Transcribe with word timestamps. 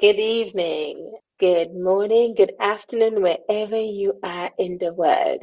good 0.00 0.18
evening, 0.18 1.12
good 1.38 1.74
morning, 1.74 2.34
good 2.34 2.54
afternoon, 2.58 3.20
wherever 3.20 3.76
you 3.76 4.18
are 4.22 4.50
in 4.58 4.78
the 4.78 4.94
world. 4.94 5.42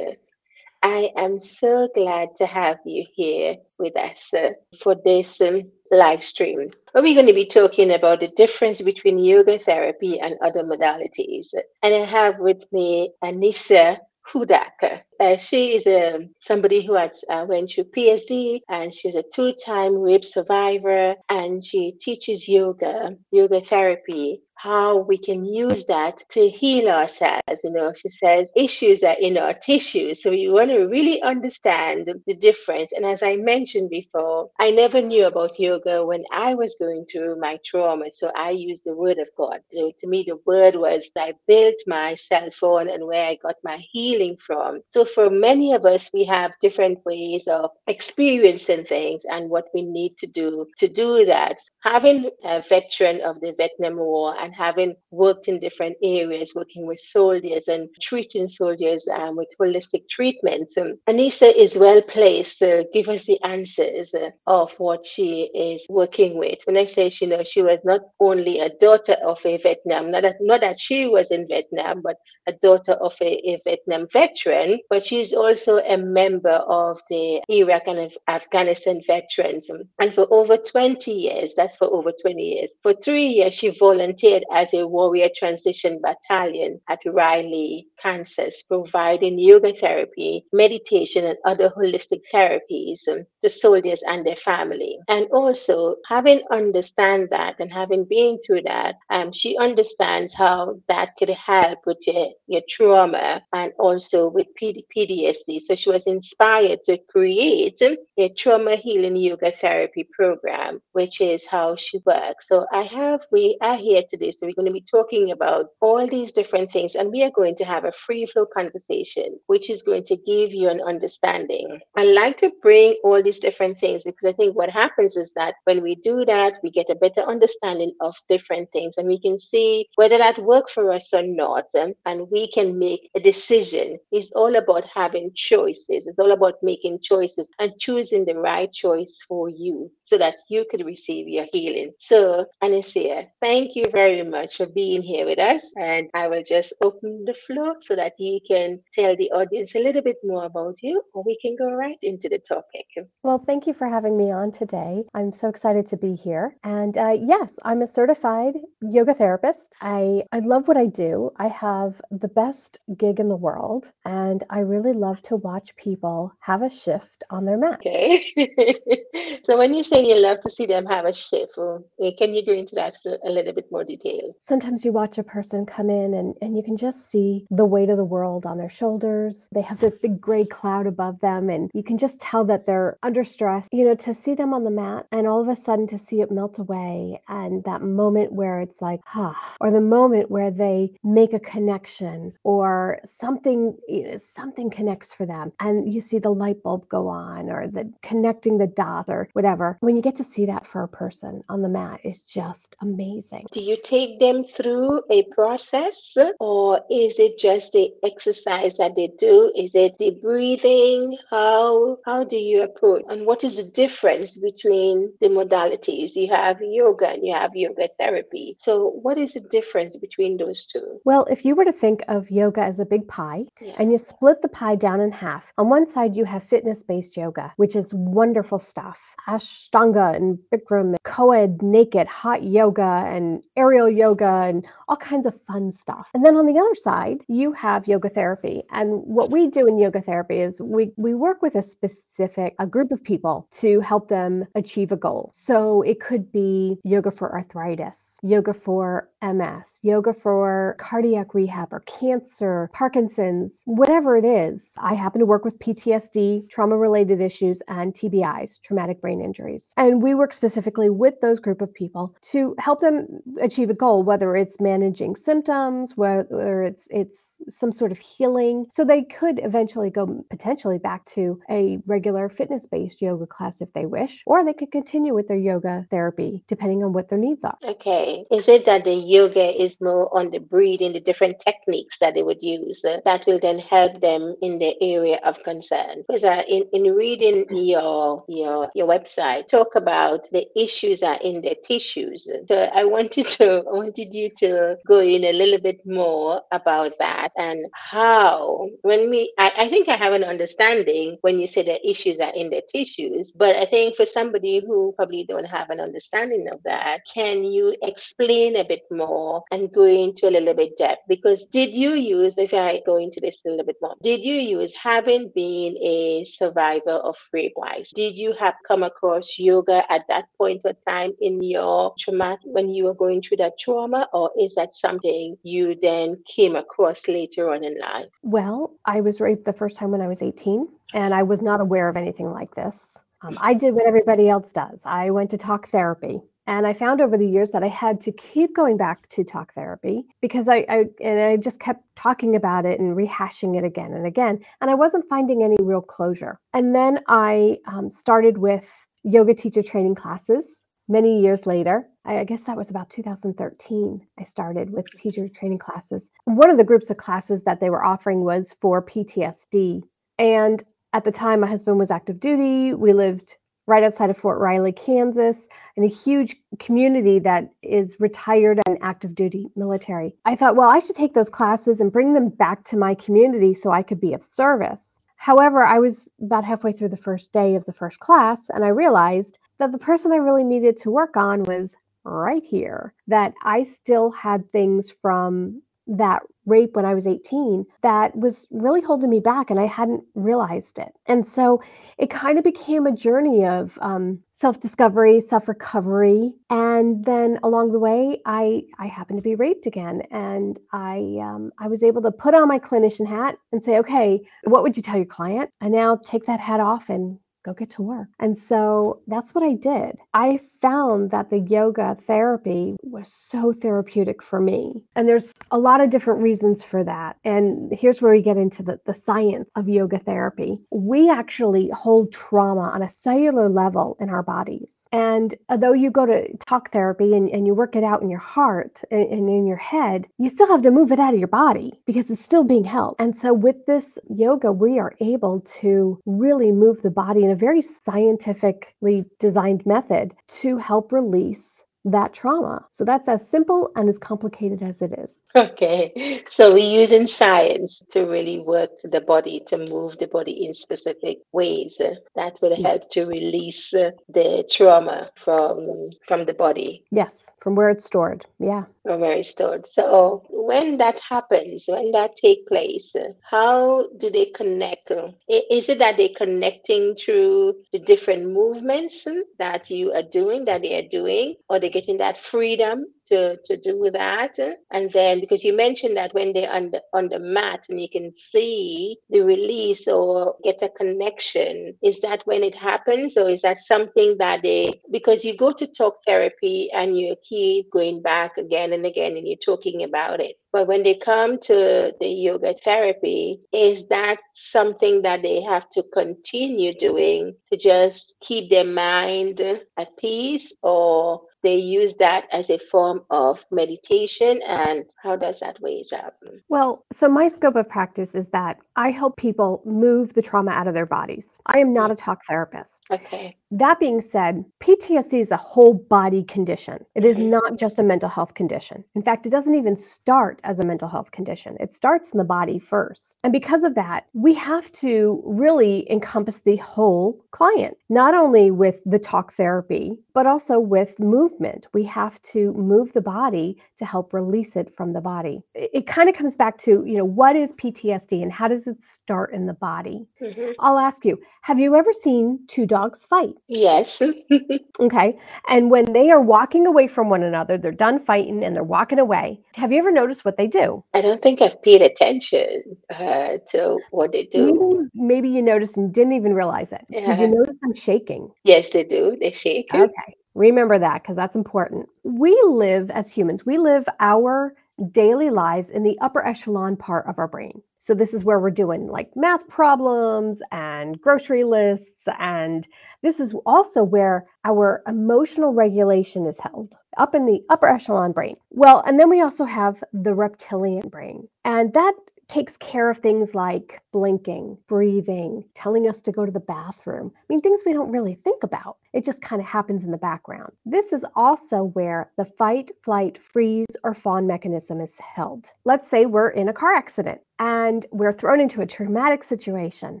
I 0.80 1.10
am 1.16 1.40
so 1.40 1.88
glad 1.92 2.36
to 2.36 2.46
have 2.46 2.78
you 2.86 3.04
here 3.14 3.56
with 3.80 3.96
us 3.96 4.32
uh, 4.32 4.50
for 4.80 4.94
this 4.94 5.40
um, 5.40 5.72
live 5.90 6.24
stream. 6.24 6.70
We're 6.94 7.14
going 7.14 7.26
to 7.26 7.32
be 7.32 7.46
talking 7.46 7.90
about 7.90 8.20
the 8.20 8.28
difference 8.28 8.80
between 8.80 9.18
yoga 9.18 9.58
therapy 9.58 10.20
and 10.20 10.36
other 10.40 10.62
modalities. 10.62 11.46
And 11.82 11.92
I 11.92 12.04
have 12.04 12.38
with 12.38 12.62
me 12.70 13.10
Anissa 13.24 13.98
Hudak. 14.32 15.02
Uh, 15.18 15.36
she 15.36 15.74
is 15.74 15.86
a, 15.86 16.28
somebody 16.42 16.80
who 16.80 16.94
has 16.94 17.24
uh, 17.28 17.44
went 17.48 17.72
through 17.72 17.84
PSD 17.84 18.60
and 18.68 18.94
she's 18.94 19.16
a 19.16 19.24
two-time 19.34 19.98
rape 19.98 20.24
survivor 20.24 21.16
and 21.28 21.64
she 21.64 21.92
teaches 22.00 22.48
yoga, 22.48 23.16
yoga 23.32 23.60
therapy 23.60 24.43
how 24.56 24.98
we 24.98 25.18
can 25.18 25.44
use 25.44 25.84
that 25.86 26.22
to 26.30 26.48
heal 26.48 26.88
ourselves. 26.88 27.60
You 27.62 27.70
know, 27.70 27.92
she 27.94 28.10
says 28.10 28.48
issues 28.56 29.02
are 29.02 29.16
in 29.20 29.38
our 29.38 29.54
tissues. 29.54 30.22
So 30.22 30.30
you 30.30 30.52
want 30.52 30.70
to 30.70 30.86
really 30.86 31.22
understand 31.22 32.08
the 32.26 32.34
difference. 32.34 32.92
And 32.92 33.04
as 33.04 33.22
I 33.22 33.36
mentioned 33.36 33.90
before, 33.90 34.50
I 34.58 34.70
never 34.70 35.00
knew 35.00 35.26
about 35.26 35.58
yoga 35.58 36.04
when 36.04 36.24
I 36.32 36.54
was 36.54 36.76
going 36.78 37.06
through 37.10 37.40
my 37.40 37.58
trauma. 37.64 38.06
So 38.12 38.30
I 38.34 38.50
used 38.50 38.84
the 38.84 38.94
word 38.94 39.18
of 39.18 39.28
God. 39.36 39.60
So 39.72 39.92
to 40.00 40.06
me, 40.06 40.24
the 40.26 40.38
word 40.46 40.76
was 40.76 41.10
I 41.18 41.34
built 41.46 41.76
my 41.86 42.14
cell 42.14 42.50
phone 42.52 42.88
and 42.90 43.06
where 43.06 43.26
I 43.26 43.36
got 43.42 43.56
my 43.64 43.78
healing 43.92 44.36
from. 44.44 44.80
So 44.90 45.04
for 45.04 45.30
many 45.30 45.72
of 45.72 45.84
us, 45.84 46.10
we 46.12 46.24
have 46.24 46.52
different 46.62 47.04
ways 47.04 47.46
of 47.48 47.70
experiencing 47.86 48.84
things 48.84 49.22
and 49.30 49.50
what 49.50 49.66
we 49.74 49.82
need 49.82 50.16
to 50.18 50.26
do 50.26 50.66
to 50.78 50.88
do 50.88 51.24
that. 51.26 51.58
Having 51.82 52.30
a 52.44 52.62
veteran 52.68 53.20
of 53.22 53.40
the 53.40 53.54
Vietnam 53.56 53.96
War 53.96 54.34
and 54.44 54.54
having 54.54 54.94
worked 55.10 55.48
in 55.48 55.58
different 55.58 55.96
areas, 56.02 56.54
working 56.54 56.86
with 56.86 57.00
soldiers 57.00 57.66
and 57.66 57.88
treating 58.02 58.46
soldiers 58.48 59.08
um, 59.08 59.36
with 59.36 59.48
holistic 59.58 60.08
treatments, 60.10 60.76
um, 60.76 60.98
Anissa 61.08 61.52
is 61.54 61.76
well 61.76 62.02
placed 62.02 62.58
to 62.58 62.86
give 62.92 63.08
us 63.08 63.24
the 63.24 63.40
answers 63.42 64.12
uh, 64.12 64.30
of 64.46 64.72
what 64.78 65.06
she 65.06 65.50
is 65.54 65.86
working 65.88 66.38
with. 66.38 66.58
When 66.64 66.76
I 66.76 66.84
say 66.84 67.08
she, 67.08 67.24
you 67.24 67.30
know, 67.30 67.42
she 67.42 67.62
was 67.62 67.78
not 67.84 68.02
only 68.20 68.60
a 68.60 68.68
daughter 68.68 69.16
of 69.24 69.38
a 69.46 69.56
Vietnam, 69.56 70.10
not 70.10 70.22
that, 70.22 70.36
not 70.40 70.60
that 70.60 70.78
she 70.78 71.06
was 71.06 71.30
in 71.30 71.48
Vietnam, 71.48 72.02
but 72.02 72.18
a 72.46 72.52
daughter 72.52 72.92
of 72.92 73.14
a, 73.22 73.50
a 73.50 73.60
Vietnam 73.64 74.06
veteran, 74.12 74.80
but 74.90 75.06
she's 75.06 75.32
also 75.32 75.78
a 75.78 75.96
member 75.96 76.50
of 76.50 77.00
the 77.08 77.40
Iraq 77.48 77.86
and 77.86 78.12
Afghanistan 78.28 79.00
veterans. 79.06 79.70
And 79.98 80.12
for 80.14 80.26
over 80.30 80.58
20 80.58 81.10
years, 81.10 81.54
that's 81.56 81.76
for 81.76 81.90
over 81.92 82.12
20 82.20 82.42
years, 82.42 82.76
for 82.82 82.92
three 82.92 83.26
years, 83.26 83.54
she 83.54 83.70
volunteered 83.70 84.33
as 84.52 84.74
a 84.74 84.86
warrior 84.86 85.28
transition 85.36 86.00
battalion 86.02 86.80
at 86.88 87.00
Riley, 87.06 87.88
Kansas, 88.00 88.62
providing 88.62 89.38
yoga 89.38 89.72
therapy, 89.72 90.44
meditation, 90.52 91.24
and 91.24 91.38
other 91.44 91.70
holistic 91.70 92.22
therapies 92.32 93.00
to 93.04 93.48
soldiers 93.48 94.02
and 94.06 94.26
their 94.26 94.36
family. 94.36 94.98
And 95.08 95.26
also, 95.32 95.96
having 96.06 96.42
understand 96.50 97.28
that 97.30 97.56
and 97.60 97.72
having 97.72 98.04
been 98.04 98.38
through 98.44 98.62
that, 98.62 98.96
um, 99.10 99.32
she 99.32 99.56
understands 99.56 100.34
how 100.34 100.80
that 100.88 101.16
could 101.18 101.30
help 101.30 101.80
with 101.86 101.98
your, 102.06 102.28
your 102.46 102.62
trauma 102.68 103.42
and 103.52 103.72
also 103.78 104.28
with 104.28 104.48
PD, 104.60 104.84
PTSD. 104.96 105.60
So 105.60 105.74
she 105.74 105.90
was 105.90 106.06
inspired 106.06 106.84
to 106.86 106.98
create 107.10 107.80
a 108.18 108.28
trauma 108.30 108.76
healing 108.76 109.16
yoga 109.16 109.52
therapy 109.52 110.08
program, 110.12 110.80
which 110.92 111.20
is 111.20 111.46
how 111.46 111.76
she 111.76 112.00
works. 112.04 112.48
So 112.48 112.66
I 112.72 112.82
have, 112.82 113.20
we 113.30 113.58
are 113.60 113.76
here 113.76 114.02
today. 114.10 114.23
So 114.32 114.46
we're 114.46 114.54
going 114.54 114.68
to 114.68 114.72
be 114.72 114.84
talking 114.90 115.30
about 115.30 115.66
all 115.80 116.06
these 116.08 116.32
different 116.32 116.72
things 116.72 116.94
and 116.94 117.10
we 117.10 117.22
are 117.22 117.30
going 117.30 117.56
to 117.56 117.64
have 117.64 117.84
a 117.84 117.92
free 117.92 118.26
flow 118.26 118.46
conversation, 118.46 119.38
which 119.46 119.70
is 119.70 119.82
going 119.82 120.04
to 120.04 120.16
give 120.16 120.52
you 120.52 120.68
an 120.68 120.80
understanding. 120.80 121.80
I 121.96 122.04
like 122.04 122.38
to 122.38 122.52
bring 122.62 122.96
all 123.04 123.22
these 123.22 123.38
different 123.38 123.78
things 123.80 124.04
because 124.04 124.28
I 124.28 124.32
think 124.32 124.56
what 124.56 124.70
happens 124.70 125.16
is 125.16 125.30
that 125.36 125.54
when 125.64 125.82
we 125.82 125.96
do 125.96 126.24
that, 126.26 126.54
we 126.62 126.70
get 126.70 126.90
a 126.90 126.94
better 126.94 127.20
understanding 127.22 127.92
of 128.00 128.14
different 128.28 128.70
things 128.72 128.94
and 128.96 129.06
we 129.08 129.20
can 129.20 129.38
see 129.38 129.86
whether 129.96 130.18
that 130.18 130.38
works 130.42 130.72
for 130.72 130.92
us 130.92 131.08
or 131.12 131.22
not. 131.22 131.64
And 132.06 132.28
we 132.30 132.50
can 132.50 132.78
make 132.78 133.10
a 133.14 133.20
decision. 133.20 133.98
It's 134.12 134.32
all 134.32 134.54
about 134.56 134.86
having 134.86 135.32
choices. 135.34 136.06
It's 136.06 136.18
all 136.18 136.32
about 136.32 136.54
making 136.62 137.00
choices 137.02 137.46
and 137.58 137.72
choosing 137.80 138.24
the 138.24 138.34
right 138.34 138.72
choice 138.72 139.16
for 139.28 139.48
you 139.48 139.90
so 140.04 140.18
that 140.18 140.36
you 140.48 140.64
could 140.70 140.84
receive 140.84 141.28
your 141.28 141.46
healing. 141.52 141.92
So, 141.98 142.46
Anissa, 142.62 143.26
thank 143.40 143.74
you 143.74 143.86
very 143.92 144.13
much 144.22 144.58
for 144.58 144.66
being 144.66 145.02
here 145.02 145.26
with 145.26 145.38
us. 145.38 145.64
And 145.76 146.08
I 146.14 146.28
will 146.28 146.42
just 146.42 146.72
open 146.80 147.24
the 147.24 147.34
floor 147.46 147.76
so 147.80 147.96
that 147.96 148.14
you 148.18 148.40
can 148.48 148.80
tell 148.92 149.16
the 149.16 149.30
audience 149.32 149.74
a 149.74 149.82
little 149.82 150.02
bit 150.02 150.18
more 150.22 150.44
about 150.44 150.76
you, 150.82 151.02
or 151.12 151.22
we 151.24 151.38
can 151.40 151.56
go 151.56 151.72
right 151.72 151.98
into 152.02 152.28
the 152.28 152.38
topic. 152.38 152.86
Well, 153.22 153.38
thank 153.38 153.66
you 153.66 153.74
for 153.74 153.88
having 153.88 154.16
me 154.16 154.30
on 154.30 154.52
today. 154.52 155.04
I'm 155.14 155.32
so 155.32 155.48
excited 155.48 155.86
to 155.88 155.96
be 155.96 156.14
here. 156.14 156.56
And 156.62 156.96
uh, 156.96 157.16
yes, 157.18 157.58
I'm 157.64 157.82
a 157.82 157.86
certified 157.86 158.54
yoga 158.82 159.14
therapist. 159.14 159.74
I, 159.80 160.22
I 160.32 160.40
love 160.40 160.68
what 160.68 160.76
I 160.76 160.86
do. 160.86 161.30
I 161.36 161.48
have 161.48 162.00
the 162.10 162.28
best 162.28 162.80
gig 162.96 163.20
in 163.20 163.26
the 163.26 163.36
world, 163.36 163.90
and 164.04 164.44
I 164.50 164.60
really 164.60 164.92
love 164.92 165.22
to 165.22 165.36
watch 165.36 165.74
people 165.76 166.32
have 166.40 166.62
a 166.62 166.70
shift 166.70 167.24
on 167.30 167.44
their 167.44 167.58
mat. 167.58 167.80
Okay. 167.80 168.24
so 169.44 169.56
when 169.56 169.74
you 169.74 169.82
say 169.82 170.04
you 170.06 170.16
love 170.16 170.40
to 170.42 170.50
see 170.50 170.66
them 170.66 170.86
have 170.86 171.04
a 171.04 171.12
shift, 171.12 171.52
well, 171.56 171.84
eh, 172.00 172.12
can 172.18 172.34
you 172.34 172.44
go 172.44 172.52
into 172.52 172.74
that 172.74 172.94
a 173.24 173.30
little 173.30 173.52
bit 173.52 173.70
more 173.70 173.84
detail? 173.84 174.03
Sometimes 174.38 174.84
you 174.84 174.92
watch 174.92 175.16
a 175.16 175.22
person 175.22 175.64
come 175.64 175.88
in 175.88 176.12
and, 176.14 176.34
and 176.42 176.56
you 176.56 176.62
can 176.62 176.76
just 176.76 177.10
see 177.10 177.46
the 177.50 177.64
weight 177.64 177.88
of 177.88 177.96
the 177.96 178.04
world 178.04 178.44
on 178.44 178.58
their 178.58 178.68
shoulders. 178.68 179.48
They 179.52 179.62
have 179.62 179.80
this 179.80 179.94
big 179.94 180.20
gray 180.20 180.44
cloud 180.44 180.86
above 180.86 181.20
them, 181.20 181.48
and 181.48 181.70
you 181.72 181.82
can 181.82 181.96
just 181.96 182.20
tell 182.20 182.44
that 182.44 182.66
they're 182.66 182.98
under 183.02 183.24
stress. 183.24 183.68
You 183.72 183.86
know, 183.86 183.94
to 183.94 184.14
see 184.14 184.34
them 184.34 184.52
on 184.52 184.64
the 184.64 184.70
mat 184.70 185.06
and 185.10 185.26
all 185.26 185.40
of 185.40 185.48
a 185.48 185.56
sudden 185.56 185.86
to 185.88 185.98
see 185.98 186.20
it 186.20 186.30
melt 186.30 186.58
away, 186.58 187.20
and 187.28 187.64
that 187.64 187.80
moment 187.80 188.32
where 188.32 188.60
it's 188.60 188.82
like, 188.82 189.00
ah, 189.14 189.54
or 189.60 189.70
the 189.70 189.80
moment 189.80 190.30
where 190.30 190.50
they 190.50 190.92
make 191.02 191.32
a 191.32 191.40
connection 191.40 192.34
or 192.42 192.98
something, 193.04 193.76
you 193.88 194.04
know, 194.04 194.16
something 194.18 194.68
connects 194.68 195.14
for 195.14 195.24
them, 195.24 195.52
and 195.60 195.90
you 195.92 196.00
see 196.02 196.18
the 196.18 196.34
light 196.34 196.62
bulb 196.62 196.86
go 196.88 197.08
on 197.08 197.48
or 197.50 197.66
the 197.66 197.90
connecting 198.02 198.58
the 198.58 198.66
dot 198.66 199.06
or 199.08 199.28
whatever. 199.32 199.78
When 199.80 199.96
you 199.96 200.02
get 200.02 200.16
to 200.16 200.24
see 200.24 200.44
that 200.46 200.66
for 200.66 200.82
a 200.82 200.88
person 200.88 201.42
on 201.48 201.62
the 201.62 201.68
mat, 201.68 202.00
it's 202.04 202.22
just 202.22 202.76
amazing. 202.82 203.46
Do 203.50 203.62
you 203.62 203.78
take 203.82 203.93
them 204.18 204.44
through 204.56 205.02
a 205.10 205.22
process 205.38 206.16
or 206.40 206.80
is 206.90 207.18
it 207.18 207.38
just 207.38 207.72
the 207.72 207.90
exercise 208.04 208.76
that 208.76 208.94
they 208.96 209.10
do? 209.18 209.52
Is 209.56 209.74
it 209.74 209.98
the 209.98 210.10
breathing? 210.22 211.16
How 211.30 211.98
how 212.04 212.24
do 212.24 212.36
you 212.36 212.62
approach 212.62 213.02
and 213.08 213.26
what 213.26 213.44
is 213.44 213.56
the 213.56 213.64
difference 213.82 214.32
between 214.38 215.12
the 215.20 215.28
modalities? 215.28 216.14
You 216.14 216.28
have 216.28 216.58
yoga 216.60 217.08
and 217.14 217.22
you 217.26 217.34
have 217.34 217.52
yoga 217.54 217.88
therapy. 217.98 218.56
So 218.58 218.72
what 219.06 219.16
is 219.18 219.34
the 219.34 219.40
difference 219.40 219.96
between 219.96 220.36
those 220.36 220.66
two? 220.66 221.00
Well, 221.04 221.24
if 221.30 221.44
you 221.44 221.54
were 221.56 221.64
to 221.64 221.72
think 221.84 222.02
of 222.08 222.30
yoga 222.30 222.62
as 222.62 222.78
a 222.78 222.86
big 222.86 223.06
pie 223.08 223.44
Yeah. 223.60 223.74
and 223.78 223.92
you 223.92 223.98
split 223.98 224.42
the 224.42 224.48
pie 224.48 224.76
down 224.76 225.00
in 225.00 225.12
half, 225.12 225.52
on 225.58 225.68
one 225.68 225.86
side 225.86 226.16
you 226.16 226.24
have 226.24 226.42
fitness 226.42 226.82
based 226.82 227.16
yoga, 227.16 227.52
which 227.56 227.74
is 227.76 227.92
wonderful 227.94 228.58
stuff 228.58 228.98
Ashtanga 229.28 230.14
and 230.14 230.38
Bikram, 230.52 230.96
co-ed 231.04 231.62
naked 231.62 232.06
hot 232.06 232.42
yoga 232.42 232.92
and 233.14 233.42
aerial 233.56 233.83
yoga 233.86 234.42
and 234.44 234.66
all 234.88 234.96
kinds 234.96 235.26
of 235.26 235.40
fun 235.42 235.72
stuff. 235.72 236.10
And 236.14 236.24
then 236.24 236.36
on 236.36 236.46
the 236.46 236.58
other 236.58 236.74
side, 236.74 237.24
you 237.28 237.52
have 237.52 237.88
yoga 237.88 238.08
therapy. 238.08 238.62
And 238.70 239.02
what 239.04 239.30
we 239.30 239.48
do 239.48 239.66
in 239.66 239.78
yoga 239.78 240.00
therapy 240.00 240.40
is 240.40 240.60
we, 240.60 240.92
we 240.96 241.14
work 241.14 241.42
with 241.42 241.54
a 241.54 241.62
specific 241.62 242.54
a 242.58 242.66
group 242.66 242.92
of 242.92 243.02
people 243.02 243.48
to 243.52 243.80
help 243.80 244.08
them 244.08 244.46
achieve 244.54 244.92
a 244.92 244.96
goal. 244.96 245.30
So 245.34 245.82
it 245.82 246.00
could 246.00 246.30
be 246.32 246.78
yoga 246.84 247.10
for 247.10 247.32
arthritis, 247.32 248.18
yoga 248.22 248.54
for 248.54 249.08
MS, 249.24 249.80
yoga 249.82 250.12
for 250.12 250.76
cardiac 250.78 251.34
rehab 251.34 251.72
or 251.72 251.80
cancer, 251.80 252.68
Parkinson's, 252.72 253.62
whatever 253.64 254.16
it 254.16 254.24
is. 254.24 254.74
I 254.76 254.94
happen 254.94 255.20
to 255.20 255.26
work 255.26 255.44
with 255.44 255.58
PTSD, 255.58 256.50
trauma 256.50 256.76
related 256.76 257.20
issues, 257.20 257.62
and 257.68 257.94
TBIs, 257.94 258.60
traumatic 258.62 259.00
brain 259.00 259.20
injuries. 259.22 259.72
And 259.76 260.02
we 260.02 260.14
work 260.14 260.34
specifically 260.34 260.90
with 260.90 261.20
those 261.20 261.40
group 261.40 261.62
of 261.62 261.72
people 261.72 262.14
to 262.32 262.54
help 262.58 262.80
them 262.80 263.06
achieve 263.40 263.70
a 263.70 263.74
goal, 263.74 264.02
whether 264.02 264.36
it's 264.36 264.60
managing 264.60 265.16
symptoms, 265.16 265.96
whether 265.96 266.62
it's 266.62 266.86
it's 266.90 267.40
some 267.48 267.72
sort 267.72 267.92
of 267.92 267.98
healing. 267.98 268.66
So 268.70 268.84
they 268.84 269.02
could 269.02 269.40
eventually 269.42 269.90
go 269.90 270.24
potentially 270.30 270.78
back 270.78 271.04
to 271.06 271.40
a 271.48 271.78
regular 271.86 272.28
fitness-based 272.28 273.00
yoga 273.00 273.26
class 273.26 273.60
if 273.60 273.72
they 273.72 273.86
wish, 273.86 274.22
or 274.26 274.44
they 274.44 274.52
could 274.52 274.70
continue 274.70 275.14
with 275.14 275.28
their 275.28 275.38
yoga 275.38 275.86
therapy 275.90 276.44
depending 276.46 276.84
on 276.84 276.92
what 276.92 277.08
their 277.08 277.18
needs 277.18 277.44
are. 277.44 277.58
Okay. 277.64 278.24
Is 278.30 278.48
it 278.48 278.66
that 278.66 278.84
the 278.84 278.94
yoga 279.14 279.46
is 279.62 279.80
more 279.80 280.06
on 280.16 280.30
the 280.30 280.38
breathing, 280.40 280.92
the 280.92 281.00
different 281.00 281.40
techniques 281.40 281.98
that 282.00 282.14
they 282.14 282.22
would 282.22 282.42
use 282.42 282.84
uh, 282.84 282.98
that 283.04 283.26
will 283.26 283.40
then 283.40 283.58
help 283.58 284.00
them 284.00 284.36
in 284.42 284.58
the 284.58 284.74
area 284.82 285.18
of 285.24 285.42
concern. 285.42 286.02
Because 286.06 286.24
uh, 286.24 286.42
in, 286.48 286.64
in 286.72 286.94
reading 286.94 287.46
your 287.50 288.24
your 288.28 288.70
your 288.74 288.88
website, 288.88 289.48
talk 289.48 289.74
about 289.76 290.30
the 290.32 290.46
issues 290.56 291.02
are 291.02 291.18
in 291.22 291.40
the 291.40 291.56
tissues. 291.64 292.28
So 292.48 292.56
I 292.80 292.84
wanted 292.84 293.26
to 293.38 293.46
I 293.70 293.72
wanted 293.82 294.14
you 294.14 294.30
to 294.38 294.78
go 294.86 295.00
in 295.00 295.24
a 295.24 295.32
little 295.32 295.60
bit 295.60 295.80
more 295.86 296.42
about 296.52 296.92
that 296.98 297.30
and 297.36 297.66
how 297.72 298.68
when 298.82 299.10
we 299.10 299.32
I, 299.38 299.52
I 299.64 299.68
think 299.68 299.88
I 299.88 299.96
have 299.96 300.12
an 300.12 300.24
understanding 300.24 301.18
when 301.22 301.38
you 301.40 301.46
say 301.46 301.62
the 301.62 301.78
issues 301.88 302.20
are 302.20 302.32
in 302.34 302.50
the 302.50 302.62
tissues, 302.72 303.32
but 303.32 303.56
I 303.56 303.66
think 303.66 303.96
for 303.96 304.06
somebody 304.06 304.62
who 304.64 304.92
probably 304.96 305.24
don't 305.28 305.46
have 305.46 305.70
an 305.70 305.80
understanding 305.80 306.48
of 306.52 306.62
that, 306.64 307.00
can 307.12 307.44
you 307.44 307.76
explain 307.82 308.56
a 308.56 308.64
bit 308.64 308.82
more 308.90 309.03
and 309.50 309.72
go 309.72 309.84
into 309.84 310.28
a 310.28 310.30
little 310.30 310.54
bit 310.54 310.76
depth? 310.78 311.02
Because 311.08 311.46
did 311.46 311.74
you 311.74 311.94
use, 311.94 312.38
if 312.38 312.54
I 312.54 312.82
go 312.86 312.96
into 312.96 313.20
this 313.20 313.38
a 313.46 313.50
little 313.50 313.66
bit 313.66 313.76
more, 313.80 313.94
did 314.02 314.20
you 314.20 314.34
use 314.34 314.74
having 314.74 315.30
been 315.34 315.76
a 315.82 316.24
survivor 316.26 316.90
of 316.90 317.16
rape 317.32 317.54
wise, 317.56 317.90
did 317.94 318.16
you 318.16 318.32
have 318.34 318.54
come 318.66 318.82
across 318.82 319.38
yoga 319.38 319.90
at 319.92 320.02
that 320.08 320.26
point 320.38 320.62
of 320.64 320.76
time 320.88 321.12
in 321.20 321.42
your 321.42 321.94
trauma 321.98 322.38
when 322.44 322.68
you 322.68 322.84
were 322.84 322.94
going 322.94 323.22
through 323.22 323.38
that 323.38 323.58
trauma, 323.58 324.08
or 324.12 324.30
is 324.38 324.54
that 324.54 324.76
something 324.76 325.36
you 325.42 325.76
then 325.80 326.22
came 326.26 326.56
across 326.56 327.08
later 327.08 327.52
on 327.52 327.64
in 327.64 327.78
life? 327.78 328.06
Well, 328.22 328.74
I 328.84 329.00
was 329.00 329.20
raped 329.20 329.44
the 329.44 329.52
first 329.52 329.76
time 329.76 329.90
when 329.90 330.00
I 330.00 330.08
was 330.08 330.22
18, 330.22 330.68
and 330.92 331.14
I 331.14 331.22
was 331.22 331.42
not 331.42 331.60
aware 331.60 331.88
of 331.88 331.96
anything 331.96 332.30
like 332.30 332.54
this. 332.54 333.02
Um, 333.22 333.38
I 333.40 333.54
did 333.54 333.74
what 333.74 333.86
everybody 333.86 334.28
else 334.28 334.52
does. 334.52 334.82
I 334.84 335.10
went 335.10 335.30
to 335.30 335.38
talk 335.38 335.68
therapy. 335.68 336.20
And 336.46 336.66
I 336.66 336.72
found 336.72 337.00
over 337.00 337.16
the 337.16 337.26
years 337.26 337.52
that 337.52 337.62
I 337.62 337.68
had 337.68 338.00
to 338.00 338.12
keep 338.12 338.54
going 338.54 338.76
back 338.76 339.08
to 339.10 339.24
talk 339.24 339.54
therapy 339.54 340.04
because 340.20 340.48
I, 340.48 340.66
I, 340.68 340.84
and 341.02 341.20
I 341.20 341.36
just 341.36 341.58
kept 341.58 341.82
talking 341.96 342.36
about 342.36 342.66
it 342.66 342.80
and 342.80 342.96
rehashing 342.96 343.56
it 343.56 343.64
again 343.64 343.92
and 343.92 344.06
again, 344.06 344.40
and 344.60 344.70
I 344.70 344.74
wasn't 344.74 345.08
finding 345.08 345.42
any 345.42 345.56
real 345.60 345.80
closure. 345.80 346.38
And 346.52 346.74
then 346.74 347.00
I 347.08 347.58
um, 347.66 347.90
started 347.90 348.38
with 348.38 348.70
yoga 349.04 349.34
teacher 349.34 349.62
training 349.62 349.94
classes 349.94 350.62
many 350.88 351.20
years 351.20 351.46
later. 351.46 351.88
I, 352.04 352.18
I 352.18 352.24
guess 352.24 352.42
that 352.42 352.56
was 352.56 352.70
about 352.70 352.90
2013. 352.90 354.06
I 354.18 354.22
started 354.22 354.70
with 354.70 354.86
teacher 354.96 355.28
training 355.28 355.58
classes. 355.58 356.10
One 356.24 356.50
of 356.50 356.58
the 356.58 356.64
groups 356.64 356.90
of 356.90 356.98
classes 356.98 357.44
that 357.44 357.60
they 357.60 357.70
were 357.70 357.84
offering 357.84 358.22
was 358.22 358.54
for 358.60 358.84
PTSD, 358.84 359.82
and 360.18 360.62
at 360.92 361.04
the 361.04 361.10
time, 361.10 361.40
my 361.40 361.48
husband 361.48 361.78
was 361.78 361.90
active 361.90 362.20
duty. 362.20 362.72
We 362.72 362.92
lived 362.92 363.34
right 363.66 363.82
outside 363.82 364.10
of 364.10 364.16
Fort 364.16 364.38
Riley, 364.40 364.72
Kansas, 364.72 365.48
in 365.76 365.84
a 365.84 365.88
huge 365.88 366.36
community 366.58 367.18
that 367.20 367.50
is 367.62 367.96
retired 367.98 368.60
and 368.66 368.78
active 368.82 369.14
duty 369.14 369.48
military. 369.56 370.16
I 370.24 370.36
thought, 370.36 370.56
well, 370.56 370.68
I 370.68 370.78
should 370.78 370.96
take 370.96 371.14
those 371.14 371.30
classes 371.30 371.80
and 371.80 371.92
bring 371.92 372.12
them 372.12 372.28
back 372.28 372.64
to 372.64 372.76
my 372.76 372.94
community 372.94 373.54
so 373.54 373.70
I 373.70 373.82
could 373.82 374.00
be 374.00 374.12
of 374.12 374.22
service. 374.22 374.98
However, 375.16 375.62
I 375.64 375.78
was 375.78 376.10
about 376.20 376.44
halfway 376.44 376.72
through 376.72 376.90
the 376.90 376.96
first 376.98 377.32
day 377.32 377.54
of 377.54 377.64
the 377.64 377.72
first 377.72 377.98
class, 377.98 378.50
and 378.50 378.64
I 378.64 378.68
realized 378.68 379.38
that 379.58 379.72
the 379.72 379.78
person 379.78 380.12
I 380.12 380.16
really 380.16 380.44
needed 380.44 380.76
to 380.78 380.90
work 380.90 381.16
on 381.16 381.44
was 381.44 381.76
right 382.04 382.44
here, 382.44 382.92
that 383.06 383.32
I 383.42 383.62
still 383.62 384.10
had 384.10 384.50
things 384.50 384.90
from 384.90 385.62
that 385.86 386.22
rape 386.46 386.76
when 386.76 386.84
I 386.84 386.94
was 386.94 387.06
18 387.06 387.64
that 387.82 388.16
was 388.16 388.46
really 388.50 388.82
holding 388.82 389.10
me 389.10 389.20
back 389.20 389.50
and 389.50 389.58
I 389.58 389.66
hadn't 389.66 390.04
realized 390.14 390.78
it. 390.78 390.92
And 391.06 391.26
so 391.26 391.62
it 391.98 392.10
kind 392.10 392.38
of 392.38 392.44
became 392.44 392.86
a 392.86 392.92
journey 392.92 393.46
of 393.46 393.78
um, 393.80 394.20
self 394.32 394.60
discovery, 394.60 395.20
self 395.20 395.48
recovery. 395.48 396.34
And 396.50 397.04
then 397.04 397.38
along 397.42 397.72
the 397.72 397.78
way, 397.78 398.20
I, 398.26 398.62
I 398.78 398.86
happened 398.86 399.18
to 399.18 399.22
be 399.22 399.34
raped 399.34 399.66
again. 399.66 400.02
And 400.10 400.58
I, 400.72 401.18
um, 401.22 401.52
I 401.58 401.68
was 401.68 401.82
able 401.82 402.02
to 402.02 402.10
put 402.10 402.34
on 402.34 402.48
my 402.48 402.58
clinician 402.58 403.06
hat 403.06 403.36
and 403.52 403.64
say, 403.64 403.78
okay, 403.78 404.20
what 404.44 404.62
would 404.62 404.76
you 404.76 404.82
tell 404.82 404.96
your 404.96 405.06
client? 405.06 405.50
I 405.60 405.68
now 405.68 405.96
take 405.96 406.24
that 406.26 406.40
hat 406.40 406.60
off 406.60 406.88
and 406.88 407.18
go 407.44 407.52
get 407.52 407.70
to 407.70 407.82
work. 407.82 408.08
And 408.18 408.36
so 408.36 409.00
that's 409.06 409.34
what 409.34 409.44
I 409.44 409.54
did. 409.54 409.98
I 410.14 410.38
found 410.38 411.10
that 411.10 411.30
the 411.30 411.40
yoga 411.40 411.94
therapy 411.94 412.76
was 412.82 413.06
so 413.06 413.52
therapeutic 413.52 414.22
for 414.22 414.40
me. 414.40 414.82
And 414.96 415.08
there's 415.08 415.32
a 415.50 415.58
lot 415.58 415.80
of 415.80 415.90
different 415.90 416.22
reasons 416.22 416.62
for 416.62 416.82
that. 416.84 417.16
And 417.24 417.72
here's 417.72 418.00
where 418.00 418.12
we 418.12 418.22
get 418.22 418.36
into 418.36 418.62
the, 418.62 418.80
the 418.86 418.94
science 418.94 419.48
of 419.56 419.68
yoga 419.68 419.98
therapy. 419.98 420.58
We 420.70 421.10
actually 421.10 421.68
hold 421.70 422.12
trauma 422.12 422.70
on 422.74 422.82
a 422.82 422.90
cellular 422.90 423.48
level 423.48 423.96
in 424.00 424.08
our 424.08 424.22
bodies. 424.22 424.86
And 424.90 425.34
although 425.48 425.72
you 425.72 425.90
go 425.90 426.06
to 426.06 426.34
talk 426.38 426.70
therapy 426.70 427.14
and, 427.14 427.28
and 427.28 427.46
you 427.46 427.54
work 427.54 427.76
it 427.76 427.84
out 427.84 428.02
in 428.02 428.08
your 428.08 428.20
heart 428.20 428.82
and, 428.90 429.02
and 429.02 429.28
in 429.28 429.46
your 429.46 429.56
head, 429.58 430.06
you 430.18 430.28
still 430.28 430.48
have 430.48 430.62
to 430.62 430.70
move 430.70 430.92
it 430.92 431.00
out 431.00 431.12
of 431.12 431.18
your 431.18 431.28
body 431.28 431.72
because 431.84 432.10
it's 432.10 432.24
still 432.24 432.44
being 432.44 432.64
held. 432.64 432.96
And 432.98 433.16
so 433.16 433.34
with 433.34 433.66
this 433.66 433.98
yoga, 434.08 434.50
we 434.50 434.78
are 434.78 434.94
able 435.00 435.40
to 435.40 436.00
really 436.06 436.52
move 436.52 436.82
the 436.82 436.90
body 436.90 437.24
in 437.24 437.33
a 437.34 437.36
very 437.36 437.60
scientifically 437.60 439.04
designed 439.18 439.66
method 439.66 440.14
to 440.28 440.56
help 440.56 440.92
release 440.92 441.64
that 441.84 442.14
trauma. 442.14 442.64
So 442.70 442.84
that's 442.84 443.08
as 443.08 443.28
simple 443.28 443.70
and 443.76 443.88
as 443.88 443.98
complicated 443.98 444.62
as 444.62 444.80
it 444.80 444.92
is. 444.96 445.22
Okay. 445.36 446.22
So 446.28 446.54
we're 446.54 446.80
using 446.80 447.06
science 447.06 447.82
to 447.90 448.06
really 448.06 448.38
work 448.38 448.70
the 448.84 449.00
body, 449.00 449.42
to 449.48 449.58
move 449.58 449.98
the 449.98 450.06
body 450.06 450.46
in 450.46 450.54
specific 450.54 451.18
ways 451.32 451.80
that 452.14 452.38
will 452.40 452.56
help 452.62 452.82
yes. 452.82 452.86
to 452.92 453.06
release 453.06 453.70
the 453.70 454.46
trauma 454.50 455.10
from 455.24 455.90
from 456.08 456.24
the 456.24 456.34
body. 456.34 456.84
Yes, 456.90 457.32
from 457.40 457.56
where 457.56 457.68
it's 457.68 457.84
stored. 457.84 458.24
Yeah. 458.38 458.64
Where 458.84 459.12
it's 459.12 459.30
stored. 459.30 459.66
So 459.72 460.24
when 460.30 460.78
that 460.78 461.00
happens, 461.00 461.64
when 461.66 461.92
that 461.92 462.16
take 462.18 462.46
place, 462.46 462.94
how 463.22 463.88
do 463.98 464.10
they 464.10 464.26
connect? 464.26 464.92
Is 465.28 465.68
it 465.70 465.78
that 465.78 465.96
they're 465.96 466.10
connecting 466.16 466.94
through 466.96 467.54
the 467.72 467.78
different 467.78 468.26
movements 468.32 469.06
that 469.38 469.70
you 469.70 469.92
are 469.94 470.02
doing, 470.02 470.44
that 470.46 470.62
they 470.62 470.76
are 470.78 470.88
doing, 470.88 471.36
or 471.48 471.58
they're 471.60 471.70
getting 471.70 471.98
that 471.98 472.20
freedom 472.20 472.84
to, 473.08 473.38
to 473.44 473.56
do 473.56 473.90
that. 473.92 474.38
And 474.72 474.92
then 474.92 475.20
because 475.20 475.44
you 475.44 475.56
mentioned 475.56 475.96
that 475.96 476.14
when 476.14 476.32
they're 476.32 476.52
on 476.52 476.70
the, 476.70 476.82
on 476.92 477.08
the 477.08 477.18
mat 477.18 477.66
and 477.68 477.80
you 477.80 477.88
can 477.90 478.12
see 478.14 478.98
the 479.10 479.20
release 479.20 479.86
or 479.88 480.36
get 480.44 480.62
a 480.62 480.68
connection, 480.68 481.76
is 481.82 482.00
that 482.00 482.22
when 482.26 482.42
it 482.42 482.54
happens 482.54 483.16
or 483.16 483.28
is 483.28 483.42
that 483.42 483.60
something 483.62 484.16
that 484.18 484.42
they, 484.42 484.80
because 484.90 485.24
you 485.24 485.36
go 485.36 485.52
to 485.52 485.66
talk 485.66 485.98
therapy 486.06 486.70
and 486.72 486.98
you 486.98 487.16
keep 487.28 487.70
going 487.70 488.02
back 488.02 488.36
again 488.36 488.72
and 488.72 488.86
again 488.86 489.16
and 489.16 489.26
you're 489.26 489.36
talking 489.44 489.82
about 489.82 490.20
it. 490.20 490.36
But 490.54 490.68
when 490.68 490.84
they 490.84 490.94
come 490.94 491.40
to 491.50 491.92
the 491.98 492.06
yoga 492.06 492.54
therapy, 492.64 493.40
is 493.52 493.88
that 493.88 494.18
something 494.34 495.02
that 495.02 495.20
they 495.20 495.42
have 495.42 495.68
to 495.70 495.82
continue 495.92 496.78
doing 496.78 497.34
to 497.50 497.58
just 497.58 498.14
keep 498.20 498.50
their 498.50 498.64
mind 498.64 499.40
at 499.40 499.96
peace? 499.96 500.54
Or 500.62 501.22
they 501.42 501.56
use 501.56 501.96
that 501.96 502.26
as 502.30 502.50
a 502.50 502.58
form 502.58 503.02
of 503.10 503.44
meditation? 503.50 504.42
And 504.46 504.84
how 505.02 505.16
does 505.16 505.40
that 505.40 505.60
weigh 505.60 505.86
up? 505.92 506.14
Well 506.48 506.84
so 506.92 507.08
my 507.08 507.26
scope 507.26 507.56
of 507.56 507.68
practice 507.68 508.14
is 508.14 508.28
that 508.28 508.58
i 508.76 508.90
help 508.90 509.16
people 509.16 509.60
move 509.64 510.12
the 510.12 510.22
trauma 510.22 510.52
out 510.52 510.68
of 510.68 510.74
their 510.74 510.86
bodies. 510.86 511.40
I 511.46 511.58
am 511.58 511.72
not 511.74 511.90
a 511.90 511.94
mm. 511.94 512.04
talk 512.04 512.20
therapist. 512.28 512.84
Okay 512.92 513.36
that 513.58 513.80
being 513.80 514.00
said 514.00 514.44
ptsd 514.60 515.20
is 515.20 515.30
a 515.30 515.36
whole 515.36 515.74
body 515.74 516.22
condition 516.24 516.84
It 516.94 517.04
is 517.04 517.16
mm-hmm. 517.16 517.30
not 517.30 517.58
just 517.58 517.78
a 517.78 517.82
mental 517.82 518.08
health 518.08 518.34
condition 518.34 518.84
in 518.94 519.02
fact 519.02 519.26
it 519.26 519.30
doesn't 519.30 519.54
even 519.54 519.76
start 519.76 520.40
as 520.44 520.60
a 520.60 520.64
mental 520.64 520.88
health 520.88 521.10
condition 521.10 521.56
it 521.60 521.72
starts 521.72 522.12
in 522.12 522.18
the 522.18 522.24
body 522.24 522.58
first 522.58 523.16
and 523.24 523.32
because 523.32 523.64
of 523.64 523.74
that 523.74 524.06
we 524.12 524.34
have 524.34 524.70
to 524.72 525.22
really 525.24 525.90
encompass 525.90 526.40
the 526.40 526.56
whole 526.56 527.24
client 527.30 527.76
not 527.88 528.14
only 528.14 528.50
with 528.50 528.82
the 528.84 528.98
talk 528.98 529.32
therapy 529.32 529.96
but 530.14 530.26
also 530.26 530.58
with 530.58 530.98
movement 530.98 531.44
movement. 531.44 531.66
We 531.72 531.84
have 531.84 532.20
to 532.22 532.52
move 532.54 532.92
the 532.92 533.00
body 533.00 533.56
to 533.76 533.84
help 533.84 534.12
release 534.12 534.56
it 534.56 534.72
from 534.72 534.92
the 534.92 535.00
body. 535.00 535.42
It, 535.54 535.70
it 535.74 535.86
kind 535.86 536.08
of 536.08 536.14
comes 536.14 536.36
back 536.36 536.58
to, 536.58 536.84
you 536.86 536.96
know, 536.96 537.04
what 537.04 537.36
is 537.36 537.52
PTSD 537.54 538.22
and 538.22 538.32
how 538.32 538.48
does 538.48 538.66
it 538.66 538.80
start 538.80 539.32
in 539.32 539.46
the 539.46 539.54
body? 539.54 540.06
Mm-hmm. 540.20 540.52
I'll 540.60 540.78
ask 540.78 541.04
you, 541.04 541.18
have 541.42 541.58
you 541.58 541.76
ever 541.76 541.92
seen 541.92 542.40
two 542.48 542.66
dogs 542.66 543.04
fight? 543.04 543.34
Yes. 543.48 544.00
okay. 544.80 545.18
And 545.48 545.70
when 545.70 545.92
they 545.92 546.10
are 546.10 546.20
walking 546.20 546.66
away 546.66 546.86
from 546.86 547.10
one 547.10 547.22
another, 547.22 547.58
they're 547.58 547.72
done 547.72 547.98
fighting 547.98 548.42
and 548.42 548.56
they're 548.56 548.64
walking 548.64 548.98
away. 548.98 549.40
Have 549.54 549.70
you 549.70 549.78
ever 549.78 549.90
noticed 549.90 550.24
what 550.24 550.36
they 550.36 550.46
do? 550.46 550.82
I 550.94 551.02
don't 551.02 551.22
think 551.22 551.42
I've 551.42 551.60
paid 551.62 551.82
attention 551.82 552.76
uh, 552.90 553.38
to 553.50 553.78
what 553.90 554.12
they 554.12 554.24
do. 554.24 554.88
Maybe, 554.94 555.14
maybe 555.14 555.28
you 555.28 555.42
noticed 555.42 555.76
and 555.76 555.92
didn't 555.92 556.14
even 556.14 556.34
realize 556.34 556.72
it. 556.72 556.84
Yeah. 556.88 557.04
Did 557.04 557.20
you 557.20 557.28
notice 557.28 557.56
them 557.60 557.74
shaking? 557.74 558.30
Yes, 558.44 558.70
they 558.70 558.84
do. 558.84 559.16
They 559.20 559.32
shake. 559.32 559.74
Okay. 559.74 560.16
Remember 560.34 560.78
that 560.78 561.02
because 561.02 561.16
that's 561.16 561.36
important. 561.36 561.88
We 562.02 562.36
live 562.46 562.90
as 562.90 563.12
humans, 563.12 563.46
we 563.46 563.58
live 563.58 563.86
our 564.00 564.56
daily 564.90 565.30
lives 565.30 565.70
in 565.70 565.82
the 565.82 565.98
upper 566.00 566.24
echelon 566.26 566.76
part 566.76 567.06
of 567.06 567.18
our 567.18 567.28
brain. 567.28 567.62
So, 567.78 567.94
this 567.94 568.14
is 568.14 568.24
where 568.24 568.40
we're 568.40 568.50
doing 568.50 568.88
like 568.88 569.10
math 569.14 569.46
problems 569.48 570.42
and 570.52 571.00
grocery 571.00 571.44
lists. 571.44 572.08
And 572.18 572.66
this 573.02 573.20
is 573.20 573.34
also 573.46 573.82
where 573.84 574.26
our 574.44 574.82
emotional 574.86 575.52
regulation 575.52 576.26
is 576.26 576.40
held 576.40 576.74
up 576.96 577.14
in 577.14 577.26
the 577.26 577.42
upper 577.50 577.68
echelon 577.68 578.12
brain. 578.12 578.36
Well, 578.50 578.82
and 578.86 578.98
then 578.98 579.10
we 579.10 579.20
also 579.20 579.44
have 579.44 579.82
the 579.92 580.14
reptilian 580.14 580.88
brain. 580.88 581.28
And 581.44 581.72
that 581.74 581.94
takes 582.28 582.56
care 582.56 582.90
of 582.90 582.98
things 582.98 583.34
like 583.34 583.82
blinking, 583.92 584.56
breathing, 584.66 585.44
telling 585.54 585.88
us 585.88 586.00
to 586.02 586.12
go 586.12 586.24
to 586.24 586.32
the 586.32 586.40
bathroom. 586.40 587.12
I 587.14 587.20
mean, 587.28 587.40
things 587.40 587.62
we 587.66 587.72
don't 587.72 587.90
really 587.90 588.14
think 588.14 588.42
about. 588.42 588.78
It 588.94 589.04
just 589.04 589.20
kind 589.20 589.42
of 589.42 589.48
happens 589.48 589.82
in 589.82 589.90
the 589.90 589.98
background. 589.98 590.52
This 590.64 590.92
is 590.92 591.04
also 591.16 591.64
where 591.64 592.12
the 592.16 592.24
fight, 592.24 592.70
flight, 592.82 593.18
freeze, 593.18 593.66
or 593.82 593.92
fawn 593.92 594.26
mechanism 594.28 594.80
is 594.80 594.98
held. 594.98 595.50
Let's 595.64 595.88
say 595.88 596.06
we're 596.06 596.28
in 596.28 596.48
a 596.48 596.52
car 596.52 596.72
accident 596.72 597.20
and 597.38 597.84
we're 597.90 598.12
thrown 598.12 598.40
into 598.40 598.60
a 598.60 598.66
traumatic 598.66 599.24
situation. 599.24 600.00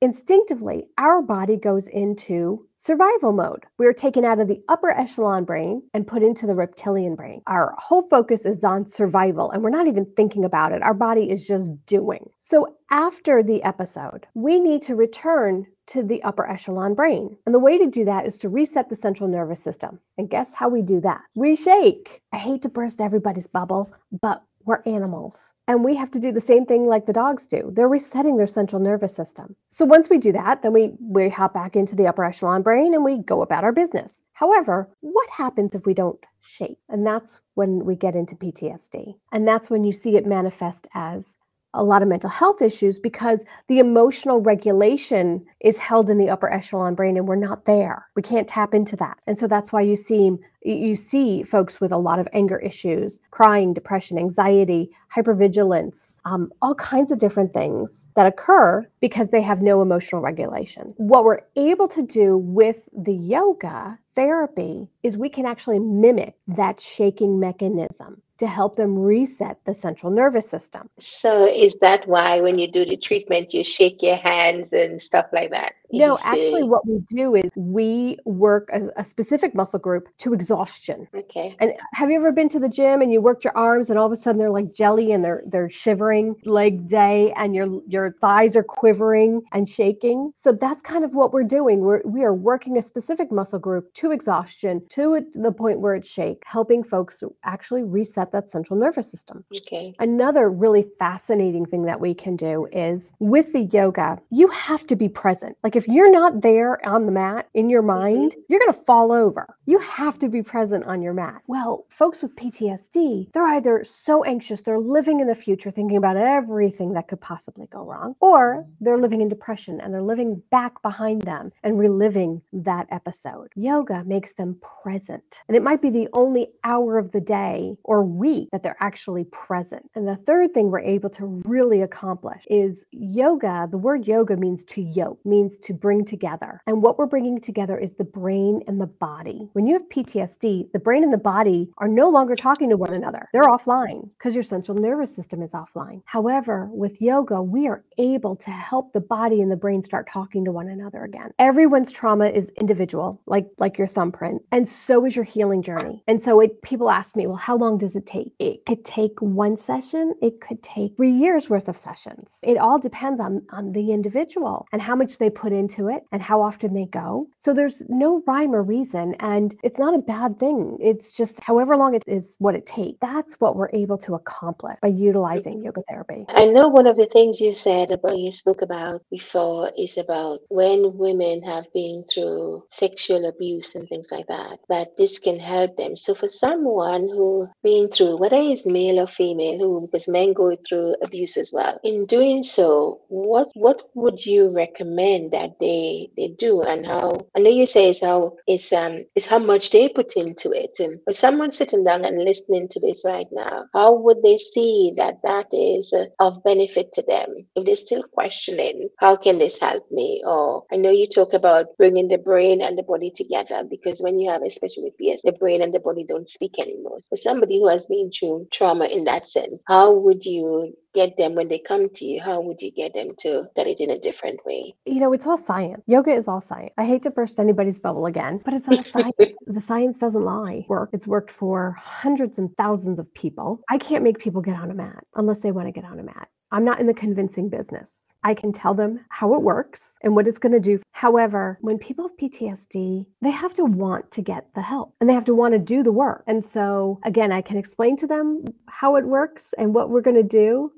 Instinctively, 0.00 0.86
our 0.96 1.20
body 1.20 1.58
goes 1.58 1.86
into 1.88 2.66
survival 2.76 3.32
mode. 3.32 3.66
We're 3.76 3.92
taken 3.92 4.24
out 4.24 4.40
of 4.40 4.48
the 4.48 4.62
upper 4.68 4.90
echelon 4.90 5.44
brain 5.44 5.82
and 5.92 6.06
put 6.06 6.22
into 6.22 6.46
the 6.46 6.54
reptilian 6.54 7.14
brain. 7.14 7.42
Our 7.46 7.74
whole 7.76 8.08
focus 8.08 8.46
is 8.46 8.64
on 8.64 8.86
survival, 8.86 9.50
and 9.50 9.62
we're 9.62 9.68
not 9.68 9.86
even 9.86 10.06
thinking 10.16 10.46
about 10.46 10.72
it. 10.72 10.82
Our 10.82 10.94
body 10.94 11.30
is 11.30 11.46
just 11.46 11.70
doing. 11.84 12.30
So, 12.38 12.74
after 12.90 13.42
the 13.42 13.62
episode, 13.62 14.26
we 14.34 14.58
need 14.58 14.82
to 14.82 14.96
return 14.96 15.66
to 15.86 16.02
the 16.02 16.22
upper 16.22 16.48
echelon 16.48 16.94
brain. 16.94 17.36
And 17.46 17.54
the 17.54 17.60
way 17.60 17.78
to 17.78 17.86
do 17.86 18.04
that 18.04 18.26
is 18.26 18.36
to 18.38 18.48
reset 18.48 18.88
the 18.88 18.96
central 18.96 19.28
nervous 19.28 19.62
system. 19.62 20.00
And 20.18 20.30
guess 20.30 20.54
how 20.54 20.68
we 20.68 20.82
do 20.82 21.00
that? 21.00 21.22
We 21.34 21.56
shake. 21.56 22.22
I 22.32 22.38
hate 22.38 22.62
to 22.62 22.68
burst 22.68 23.00
everybody's 23.00 23.46
bubble, 23.46 23.92
but 24.20 24.42
we're 24.64 24.82
animals. 24.86 25.52
And 25.66 25.82
we 25.82 25.96
have 25.96 26.10
to 26.12 26.18
do 26.18 26.32
the 26.32 26.40
same 26.40 26.66
thing 26.66 26.86
like 26.86 27.06
the 27.06 27.12
dogs 27.12 27.46
do. 27.46 27.70
They're 27.72 27.88
resetting 27.88 28.36
their 28.36 28.46
central 28.46 28.80
nervous 28.80 29.14
system. 29.14 29.56
So 29.68 29.84
once 29.84 30.10
we 30.10 30.18
do 30.18 30.32
that, 30.32 30.62
then 30.62 30.72
we, 30.72 30.92
we 31.00 31.28
hop 31.28 31.54
back 31.54 31.76
into 31.76 31.96
the 31.96 32.06
upper 32.06 32.24
echelon 32.24 32.62
brain 32.62 32.94
and 32.94 33.04
we 33.04 33.18
go 33.18 33.42
about 33.42 33.64
our 33.64 33.72
business. 33.72 34.20
However, 34.32 34.88
what 35.00 35.28
happens 35.30 35.74
if 35.74 35.86
we 35.86 35.94
don't 35.94 36.18
shake? 36.40 36.78
And 36.88 37.06
that's 37.06 37.40
when 37.54 37.84
we 37.84 37.96
get 37.96 38.14
into 38.14 38.36
PTSD. 38.36 39.14
And 39.32 39.48
that's 39.48 39.70
when 39.70 39.84
you 39.84 39.92
see 39.92 40.16
it 40.16 40.26
manifest 40.26 40.86
as 40.94 41.36
a 41.74 41.84
lot 41.84 42.02
of 42.02 42.08
mental 42.08 42.30
health 42.30 42.62
issues 42.62 42.98
because 42.98 43.44
the 43.68 43.78
emotional 43.78 44.40
regulation 44.40 45.44
is 45.60 45.78
held 45.78 46.10
in 46.10 46.18
the 46.18 46.30
upper 46.30 46.52
echelon 46.52 46.94
brain 46.94 47.16
and 47.16 47.28
we're 47.28 47.36
not 47.36 47.64
there. 47.64 48.06
We 48.16 48.22
can't 48.22 48.48
tap 48.48 48.74
into 48.74 48.96
that. 48.96 49.18
And 49.26 49.38
so 49.38 49.46
that's 49.46 49.72
why 49.72 49.82
you 49.82 49.96
see 49.96 50.32
you 50.62 50.94
see 50.94 51.42
folks 51.42 51.80
with 51.80 51.90
a 51.90 51.96
lot 51.96 52.18
of 52.18 52.28
anger 52.34 52.58
issues, 52.58 53.18
crying, 53.30 53.72
depression, 53.72 54.18
anxiety, 54.18 54.90
hypervigilance, 55.14 56.16
um, 56.26 56.52
all 56.60 56.74
kinds 56.74 57.10
of 57.10 57.18
different 57.18 57.54
things 57.54 58.08
that 58.14 58.26
occur 58.26 58.86
because 59.00 59.30
they 59.30 59.40
have 59.40 59.62
no 59.62 59.80
emotional 59.80 60.20
regulation. 60.20 60.92
What 60.98 61.24
we're 61.24 61.40
able 61.56 61.88
to 61.88 62.02
do 62.02 62.36
with 62.36 62.76
the 62.92 63.14
yoga 63.14 63.98
therapy 64.14 64.90
is 65.02 65.16
we 65.16 65.30
can 65.30 65.46
actually 65.46 65.78
mimic 65.78 66.34
that 66.46 66.80
shaking 66.80 67.40
mechanism 67.40 68.20
to 68.40 68.46
help 68.46 68.76
them 68.76 68.98
reset 68.98 69.58
the 69.66 69.74
central 69.74 70.10
nervous 70.10 70.48
system. 70.48 70.88
So, 70.98 71.46
is 71.46 71.76
that 71.82 72.08
why 72.08 72.40
when 72.40 72.58
you 72.58 72.70
do 72.70 72.84
the 72.84 72.96
treatment, 72.96 73.54
you 73.54 73.62
shake 73.62 74.02
your 74.02 74.16
hands 74.16 74.72
and 74.72 75.00
stuff 75.00 75.26
like 75.32 75.50
that? 75.50 75.74
No, 75.92 76.18
actually, 76.22 76.62
what 76.62 76.86
we 76.86 77.00
do 77.08 77.34
is 77.34 77.50
we 77.56 78.18
work 78.24 78.68
as 78.72 78.90
a 78.96 79.02
specific 79.02 79.54
muscle 79.54 79.78
group 79.78 80.08
to 80.18 80.32
exhaustion. 80.32 81.08
Okay. 81.14 81.56
And 81.58 81.72
have 81.94 82.10
you 82.10 82.16
ever 82.16 82.32
been 82.32 82.48
to 82.50 82.60
the 82.60 82.68
gym 82.68 83.00
and 83.00 83.12
you 83.12 83.20
worked 83.20 83.44
your 83.44 83.56
arms 83.56 83.90
and 83.90 83.98
all 83.98 84.06
of 84.06 84.12
a 84.12 84.16
sudden 84.16 84.38
they're 84.38 84.50
like 84.50 84.72
jelly 84.72 85.12
and 85.12 85.24
they're 85.24 85.42
they're 85.46 85.68
shivering 85.68 86.36
leg 86.44 86.88
day 86.88 87.32
and 87.36 87.54
your 87.54 87.80
your 87.88 88.12
thighs 88.20 88.56
are 88.56 88.62
quivering 88.62 89.42
and 89.52 89.68
shaking? 89.68 90.32
So 90.36 90.52
that's 90.52 90.82
kind 90.82 91.04
of 91.04 91.14
what 91.14 91.32
we're 91.32 91.42
doing. 91.42 91.80
We're 91.80 92.02
we 92.04 92.22
are 92.22 92.34
working 92.34 92.78
a 92.78 92.82
specific 92.82 93.32
muscle 93.32 93.58
group 93.58 93.92
to 93.94 94.12
exhaustion 94.12 94.82
to 94.90 95.24
the 95.32 95.52
point 95.52 95.80
where 95.80 95.94
it 95.94 96.06
shake, 96.06 96.42
helping 96.46 96.84
folks 96.84 97.22
actually 97.44 97.82
reset 97.82 98.29
that 98.32 98.48
central 98.48 98.78
nervous 98.78 99.10
system. 99.10 99.44
Okay. 99.54 99.94
Another 99.98 100.50
really 100.50 100.84
fascinating 100.98 101.66
thing 101.66 101.84
that 101.84 102.00
we 102.00 102.14
can 102.14 102.36
do 102.36 102.66
is 102.72 103.12
with 103.18 103.52
the 103.52 103.62
yoga, 103.62 104.18
you 104.30 104.48
have 104.48 104.86
to 104.88 104.96
be 104.96 105.08
present. 105.08 105.56
Like 105.62 105.76
if 105.76 105.88
you're 105.88 106.10
not 106.10 106.42
there 106.42 106.84
on 106.86 107.06
the 107.06 107.12
mat 107.12 107.48
in 107.54 107.70
your 107.70 107.82
mm-hmm. 107.82 108.00
mind, 108.00 108.32
mm-hmm. 108.32 108.40
you're 108.48 108.60
going 108.60 108.72
to 108.72 108.84
fall 108.84 109.12
over. 109.12 109.56
You 109.66 109.78
have 109.78 110.18
to 110.20 110.28
be 110.28 110.42
present 110.42 110.84
on 110.84 111.02
your 111.02 111.12
mat. 111.12 111.42
Well, 111.46 111.86
folks 111.88 112.22
with 112.22 112.36
PTSD, 112.36 113.32
they're 113.32 113.46
either 113.46 113.84
so 113.84 114.24
anxious, 114.24 114.62
they're 114.62 114.78
living 114.78 115.20
in 115.20 115.26
the 115.26 115.34
future 115.34 115.70
thinking 115.70 115.96
about 115.96 116.16
everything 116.16 116.92
that 116.94 117.08
could 117.08 117.20
possibly 117.20 117.66
go 117.66 117.84
wrong, 117.84 118.14
or 118.20 118.66
they're 118.80 118.98
living 118.98 119.20
in 119.20 119.28
depression 119.28 119.80
and 119.80 119.92
they're 119.92 120.02
living 120.02 120.42
back 120.50 120.80
behind 120.82 121.22
them 121.22 121.52
and 121.62 121.78
reliving 121.78 122.42
that 122.52 122.86
episode. 122.90 123.48
Yoga 123.54 124.04
makes 124.04 124.32
them 124.34 124.60
present. 124.82 125.42
And 125.48 125.56
it 125.56 125.62
might 125.62 125.82
be 125.82 125.90
the 125.90 126.08
only 126.12 126.48
hour 126.64 126.98
of 126.98 127.12
the 127.12 127.20
day 127.20 127.76
or 127.84 128.04
week 128.20 128.48
that 128.52 128.62
they're 128.62 128.76
actually 128.80 129.24
present. 129.24 129.90
And 129.94 130.06
the 130.06 130.16
third 130.16 130.52
thing 130.52 130.70
we're 130.70 130.80
able 130.80 131.10
to 131.10 131.40
really 131.44 131.80
accomplish 131.80 132.44
is 132.48 132.84
yoga. 132.92 133.66
The 133.70 133.78
word 133.78 134.06
yoga 134.06 134.36
means 134.36 134.62
to 134.64 134.82
yoke, 134.82 135.18
means 135.24 135.58
to 135.58 135.72
bring 135.72 136.04
together. 136.04 136.62
And 136.66 136.82
what 136.82 136.98
we're 136.98 137.06
bringing 137.06 137.40
together 137.40 137.78
is 137.78 137.94
the 137.94 138.04
brain 138.04 138.62
and 138.68 138.80
the 138.80 138.86
body. 138.86 139.48
When 139.54 139.66
you 139.66 139.72
have 139.74 139.88
PTSD, 139.88 140.70
the 140.72 140.78
brain 140.78 141.02
and 141.02 141.12
the 141.12 141.18
body 141.18 141.70
are 141.78 141.88
no 141.88 142.08
longer 142.08 142.36
talking 142.36 142.68
to 142.70 142.76
one 142.76 142.92
another. 142.92 143.28
They're 143.32 143.42
offline 143.44 144.10
because 144.18 144.34
your 144.34 144.44
central 144.44 144.76
nervous 144.76 145.14
system 145.14 145.42
is 145.42 145.52
offline. 145.52 146.02
However, 146.04 146.68
with 146.72 147.00
yoga, 147.00 147.42
we 147.42 147.66
are 147.68 147.82
able 147.98 148.36
to 148.36 148.50
help 148.50 148.92
the 148.92 149.00
body 149.00 149.40
and 149.40 149.50
the 149.50 149.56
brain 149.56 149.82
start 149.82 150.08
talking 150.08 150.44
to 150.44 150.52
one 150.52 150.68
another 150.68 151.04
again. 151.04 151.30
Everyone's 151.38 151.90
trauma 151.90 152.26
is 152.26 152.50
individual, 152.60 153.20
like 153.26 153.48
like 153.58 153.78
your 153.78 153.86
thumbprint, 153.86 154.42
and 154.52 154.68
so 154.68 155.04
is 155.06 155.16
your 155.16 155.24
healing 155.24 155.62
journey. 155.62 156.02
And 156.06 156.20
so 156.20 156.40
it 156.40 156.62
people 156.62 156.90
ask 156.90 157.16
me, 157.16 157.26
"Well, 157.26 157.36
how 157.36 157.56
long 157.56 157.78
does 157.78 157.96
it 157.96 157.99
take?" 158.06 158.32
It 158.38 158.66
could 158.66 158.84
take 158.84 159.20
one 159.20 159.56
session, 159.56 160.14
it 160.20 160.40
could 160.40 160.62
take 160.62 160.96
3 160.96 161.10
years 161.10 161.50
worth 161.50 161.68
of 161.68 161.76
sessions. 161.76 162.38
It 162.42 162.58
all 162.58 162.78
depends 162.78 163.20
on 163.20 163.42
on 163.52 163.72
the 163.72 163.92
individual 163.92 164.66
and 164.72 164.80
how 164.82 164.96
much 164.96 165.18
they 165.18 165.30
put 165.30 165.52
into 165.52 165.88
it 165.88 166.04
and 166.12 166.22
how 166.22 166.40
often 166.42 166.74
they 166.74 166.86
go. 166.86 167.28
So 167.36 167.52
there's 167.52 167.84
no 167.88 168.22
rhyme 168.26 168.54
or 168.54 168.62
reason. 168.62 169.14
And 169.20 169.56
it's 169.62 169.78
not 169.78 169.94
a 169.94 169.98
bad 169.98 170.38
thing. 170.38 170.78
It's 170.80 171.12
just 171.12 171.40
however 171.40 171.76
long 171.76 171.94
it 171.94 172.04
is 172.06 172.36
what 172.38 172.54
it 172.54 172.66
takes. 172.66 172.98
That's 173.00 173.34
what 173.40 173.56
we're 173.56 173.70
able 173.72 173.98
to 173.98 174.14
accomplish 174.14 174.78
by 174.82 174.88
utilizing 174.88 175.56
mm-hmm. 175.56 175.66
yoga 175.66 175.82
therapy. 175.88 176.24
I 176.28 176.46
know 176.46 176.68
one 176.68 176.86
of 176.86 176.96
the 176.96 177.06
things 177.06 177.40
you 177.40 177.52
said 177.52 177.90
about 177.90 178.18
you 178.18 178.32
spoke 178.32 178.62
about 178.62 179.02
before 179.10 179.70
is 179.76 179.96
about 179.98 180.40
when 180.48 180.96
women 180.96 181.42
have 181.42 181.66
been 181.72 182.04
through 182.12 182.64
sexual 182.70 183.26
abuse 183.26 183.74
and 183.74 183.88
things 183.88 184.08
like 184.10 184.26
that, 184.28 184.58
that 184.68 184.96
this 184.96 185.18
can 185.18 185.38
help 185.38 185.76
them. 185.76 185.96
So 185.96 186.14
for 186.14 186.28
someone 186.28 187.02
who 187.08 187.48
been 187.62 187.89
through, 187.90 188.18
whether 188.18 188.36
it's 188.36 188.66
male 188.66 189.00
or 189.00 189.06
female, 189.06 189.58
who 189.58 189.82
because 189.90 190.08
men 190.08 190.32
go 190.32 190.56
through 190.68 190.96
abuse 191.02 191.36
as 191.36 191.50
well, 191.52 191.78
in 191.84 192.06
doing 192.06 192.42
so, 192.44 193.00
what 193.08 193.50
what 193.54 193.82
would 193.94 194.24
you 194.24 194.50
recommend 194.50 195.32
that 195.32 195.52
they 195.60 196.10
they 196.16 196.28
do 196.38 196.62
and 196.62 196.86
how 196.86 197.12
I 197.36 197.40
know 197.40 197.50
you 197.50 197.66
say 197.66 197.90
it's 197.90 198.02
how 198.02 198.36
it's 198.46 198.72
um 198.72 199.04
it's 199.16 199.26
how 199.26 199.38
much 199.38 199.70
they 199.70 199.88
put 199.88 200.14
into 200.14 200.52
it. 200.52 200.72
And 200.78 201.00
for 201.04 201.12
someone 201.14 201.52
sitting 201.52 201.84
down 201.84 202.04
and 202.04 202.24
listening 202.24 202.68
to 202.70 202.80
this 202.80 203.02
right 203.04 203.26
now, 203.32 203.66
how 203.74 203.94
would 203.94 204.22
they 204.22 204.38
see 204.38 204.92
that 204.96 205.16
that 205.24 205.46
is 205.52 205.92
uh, 205.92 206.06
of 206.18 206.42
benefit 206.44 206.92
to 206.94 207.02
them? 207.02 207.46
If 207.56 207.66
they're 207.66 207.76
still 207.76 208.02
questioning, 208.12 208.88
how 208.98 209.16
can 209.16 209.38
this 209.38 209.58
help 209.60 209.90
me? 209.90 210.22
Or 210.26 210.64
I 210.72 210.76
know 210.76 210.90
you 210.90 211.08
talk 211.08 211.32
about 211.34 211.76
bringing 211.78 212.08
the 212.08 212.18
brain 212.18 212.62
and 212.62 212.78
the 212.78 212.82
body 212.82 213.10
together 213.14 213.64
because 213.68 214.00
when 214.00 214.18
you 214.18 214.30
have, 214.30 214.42
especially 214.42 214.84
with 214.84 214.98
PS, 214.98 215.22
the 215.24 215.32
brain 215.32 215.62
and 215.62 215.74
the 215.74 215.80
body 215.80 216.04
don't 216.08 216.28
speak 216.28 216.58
anymore. 216.58 216.98
For 217.08 217.16
somebody 217.16 217.58
who 217.58 217.68
has 217.68 217.79
been 217.86 218.10
through 218.10 218.48
trauma 218.52 218.86
in 218.86 219.04
that 219.04 219.28
sense, 219.28 219.58
how 219.66 219.92
would 219.94 220.24
you 220.24 220.74
get 220.94 221.16
them 221.16 221.34
when 221.34 221.48
they 221.48 221.58
come 221.58 221.88
to 221.94 222.04
you? 222.04 222.20
How 222.20 222.40
would 222.40 222.60
you 222.60 222.70
get 222.72 222.94
them 222.94 223.10
to 223.20 223.46
that 223.56 223.66
it 223.66 223.80
in 223.80 223.90
a 223.90 223.98
different 223.98 224.44
way? 224.44 224.74
You 224.86 225.00
know, 225.00 225.12
it's 225.12 225.26
all 225.26 225.38
science. 225.38 225.82
Yoga 225.86 226.12
is 226.12 226.28
all 226.28 226.40
science. 226.40 226.72
I 226.78 226.84
hate 226.84 227.02
to 227.04 227.10
burst 227.10 227.38
anybody's 227.38 227.78
bubble 227.78 228.06
again, 228.06 228.40
but 228.44 228.54
it's 228.54 228.68
all 228.68 228.82
science. 228.82 229.14
the 229.46 229.60
science 229.60 229.98
doesn't 229.98 230.24
lie. 230.24 230.66
Work. 230.68 230.90
It's 230.92 231.06
worked 231.06 231.30
for 231.30 231.76
hundreds 231.78 232.38
and 232.38 232.54
thousands 232.56 232.98
of 232.98 233.12
people. 233.14 233.60
I 233.68 233.78
can't 233.78 234.04
make 234.04 234.18
people 234.18 234.42
get 234.42 234.56
on 234.56 234.70
a 234.70 234.74
mat 234.74 235.04
unless 235.14 235.40
they 235.40 235.52
want 235.52 235.68
to 235.68 235.72
get 235.72 235.84
on 235.84 235.98
a 235.98 236.02
mat. 236.02 236.28
I'm 236.52 236.64
not 236.64 236.80
in 236.80 236.86
the 236.86 236.94
convincing 236.94 237.48
business. 237.48 238.12
I 238.24 238.34
can 238.34 238.52
tell 238.52 238.74
them 238.74 239.04
how 239.08 239.34
it 239.34 239.42
works 239.42 239.96
and 240.02 240.16
what 240.16 240.26
it's 240.26 240.38
going 240.38 240.52
to 240.52 240.60
do. 240.60 240.80
However, 240.92 241.58
when 241.60 241.78
people 241.78 242.08
have 242.08 242.16
PTSD, 242.16 243.06
they 243.22 243.30
have 243.30 243.54
to 243.54 243.64
want 243.64 244.10
to 244.12 244.22
get 244.22 244.48
the 244.54 244.62
help 244.62 244.94
and 245.00 245.08
they 245.08 245.14
have 245.14 245.24
to 245.26 245.34
want 245.34 245.52
to 245.52 245.58
do 245.58 245.82
the 245.82 245.92
work. 245.92 246.24
And 246.26 246.44
so, 246.44 247.00
again, 247.04 247.32
I 247.32 247.40
can 247.40 247.56
explain 247.56 247.96
to 247.98 248.06
them 248.06 248.44
how 248.66 248.96
it 248.96 249.04
works 249.04 249.54
and 249.58 249.74
what 249.74 249.90
we're 249.90 250.00
going 250.00 250.16
to 250.16 250.22
do 250.22 250.72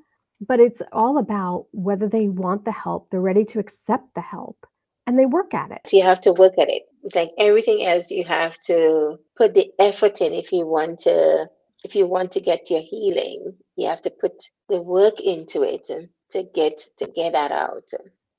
but 0.46 0.60
it's 0.60 0.82
all 0.92 1.18
about 1.18 1.66
whether 1.72 2.08
they 2.08 2.28
want 2.28 2.64
the 2.64 2.72
help, 2.72 3.10
they're 3.10 3.20
ready 3.20 3.44
to 3.44 3.58
accept 3.58 4.14
the 4.14 4.20
help, 4.20 4.66
and 5.06 5.18
they 5.18 5.26
work 5.26 5.54
at 5.54 5.70
it. 5.70 5.80
So 5.86 5.96
you 5.96 6.02
have 6.02 6.20
to 6.22 6.32
work 6.32 6.54
at 6.58 6.68
it. 6.68 6.82
It's 7.04 7.14
like 7.14 7.30
everything 7.38 7.84
else, 7.86 8.10
you 8.10 8.24
have 8.24 8.56
to 8.66 9.18
put 9.36 9.54
the 9.54 9.70
effort 9.78 10.20
in 10.20 10.32
if 10.32 10.52
you 10.52 10.66
want 10.66 11.00
to 11.00 11.46
if 11.84 11.94
you 11.94 12.06
want 12.06 12.32
to 12.32 12.40
get 12.40 12.70
your 12.70 12.82
healing, 12.82 13.54
you 13.76 13.88
have 13.88 14.02
to 14.02 14.10
put 14.10 14.32
the 14.68 14.80
work 14.80 15.20
into 15.20 15.62
it 15.62 15.88
and 15.88 16.08
to 16.32 16.42
get 16.42 16.84
to 16.98 17.06
get 17.06 17.32
that 17.32 17.52
out. 17.52 17.84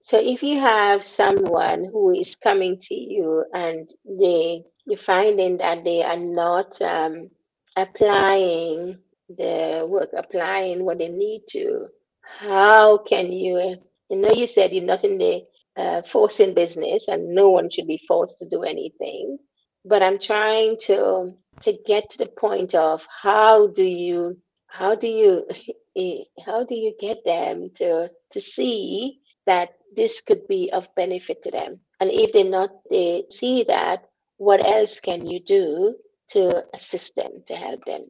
So 0.05 0.19
if 0.19 0.43
you 0.43 0.59
have 0.59 1.05
someone 1.05 1.85
who 1.85 2.11
is 2.11 2.35
coming 2.35 2.79
to 2.81 2.95
you 2.95 3.45
and 3.53 3.89
they 4.05 4.63
you're 4.85 4.97
finding 4.97 5.57
that 5.57 5.83
they 5.85 6.03
are 6.03 6.17
not 6.17 6.81
um, 6.81 7.29
applying 7.77 8.97
the 9.29 9.85
work, 9.87 10.09
applying 10.15 10.83
what 10.83 10.97
they 10.97 11.09
need 11.09 11.43
to, 11.51 11.87
how 12.21 12.97
can 12.97 13.31
you? 13.31 13.77
You 14.09 14.17
know, 14.17 14.31
you 14.31 14.47
said 14.47 14.73
you're 14.73 14.83
not 14.83 15.05
in 15.05 15.17
the 15.17 15.43
uh, 15.77 16.01
forcing 16.01 16.53
business, 16.53 17.07
and 17.07 17.33
no 17.33 17.49
one 17.49 17.69
should 17.69 17.87
be 17.87 18.01
forced 18.07 18.39
to 18.39 18.49
do 18.49 18.63
anything. 18.63 19.37
But 19.85 20.01
I'm 20.01 20.19
trying 20.19 20.77
to 20.83 21.33
to 21.61 21.77
get 21.85 22.09
to 22.11 22.17
the 22.17 22.27
point 22.27 22.73
of 22.75 23.05
how 23.21 23.67
do 23.67 23.83
you 23.83 24.37
how 24.67 24.95
do 24.95 25.07
you 25.07 25.47
how 26.45 26.63
do 26.63 26.75
you 26.75 26.93
get 26.99 27.23
them 27.25 27.69
to 27.75 28.09
to 28.31 28.41
see 28.41 29.19
that 29.45 29.75
this 29.95 30.21
could 30.21 30.47
be 30.47 30.71
of 30.71 30.87
benefit 30.95 31.43
to 31.43 31.51
them? 31.51 31.77
And 31.99 32.09
if 32.11 32.31
they 32.31 32.43
not 32.43 32.71
they 32.89 33.25
see 33.29 33.63
that 33.65 34.05
what 34.37 34.59
else 34.59 34.99
can 34.99 35.25
you 35.25 35.39
do 35.39 35.95
to 36.31 36.65
assist 36.73 37.15
them 37.15 37.43
to 37.47 37.55
help 37.55 37.85
them? 37.85 38.05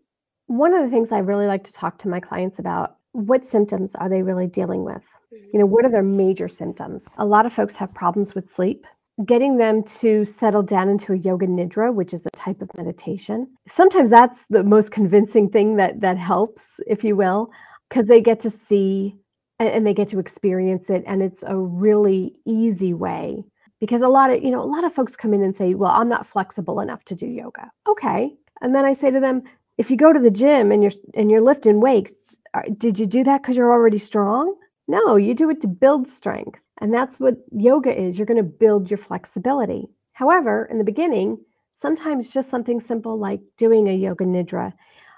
One 0.47 0.73
of 0.73 0.83
the 0.83 0.89
things 0.89 1.11
i 1.11 1.19
really 1.19 1.47
like 1.47 1.63
to 1.65 1.73
talk 1.73 1.97
to 1.99 2.09
my 2.09 2.19
clients 2.19 2.59
about 2.59 2.97
what 3.11 3.45
symptoms 3.45 3.95
are 3.95 4.09
they 4.09 4.23
really 4.23 4.47
dealing 4.47 4.83
with? 4.83 5.03
Mm-hmm. 5.33 5.49
You 5.53 5.59
know 5.59 5.65
what 5.65 5.85
are 5.85 5.91
their 5.91 6.03
major 6.03 6.47
symptoms? 6.47 7.15
A 7.17 7.25
lot 7.25 7.45
of 7.45 7.53
folks 7.53 7.75
have 7.77 7.93
problems 7.93 8.35
with 8.35 8.49
sleep 8.49 8.85
getting 9.25 9.57
them 9.57 9.83
to 9.83 10.25
settle 10.25 10.63
down 10.63 10.89
into 10.89 11.13
a 11.13 11.17
yoga 11.17 11.45
nidra 11.45 11.93
which 11.93 12.13
is 12.13 12.25
a 12.25 12.29
type 12.31 12.61
of 12.61 12.69
meditation. 12.75 13.47
Sometimes 13.67 14.09
that's 14.09 14.47
the 14.47 14.63
most 14.63 14.91
convincing 14.91 15.49
thing 15.49 15.75
that 15.75 16.01
that 16.01 16.17
helps 16.17 16.79
if 16.87 17.03
you 17.03 17.15
will 17.15 17.51
because 17.89 18.07
they 18.07 18.21
get 18.21 18.39
to 18.39 18.49
see 18.49 19.15
and 19.59 19.85
they 19.85 19.93
get 19.93 20.09
to 20.09 20.19
experience 20.19 20.89
it 20.89 21.03
and 21.05 21.21
it's 21.21 21.43
a 21.45 21.55
really 21.55 22.33
easy 22.45 22.93
way. 22.93 23.43
Because 23.79 24.01
a 24.01 24.07
lot 24.07 24.31
of 24.31 24.43
you 24.43 24.49
know 24.49 24.63
a 24.63 24.65
lot 24.65 24.83
of 24.83 24.93
folks 24.93 25.15
come 25.15 25.33
in 25.33 25.43
and 25.43 25.55
say 25.55 25.75
well 25.75 25.91
i'm 25.91 26.09
not 26.09 26.25
flexible 26.25 26.79
enough 26.79 27.03
to 27.05 27.15
do 27.15 27.27
yoga. 27.27 27.69
Okay. 27.87 28.33
And 28.61 28.73
then 28.73 28.85
i 28.85 28.93
say 28.93 29.11
to 29.11 29.19
them 29.19 29.43
if 29.77 29.91
you 29.91 29.97
go 29.97 30.11
to 30.11 30.19
the 30.19 30.31
gym 30.31 30.71
and 30.71 30.81
you're 30.81 30.93
and 31.13 31.29
you're 31.29 31.41
lifting 31.41 31.81
weights 31.81 32.37
did 32.77 32.97
you 32.97 33.05
do 33.05 33.23
that 33.23 33.41
because 33.41 33.57
you're 33.57 33.71
already 33.71 33.99
strong? 33.99 34.55
No 34.87 35.17
you 35.17 35.35
do 35.35 35.51
it 35.51 35.61
to 35.61 35.67
build 35.67 36.07
strength 36.07 36.59
and 36.83 36.93
that's 36.93 37.17
what 37.17 37.37
yoga 37.53 37.97
is. 37.97 38.17
You're 38.17 38.25
going 38.25 38.35
to 38.35 38.43
build 38.43 38.91
your 38.91 38.97
flexibility. 38.97 39.87
However, 40.11 40.67
in 40.69 40.79
the 40.79 40.83
beginning, 40.83 41.37
sometimes 41.71 42.33
just 42.33 42.49
something 42.49 42.81
simple 42.81 43.17
like 43.17 43.39
doing 43.55 43.87
a 43.87 43.95
yoga 43.95 44.25
nidra. 44.25 44.73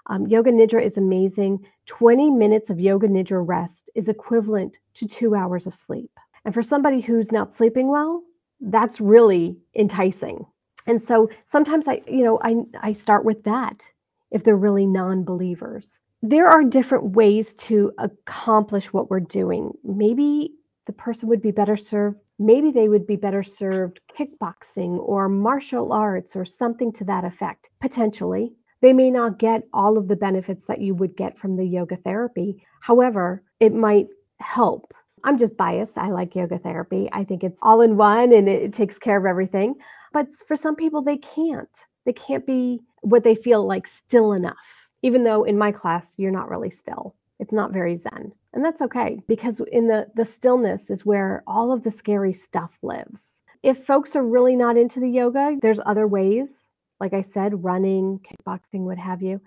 Um, 0.06 0.28
yoga 0.28 0.52
nidra 0.52 0.84
is 0.84 0.96
amazing. 0.96 1.66
20 1.88 2.30
minutes 2.30 2.70
of 2.70 2.80
yoga 2.80 3.08
nidra 3.08 3.44
rest 3.44 3.90
is 3.96 4.10
equivalent 4.10 4.78
to 4.94 5.08
two 5.08 5.34
hours 5.34 5.66
of 5.66 5.74
sleep. 5.74 6.12
And 6.46 6.54
for 6.54 6.62
somebody 6.62 7.02
who's 7.02 7.32
not 7.32 7.52
sleeping 7.52 7.88
well, 7.88 8.22
that's 8.62 9.02
really 9.02 9.58
enticing. 9.76 10.46
And 10.86 11.02
so 11.02 11.32
sometimes 11.48 11.88
I, 11.88 12.04
you 12.08 12.24
know, 12.24 12.38
I, 12.44 12.58
I 12.80 12.94
start 12.94 13.26
with 13.26 13.44
that 13.46 13.88
if 14.30 14.44
they're 14.44 14.56
really 14.56 14.86
non 14.86 15.24
believers. 15.24 16.00
There 16.22 16.48
are 16.48 16.64
different 16.64 17.16
ways 17.16 17.56
to 17.56 17.92
accomplish 17.98 18.94
what 18.94 19.10
we're 19.10 19.20
doing. 19.20 19.72
Maybe 19.84 20.52
the 20.86 20.94
person 20.94 21.30
would 21.30 21.42
be 21.42 21.52
better 21.52 21.76
served 21.76 22.20
maybe 22.38 22.72
they 22.72 22.88
would 22.88 23.08
be 23.08 23.16
better 23.16 23.44
served 23.44 24.02
kickboxing 24.18 24.98
or 25.00 25.30
martial 25.30 25.94
arts 25.94 26.36
or 26.36 26.46
something 26.46 26.92
to 26.92 27.04
that 27.06 27.24
effect 27.24 27.70
potentially. 27.80 28.54
They 28.82 28.94
may 28.94 29.10
not 29.10 29.40
get 29.40 29.64
all 29.74 29.98
of 29.98 30.08
the 30.08 30.16
benefits 30.16 30.66
that 30.66 30.82
you 30.82 30.94
would 30.96 31.16
get 31.16 31.38
from 31.38 31.56
the 31.56 31.66
yoga 31.66 31.96
therapy. 31.96 32.64
However 32.82 33.44
it 33.60 33.74
might 33.74 34.08
help. 34.40 34.94
I'm 35.24 35.40
just 35.40 35.58
biased. 35.58 35.98
I 35.98 36.10
like 36.10 36.36
yoga 36.36 36.60
therapy. 36.60 37.10
I 37.12 37.24
think 37.24 37.44
it's 37.44 37.60
all 37.64 37.82
in 37.82 37.98
one 37.98 38.32
and 38.32 38.48
it, 38.48 38.74
takes 38.74 39.00
care 39.00 39.18
of 39.18 39.26
everything. 39.26 39.76
But 40.14 40.28
for 40.48 40.56
some 40.56 40.76
people 40.76 41.02
they 41.02 41.18
can't. 41.18 41.86
They 42.06 42.14
can't 42.14 42.46
be 42.46 42.82
what 43.02 43.24
they 43.24 43.34
feel 43.34 43.66
like 43.66 43.88
still 43.88 44.34
enough. 44.34 44.90
Even 45.02 45.24
though 45.24 45.44
in 45.44 45.58
my 45.58 45.72
class 45.72 46.16
you're 46.18 46.32
not 46.32 46.50
really 46.50 46.70
still. 46.70 47.16
It's 47.40 47.54
not 47.54 47.74
very 47.74 47.96
zen 47.96 48.34
and 48.56 48.64
that's 48.64 48.82
okay 48.82 49.20
because 49.28 49.62
in 49.72 49.88
the 49.88 50.08
the 50.16 50.26
stillness 50.26 50.90
is 50.90 51.06
where 51.06 51.44
all 51.46 51.72
of 51.72 51.84
the 51.84 51.92
scary 51.92 52.34
stuff 52.34 52.80
lives. 52.82 53.44
If 53.62 53.78
folks 53.80 54.16
are 54.16 54.26
really 54.26 54.56
not 54.56 54.78
into 54.78 55.00
the 55.00 55.10
yoga 55.10 55.58
there's 55.62 55.80
other 55.86 56.08
ways 56.08 56.70
like 57.00 57.14
i 57.14 57.22
said 57.22 57.64
running 57.64 58.20
kickboxing 58.20 58.82
what 58.82 58.98
have 58.98 59.22
you. 59.22 59.42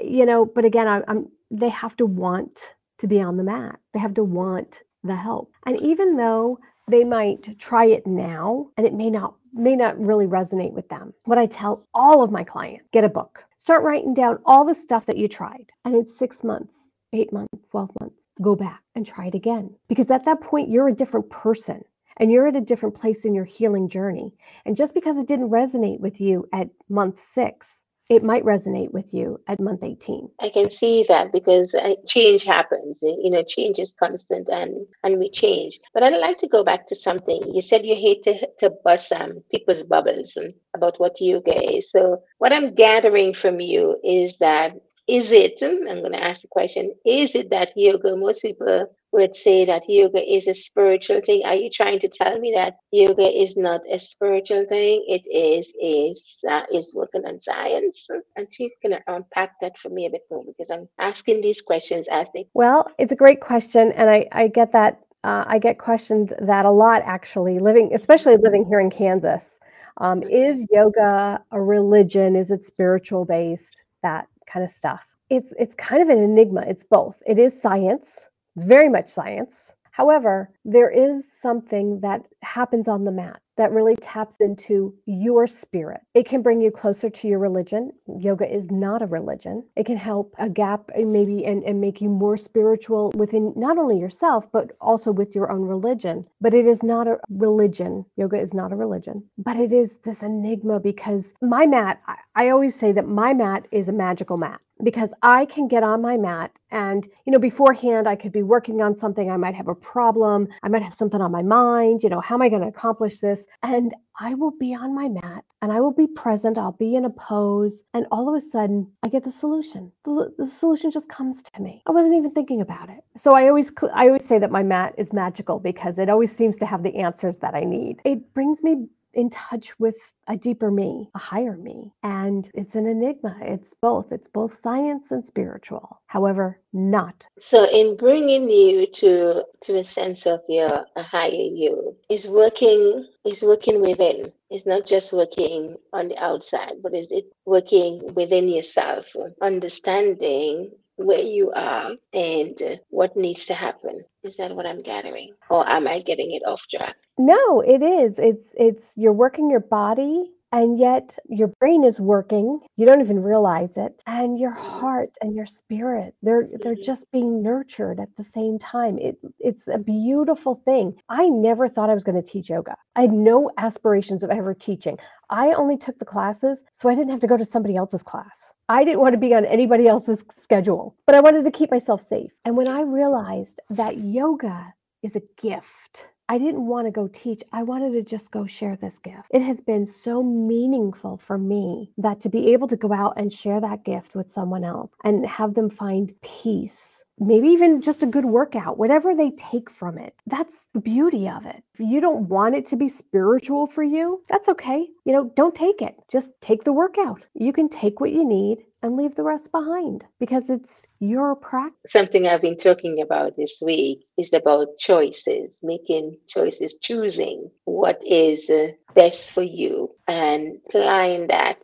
You 0.00 0.24
know 0.24 0.46
but 0.46 0.64
again 0.64 0.88
I, 0.88 1.02
i'm 1.08 1.28
they 1.50 1.68
have 1.68 1.96
to 1.96 2.06
want 2.06 2.76
to 2.98 3.06
be 3.06 3.20
on 3.20 3.36
the 3.36 3.42
mat. 3.42 3.80
They 3.92 4.00
have 4.00 4.14
to 4.14 4.24
want 4.24 4.82
the 5.02 5.16
help. 5.16 5.52
And 5.66 5.78
even 5.82 6.16
though 6.16 6.58
they 6.88 7.04
might 7.04 7.58
try 7.58 7.86
it 7.86 8.06
now 8.06 8.68
and 8.76 8.86
it 8.86 8.94
may 8.94 9.10
not 9.10 9.34
may 9.52 9.76
not 9.76 9.98
really 9.98 10.26
resonate 10.26 10.72
with 10.72 10.88
them 10.88 11.12
what 11.24 11.36
i 11.36 11.44
tell 11.44 11.86
all 11.92 12.22
of 12.22 12.30
my 12.30 12.44
clients 12.44 12.84
get 12.92 13.04
a 13.04 13.08
book. 13.08 13.44
Start 13.58 13.82
writing 13.82 14.14
down 14.14 14.38
all 14.46 14.64
the 14.64 14.74
stuff 14.74 15.06
that 15.06 15.16
you 15.16 15.26
tried 15.28 15.70
and 15.84 15.94
it's 15.96 16.16
six 16.16 16.44
months 16.44 16.92
eight 17.12 17.32
months, 17.32 17.68
12 17.70 17.90
months, 18.00 18.21
go 18.40 18.56
back 18.56 18.82
and 18.94 19.06
try 19.06 19.26
it 19.26 19.34
again. 19.34 19.74
Because 19.88 20.10
at 20.10 20.24
that 20.24 20.40
point, 20.40 20.70
you're 20.70 20.88
a 20.88 20.94
different 20.94 21.28
person 21.30 21.84
and 22.18 22.30
you're 22.30 22.48
at 22.48 22.56
a 22.56 22.60
different 22.60 22.94
place 22.94 23.24
in 23.24 23.34
your 23.34 23.44
healing 23.44 23.88
journey. 23.88 24.32
And 24.64 24.76
just 24.76 24.94
because 24.94 25.16
it 25.16 25.26
didn't 25.26 25.50
resonate 25.50 26.00
with 26.00 26.20
you 26.20 26.46
at 26.52 26.70
month 26.88 27.18
six, 27.18 27.80
it 28.08 28.22
might 28.22 28.44
resonate 28.44 28.92
with 28.92 29.14
you 29.14 29.40
at 29.46 29.58
month 29.58 29.82
18 29.82 30.28
i 30.40 30.50
can 30.50 30.68
see 30.70 31.06
that 31.08 31.32
because 31.32 31.72
uh, 31.74 31.94
change 32.06 32.44
happens. 32.44 32.98
You 33.00 33.30
know 33.30 33.42
change 33.42 33.78
is 33.78 33.94
constant 33.98 34.48
and 34.48 34.86
and 35.02 35.18
we 35.18 35.30
change. 35.30 35.78
But 35.94 36.02
i'd 36.02 36.18
like 36.18 36.38
to 36.40 36.48
go 36.48 36.62
back 36.64 36.88
to 36.88 36.96
something. 36.96 37.42
You 37.54 37.62
said 37.62 37.86
you 37.86 37.94
hate 37.94 38.22
to, 38.24 38.34
to 38.60 38.70
bust 38.84 39.12
um, 39.12 39.42
people's 39.50 39.84
bubbles 39.84 40.36
about 40.74 41.00
what 41.00 41.20
you 41.20 41.42
is 41.46 41.90
so 41.90 42.22
what 42.38 42.52
i'm 42.52 42.74
gathering 42.74 43.32
from 43.34 43.60
you 43.60 43.98
is 44.04 44.36
that 44.38 44.72
is 45.12 45.30
it, 45.30 45.58
I'm 45.62 46.00
going 46.00 46.12
to 46.12 46.24
ask 46.24 46.40
the 46.40 46.48
question, 46.48 46.94
is 47.04 47.34
it 47.34 47.50
that 47.50 47.72
yoga, 47.76 48.16
most 48.16 48.40
people 48.40 48.86
would 49.12 49.36
say 49.36 49.66
that 49.66 49.82
yoga 49.86 50.20
is 50.20 50.46
a 50.46 50.54
spiritual 50.54 51.20
thing. 51.20 51.44
Are 51.44 51.54
you 51.54 51.68
trying 51.70 52.00
to 52.00 52.08
tell 52.08 52.38
me 52.38 52.50
that 52.56 52.76
yoga 52.92 53.28
is 53.28 53.54
not 53.54 53.82
a 53.90 53.98
spiritual 53.98 54.64
thing? 54.64 55.04
It 55.06 55.22
is 55.30 55.68
is 55.80 56.38
uh, 56.48 56.62
is 56.72 56.94
working 56.94 57.26
on 57.26 57.38
science. 57.42 58.06
And 58.36 58.46
she's 58.50 58.72
gonna 58.82 59.02
unpack 59.06 59.52
that 59.60 59.76
for 59.76 59.90
me 59.90 60.06
a 60.06 60.10
bit 60.10 60.22
more 60.30 60.44
because 60.46 60.70
I'm 60.70 60.88
asking 60.98 61.42
these 61.42 61.60
questions 61.60 62.06
as 62.10 62.26
they. 62.32 62.46
Well, 62.54 62.90
it's 62.98 63.12
a 63.12 63.16
great 63.16 63.42
question, 63.42 63.92
and 63.92 64.08
I 64.08 64.26
I 64.32 64.48
get 64.48 64.72
that 64.72 65.00
uh, 65.24 65.44
I 65.46 65.58
get 65.58 65.78
questioned 65.78 66.32
that 66.40 66.64
a 66.64 66.70
lot 66.70 67.02
actually. 67.04 67.58
Living, 67.58 67.92
especially 67.92 68.38
living 68.38 68.64
here 68.64 68.80
in 68.80 68.88
Kansas, 68.88 69.60
um, 69.98 70.22
is 70.22 70.66
yoga 70.70 71.38
a 71.50 71.60
religion? 71.60 72.34
Is 72.34 72.50
it 72.50 72.64
spiritual 72.64 73.26
based? 73.26 73.82
That 74.02 74.26
kind 74.46 74.64
of 74.64 74.70
stuff. 74.70 75.14
It's 75.30 75.52
it's 75.58 75.74
kind 75.74 76.02
of 76.02 76.08
an 76.08 76.18
enigma. 76.18 76.64
It's 76.66 76.84
both. 76.84 77.22
It 77.26 77.38
is 77.38 77.60
science. 77.60 78.28
It's 78.56 78.64
very 78.64 78.88
much 78.88 79.08
science. 79.08 79.74
However, 79.92 80.50
there 80.64 80.90
is 80.90 81.30
something 81.30 82.00
that 82.00 82.22
happens 82.42 82.88
on 82.88 83.04
the 83.04 83.12
mat 83.12 83.40
that 83.62 83.70
really 83.70 83.94
taps 84.00 84.38
into 84.40 84.92
your 85.06 85.46
spirit. 85.46 86.00
It 86.14 86.26
can 86.26 86.42
bring 86.42 86.60
you 86.60 86.72
closer 86.72 87.08
to 87.08 87.28
your 87.28 87.38
religion. 87.38 87.92
Yoga 88.18 88.52
is 88.52 88.72
not 88.72 89.02
a 89.02 89.06
religion. 89.06 89.62
It 89.76 89.86
can 89.86 89.96
help 89.96 90.34
a 90.40 90.48
gap 90.48 90.90
and 90.96 91.12
maybe 91.12 91.44
and, 91.44 91.62
and 91.62 91.80
make 91.80 92.00
you 92.00 92.08
more 92.08 92.36
spiritual 92.36 93.12
within 93.14 93.52
not 93.54 93.78
only 93.78 94.00
yourself, 94.00 94.50
but 94.50 94.72
also 94.80 95.12
with 95.12 95.36
your 95.36 95.52
own 95.52 95.62
religion. 95.62 96.26
But 96.40 96.54
it 96.54 96.66
is 96.66 96.82
not 96.82 97.06
a 97.06 97.20
religion. 97.30 98.04
Yoga 98.16 98.40
is 98.40 98.52
not 98.52 98.72
a 98.72 98.76
religion. 98.76 99.22
But 99.38 99.56
it 99.58 99.72
is 99.72 99.98
this 99.98 100.24
enigma 100.24 100.80
because 100.80 101.32
my 101.40 101.64
mat, 101.64 102.02
I, 102.08 102.16
I 102.34 102.48
always 102.48 102.74
say 102.74 102.90
that 102.90 103.06
my 103.06 103.32
mat 103.32 103.68
is 103.70 103.88
a 103.88 103.92
magical 103.92 104.38
mat 104.38 104.60
because 104.82 105.12
I 105.22 105.46
can 105.46 105.68
get 105.68 105.82
on 105.82 106.02
my 106.02 106.16
mat 106.16 106.58
and, 106.70 107.06
you 107.24 107.32
know, 107.32 107.38
beforehand 107.38 108.08
I 108.08 108.16
could 108.16 108.32
be 108.32 108.42
working 108.42 108.82
on 108.82 108.96
something. 108.96 109.30
I 109.30 109.36
might 109.36 109.54
have 109.54 109.68
a 109.68 109.74
problem. 109.74 110.48
I 110.62 110.68
might 110.68 110.82
have 110.82 110.94
something 110.94 111.20
on 111.20 111.30
my 111.30 111.42
mind. 111.42 112.02
You 112.02 112.08
know, 112.08 112.20
how 112.20 112.34
am 112.34 112.42
I 112.42 112.48
going 112.48 112.62
to 112.62 112.68
accomplish 112.68 113.20
this? 113.20 113.46
And 113.62 113.94
I 114.18 114.34
will 114.34 114.50
be 114.50 114.74
on 114.74 114.94
my 114.94 115.08
mat 115.08 115.44
and 115.62 115.72
I 115.72 115.80
will 115.80 115.92
be 115.92 116.06
present. 116.06 116.58
I'll 116.58 116.72
be 116.72 116.96
in 116.96 117.04
a 117.04 117.10
pose. 117.10 117.82
And 117.94 118.06
all 118.10 118.28
of 118.28 118.34
a 118.34 118.40
sudden, 118.40 118.90
I 119.02 119.08
get 119.08 119.24
the 119.24 119.32
solution. 119.32 119.92
The, 120.04 120.32
the 120.38 120.46
solution 120.48 120.90
just 120.90 121.08
comes 121.08 121.42
to 121.42 121.62
me. 121.62 121.82
I 121.86 121.92
wasn't 121.92 122.14
even 122.16 122.32
thinking 122.32 122.60
about 122.60 122.90
it. 122.90 123.04
So 123.16 123.34
I 123.34 123.48
always, 123.48 123.72
I 123.94 124.06
always 124.08 124.24
say 124.24 124.38
that 124.38 124.50
my 124.50 124.62
mat 124.62 124.94
is 124.98 125.12
magical 125.12 125.58
because 125.58 125.98
it 125.98 126.08
always 126.08 126.34
seems 126.34 126.56
to 126.58 126.66
have 126.66 126.82
the 126.82 126.96
answers 126.96 127.38
that 127.38 127.54
I 127.54 127.60
need. 127.60 128.00
It 128.04 128.34
brings 128.34 128.62
me 128.62 128.86
in 129.14 129.30
touch 129.30 129.78
with 129.78 129.96
a 130.26 130.36
deeper 130.36 130.70
me, 130.70 131.10
a 131.14 131.18
higher 131.18 131.56
me. 131.56 131.92
And 132.02 132.48
it's 132.54 132.74
an 132.74 132.86
enigma. 132.86 133.36
It's 133.40 133.74
both. 133.74 134.12
It's 134.12 134.28
both 134.28 134.54
science 134.54 135.10
and 135.10 135.24
spiritual. 135.24 136.00
However, 136.06 136.60
not. 136.72 137.26
So 137.38 137.68
in 137.70 137.96
bringing 137.96 138.48
you 138.48 138.86
to 138.86 139.44
to 139.64 139.78
a 139.78 139.84
sense 139.84 140.26
of 140.26 140.40
your 140.48 140.86
higher 140.96 141.30
you 141.30 141.96
is 142.08 142.26
working 142.26 143.06
is 143.24 143.42
working 143.42 143.80
within. 143.80 144.32
It's 144.50 144.66
not 144.66 144.86
just 144.86 145.12
working 145.12 145.76
on 145.92 146.08
the 146.08 146.18
outside, 146.18 146.74
but 146.82 146.94
is 146.94 147.08
it 147.10 147.24
working 147.46 148.14
within 148.14 148.48
yourself, 148.48 149.06
understanding 149.40 150.70
where 150.96 151.22
you 151.22 151.52
are 151.52 151.92
and 152.12 152.80
what 152.90 153.16
needs 153.16 153.46
to 153.46 153.54
happen. 153.54 154.04
Is 154.24 154.36
that 154.36 154.54
what 154.54 154.66
I'm 154.66 154.82
gathering? 154.82 155.34
Or 155.50 155.68
am 155.68 155.88
I 155.88 156.00
getting 156.00 156.32
it 156.32 156.42
off 156.46 156.62
track? 156.72 156.96
No, 157.18 157.60
it 157.60 157.82
is. 157.82 158.18
It's 158.18 158.54
it's 158.56 158.94
you're 158.96 159.12
working 159.12 159.50
your 159.50 159.60
body 159.60 160.30
and 160.52 160.78
yet 160.78 161.18
your 161.28 161.48
brain 161.60 161.82
is 161.84 162.00
working 162.00 162.60
you 162.76 162.86
don't 162.86 163.00
even 163.00 163.22
realize 163.22 163.76
it 163.76 164.02
and 164.06 164.38
your 164.38 164.50
heart 164.52 165.10
and 165.20 165.34
your 165.34 165.46
spirit 165.46 166.14
they're 166.22 166.48
they're 166.60 166.74
Mhm. 166.76 166.82
just 166.84 167.10
being 167.10 167.42
nurtured 167.42 167.98
at 168.00 168.14
the 168.16 168.24
same 168.24 168.58
time 168.58 168.98
it, 168.98 169.16
it's 169.40 169.66
a 169.68 169.78
beautiful 169.78 170.54
thing. 170.64 170.94
I 171.08 171.28
never 171.28 171.68
thought 171.68 171.90
i 171.90 171.94
was 171.94 172.04
going 172.04 172.22
to 172.22 172.30
teach 172.32 172.50
yoga. 172.50 172.76
I 172.96 173.02
had 173.02 173.12
no 173.12 173.50
aspirations 173.58 174.22
of 174.22 174.30
ever 174.30 174.54
teaching. 174.54 174.98
I 175.30 175.52
only 175.52 175.76
took 175.76 175.98
the 175.98 176.04
classes 176.04 176.64
so 176.72 176.88
i 176.88 176.94
didn't 176.94 177.10
have 177.10 177.20
to 177.20 177.26
go 177.26 177.36
to 177.36 177.44
somebody 177.44 177.76
else's 177.76 178.02
class. 178.02 178.52
I 178.68 178.84
didn't 178.84 179.00
want 179.00 179.14
to 179.14 179.18
be 179.18 179.34
on 179.34 179.44
anybody 179.46 179.88
else's 179.88 180.24
schedule 180.30 180.94
but 181.06 181.14
i 181.14 181.20
wanted 181.20 181.44
to 181.44 181.50
keep 181.50 181.70
myself 181.70 182.00
safe. 182.02 182.32
And 182.44 182.56
when 182.56 182.68
i 182.68 182.82
realized 182.82 183.60
that 183.70 183.98
yoga 183.98 184.74
is 185.02 185.16
a 185.16 185.22
gift 185.40 186.08
I 186.28 186.38
didn't 186.38 186.66
want 186.66 186.86
to 186.86 186.90
go 186.90 187.08
teach. 187.08 187.42
I 187.52 187.62
wanted 187.62 187.92
to 187.92 188.02
just 188.02 188.30
go 188.30 188.46
share 188.46 188.76
this 188.76 188.98
gift. 188.98 189.28
It 189.30 189.42
has 189.42 189.60
been 189.60 189.86
so 189.86 190.22
meaningful 190.22 191.18
for 191.18 191.36
me 191.36 191.90
that 191.98 192.20
to 192.20 192.28
be 192.28 192.52
able 192.52 192.68
to 192.68 192.76
go 192.76 192.92
out 192.92 193.14
and 193.16 193.32
share 193.32 193.60
that 193.60 193.84
gift 193.84 194.14
with 194.14 194.30
someone 194.30 194.64
else 194.64 194.90
and 195.04 195.26
have 195.26 195.54
them 195.54 195.68
find 195.68 196.12
peace. 196.22 197.04
Maybe 197.18 197.48
even 197.48 197.80
just 197.80 198.02
a 198.02 198.06
good 198.06 198.24
workout, 198.24 198.78
whatever 198.78 199.14
they 199.14 199.30
take 199.32 199.70
from 199.70 199.98
it. 199.98 200.14
That's 200.26 200.66
the 200.72 200.80
beauty 200.80 201.28
of 201.28 201.44
it. 201.44 201.62
If 201.74 201.80
you 201.80 202.00
don't 202.00 202.28
want 202.28 202.54
it 202.54 202.66
to 202.68 202.76
be 202.76 202.88
spiritual 202.88 203.66
for 203.66 203.82
you, 203.82 204.24
that's 204.28 204.48
okay. 204.48 204.88
You 205.04 205.12
know, 205.12 205.30
don't 205.36 205.54
take 205.54 205.82
it. 205.82 205.96
Just 206.10 206.30
take 206.40 206.64
the 206.64 206.72
workout. 206.72 207.24
You 207.34 207.52
can 207.52 207.68
take 207.68 208.00
what 208.00 208.12
you 208.12 208.24
need 208.24 208.64
and 208.82 208.96
leave 208.96 209.14
the 209.14 209.22
rest 209.22 209.52
behind 209.52 210.04
because 210.18 210.50
it's 210.50 210.86
your 210.98 211.36
practice. 211.36 211.92
Something 211.92 212.26
I've 212.26 212.42
been 212.42 212.58
talking 212.58 213.00
about 213.00 213.36
this 213.36 213.58
week 213.62 214.04
is 214.18 214.32
about 214.32 214.78
choices, 214.78 215.50
making 215.62 216.18
choices, 216.28 216.78
choosing 216.78 217.50
what 217.64 218.00
is 218.04 218.50
uh, 218.50 218.72
best 218.94 219.30
for 219.32 219.42
you 219.42 219.94
and 220.08 220.58
applying 220.66 221.28
that 221.28 221.58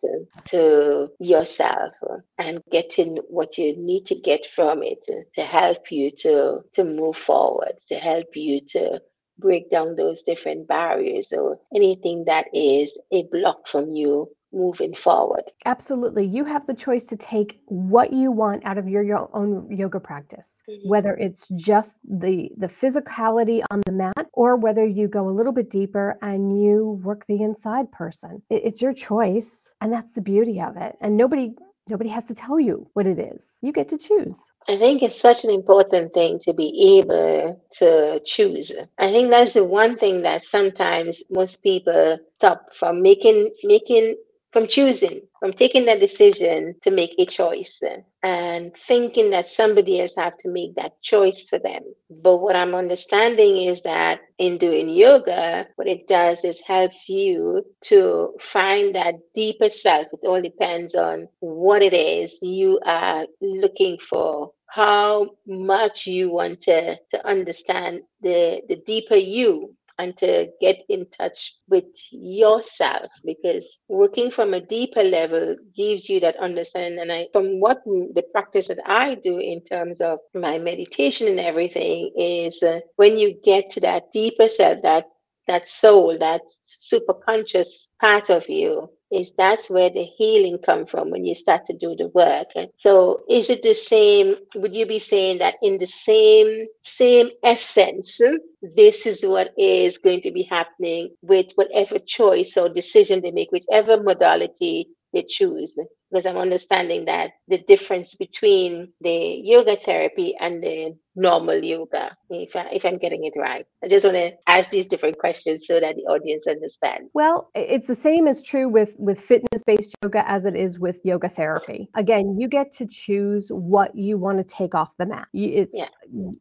to 0.46 1.10
yourself 1.18 1.92
and 2.38 2.62
getting 2.70 3.16
what 3.28 3.58
you 3.58 3.76
need 3.76 4.06
to 4.06 4.14
get 4.14 4.46
from 4.46 4.82
it 4.82 4.98
to 5.34 5.42
help 5.42 5.90
you 5.90 6.10
to, 6.10 6.60
to 6.74 6.84
move 6.84 7.16
forward, 7.16 7.72
to 7.88 7.96
help 7.96 8.34
you 8.34 8.60
to 8.60 9.00
break 9.38 9.70
down 9.70 9.94
those 9.94 10.22
different 10.22 10.66
barriers 10.66 11.32
or 11.32 11.58
anything 11.74 12.24
that 12.24 12.46
is 12.52 12.98
a 13.12 13.22
block 13.24 13.68
from 13.68 13.94
you 13.94 14.28
moving 14.52 14.94
forward. 14.94 15.42
Absolutely. 15.66 16.24
You 16.26 16.44
have 16.44 16.66
the 16.66 16.74
choice 16.74 17.06
to 17.06 17.16
take 17.16 17.60
what 17.66 18.12
you 18.12 18.30
want 18.32 18.64
out 18.64 18.78
of 18.78 18.88
your, 18.88 19.02
your 19.02 19.28
own 19.34 19.68
yoga 19.70 20.00
practice, 20.00 20.62
Mhm. 20.68 20.86
whether 20.88 21.16
it's 21.16 21.48
just 21.56 21.98
the 22.04 22.50
the 22.56 22.68
physicality 22.68 23.62
on 23.70 23.80
the 23.86 23.92
mat 23.92 24.26
or 24.32 24.56
whether 24.56 24.84
you 24.84 25.08
go 25.08 25.28
a 25.28 25.34
little 25.38 25.52
bit 25.52 25.70
deeper 25.70 26.18
and 26.22 26.60
you 26.62 27.00
work 27.04 27.26
the 27.26 27.42
inside 27.42 27.90
person. 27.92 28.42
It- 28.50 28.62
it's 28.64 28.82
your 28.82 28.92
choice 28.92 29.72
and 29.80 29.92
that's 29.92 30.12
the 30.12 30.20
beauty 30.22 30.60
of 30.60 30.76
it. 30.76 30.96
And 31.00 31.16
nobody 31.16 31.54
nobody 31.90 32.10
has 32.10 32.26
to 32.26 32.34
tell 32.34 32.60
you 32.60 32.86
what 32.92 33.06
it 33.06 33.18
is. 33.18 33.56
You 33.62 33.72
get 33.72 33.88
to 33.88 33.96
choose. 33.96 34.38
I 34.68 34.76
think 34.76 35.02
it's 35.02 35.18
such 35.18 35.44
an 35.44 35.50
important 35.50 36.12
thing 36.12 36.38
to 36.40 36.52
be 36.52 36.98
able 36.98 37.58
to 37.78 38.20
choose. 38.26 38.70
I 38.98 39.10
think 39.10 39.30
that's 39.30 39.54
the 39.54 39.64
one 39.64 39.96
thing 39.96 40.20
that 40.22 40.44
sometimes 40.44 41.22
most 41.30 41.62
people 41.62 42.18
stop 42.34 42.66
from 42.78 43.00
making 43.00 43.50
making 43.64 44.16
from 44.52 44.66
choosing, 44.66 45.22
from 45.40 45.52
taking 45.52 45.86
that 45.86 46.00
decision 46.00 46.74
to 46.82 46.90
make 46.90 47.14
a 47.18 47.26
choice 47.26 47.78
and 48.22 48.72
thinking 48.86 49.30
that 49.30 49.50
somebody 49.50 50.00
else 50.00 50.14
have 50.16 50.36
to 50.38 50.48
make 50.48 50.74
that 50.76 51.00
choice 51.02 51.44
for 51.48 51.58
them. 51.58 51.82
But 52.10 52.38
what 52.38 52.56
I'm 52.56 52.74
understanding 52.74 53.58
is 53.58 53.82
that 53.82 54.20
in 54.38 54.58
doing 54.58 54.88
yoga, 54.88 55.68
what 55.76 55.88
it 55.88 56.08
does 56.08 56.44
is 56.44 56.60
helps 56.66 57.08
you 57.08 57.64
to 57.84 58.34
find 58.40 58.94
that 58.94 59.14
deeper 59.34 59.68
self. 59.70 60.08
It 60.12 60.26
all 60.26 60.42
depends 60.42 60.94
on 60.94 61.28
what 61.40 61.82
it 61.82 61.94
is 61.94 62.32
you 62.42 62.80
are 62.84 63.26
looking 63.40 63.98
for 63.98 64.52
how 64.68 65.30
much 65.46 66.06
you 66.06 66.30
want 66.30 66.60
to, 66.62 66.96
to 67.12 67.26
understand 67.26 68.02
the, 68.22 68.60
the 68.68 68.76
deeper 68.86 69.16
you 69.16 69.74
and 69.98 70.16
to 70.18 70.48
get 70.60 70.78
in 70.88 71.06
touch 71.18 71.54
with 71.68 71.84
yourself 72.10 73.10
because 73.24 73.78
working 73.88 74.30
from 74.30 74.54
a 74.54 74.60
deeper 74.60 75.02
level 75.02 75.56
gives 75.76 76.08
you 76.08 76.20
that 76.20 76.36
understanding. 76.36 77.00
And 77.00 77.12
i 77.12 77.26
from 77.32 77.60
what 77.60 77.82
the 77.84 78.24
practice 78.32 78.68
that 78.68 78.80
i 78.86 79.14
do 79.16 79.38
in 79.38 79.62
terms 79.64 80.00
of 80.00 80.18
my 80.34 80.58
meditation 80.58 81.28
and 81.28 81.40
everything 81.40 82.12
is 82.16 82.62
uh, 82.62 82.80
when 82.96 83.18
you 83.18 83.34
get 83.44 83.70
to 83.70 83.80
that 83.80 84.12
deeper 84.12 84.48
self 84.48 84.82
that 84.82 85.06
that 85.46 85.68
soul 85.68 86.18
that 86.18 86.42
super 86.64 87.14
conscious 87.14 87.88
part 88.00 88.30
of 88.30 88.48
you 88.48 88.88
is 89.10 89.32
that's 89.36 89.70
where 89.70 89.90
the 89.90 90.02
healing 90.02 90.58
come 90.64 90.86
from 90.86 91.10
when 91.10 91.24
you 91.24 91.34
start 91.34 91.66
to 91.66 91.76
do 91.76 91.94
the 91.96 92.08
work. 92.08 92.48
So 92.78 93.22
is 93.28 93.50
it 93.50 93.62
the 93.62 93.74
same 93.74 94.36
would 94.56 94.74
you 94.74 94.86
be 94.86 94.98
saying 94.98 95.38
that 95.38 95.56
in 95.62 95.78
the 95.78 95.86
same 95.86 96.66
same 96.84 97.30
essence 97.42 98.20
this 98.62 99.06
is 99.06 99.22
what 99.24 99.52
is 99.58 99.98
going 99.98 100.20
to 100.22 100.32
be 100.32 100.42
happening 100.42 101.14
with 101.22 101.46
whatever 101.54 101.98
choice 101.98 102.56
or 102.56 102.68
decision 102.68 103.22
they 103.22 103.30
make 103.30 103.50
whichever 103.52 104.02
modality 104.02 104.88
they 105.12 105.24
choose 105.28 105.78
because 106.10 106.26
i'm 106.26 106.36
understanding 106.36 107.04
that 107.06 107.32
the 107.48 107.58
difference 107.58 108.14
between 108.14 108.92
the 109.00 109.40
yoga 109.44 109.76
therapy 109.76 110.34
and 110.40 110.62
the 110.62 110.94
normal 111.16 111.62
yoga 111.62 112.14
if, 112.30 112.54
I, 112.54 112.68
if 112.72 112.84
i'm 112.84 112.96
getting 112.98 113.24
it 113.24 113.32
right 113.36 113.66
i 113.82 113.88
just 113.88 114.04
want 114.04 114.16
to 114.16 114.32
ask 114.46 114.70
these 114.70 114.86
different 114.86 115.18
questions 115.18 115.64
so 115.66 115.80
that 115.80 115.96
the 115.96 116.02
audience 116.02 116.46
understands 116.46 117.10
Well, 117.14 117.50
it's 117.54 117.88
the 117.88 117.94
same 117.96 118.28
as 118.28 118.40
true 118.42 118.68
with 118.68 118.94
with 118.98 119.20
fitness-based 119.20 119.94
yoga 120.02 120.22
as 120.30 120.44
it 120.44 120.54
is 120.56 120.78
with 120.78 121.00
yoga 121.04 121.28
therapy. 121.28 121.88
Again, 121.96 122.36
you 122.38 122.46
get 122.48 122.70
to 122.78 122.86
choose 122.86 123.48
what 123.50 123.90
you 123.96 124.16
want 124.16 124.38
to 124.38 124.44
take 124.44 124.74
off 124.74 124.96
the 124.98 125.06
mat. 125.06 125.26
It's 125.34 125.76
Yeah. 125.76 125.88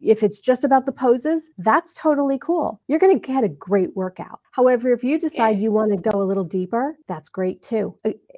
if 0.02 0.22
it's 0.24 0.40
just 0.40 0.64
about 0.64 0.86
the 0.86 0.92
poses, 0.92 1.50
that's 1.58 1.94
totally 1.94 2.38
cool. 2.40 2.80
You're 2.88 3.00
going 3.00 3.20
to 3.20 3.28
get 3.34 3.44
a 3.44 3.50
great 3.50 3.92
workout. 3.96 4.40
However, 4.52 4.92
if 4.94 5.04
you 5.04 5.20
decide 5.20 5.58
Yeah. 5.58 5.64
you 5.64 5.72
want 5.72 5.92
to 5.92 6.10
go 6.10 6.22
a 6.22 6.28
little 6.32 6.44
deeper, 6.60 6.86
that's 7.08 7.30
great 7.30 7.62
too. 7.64 7.86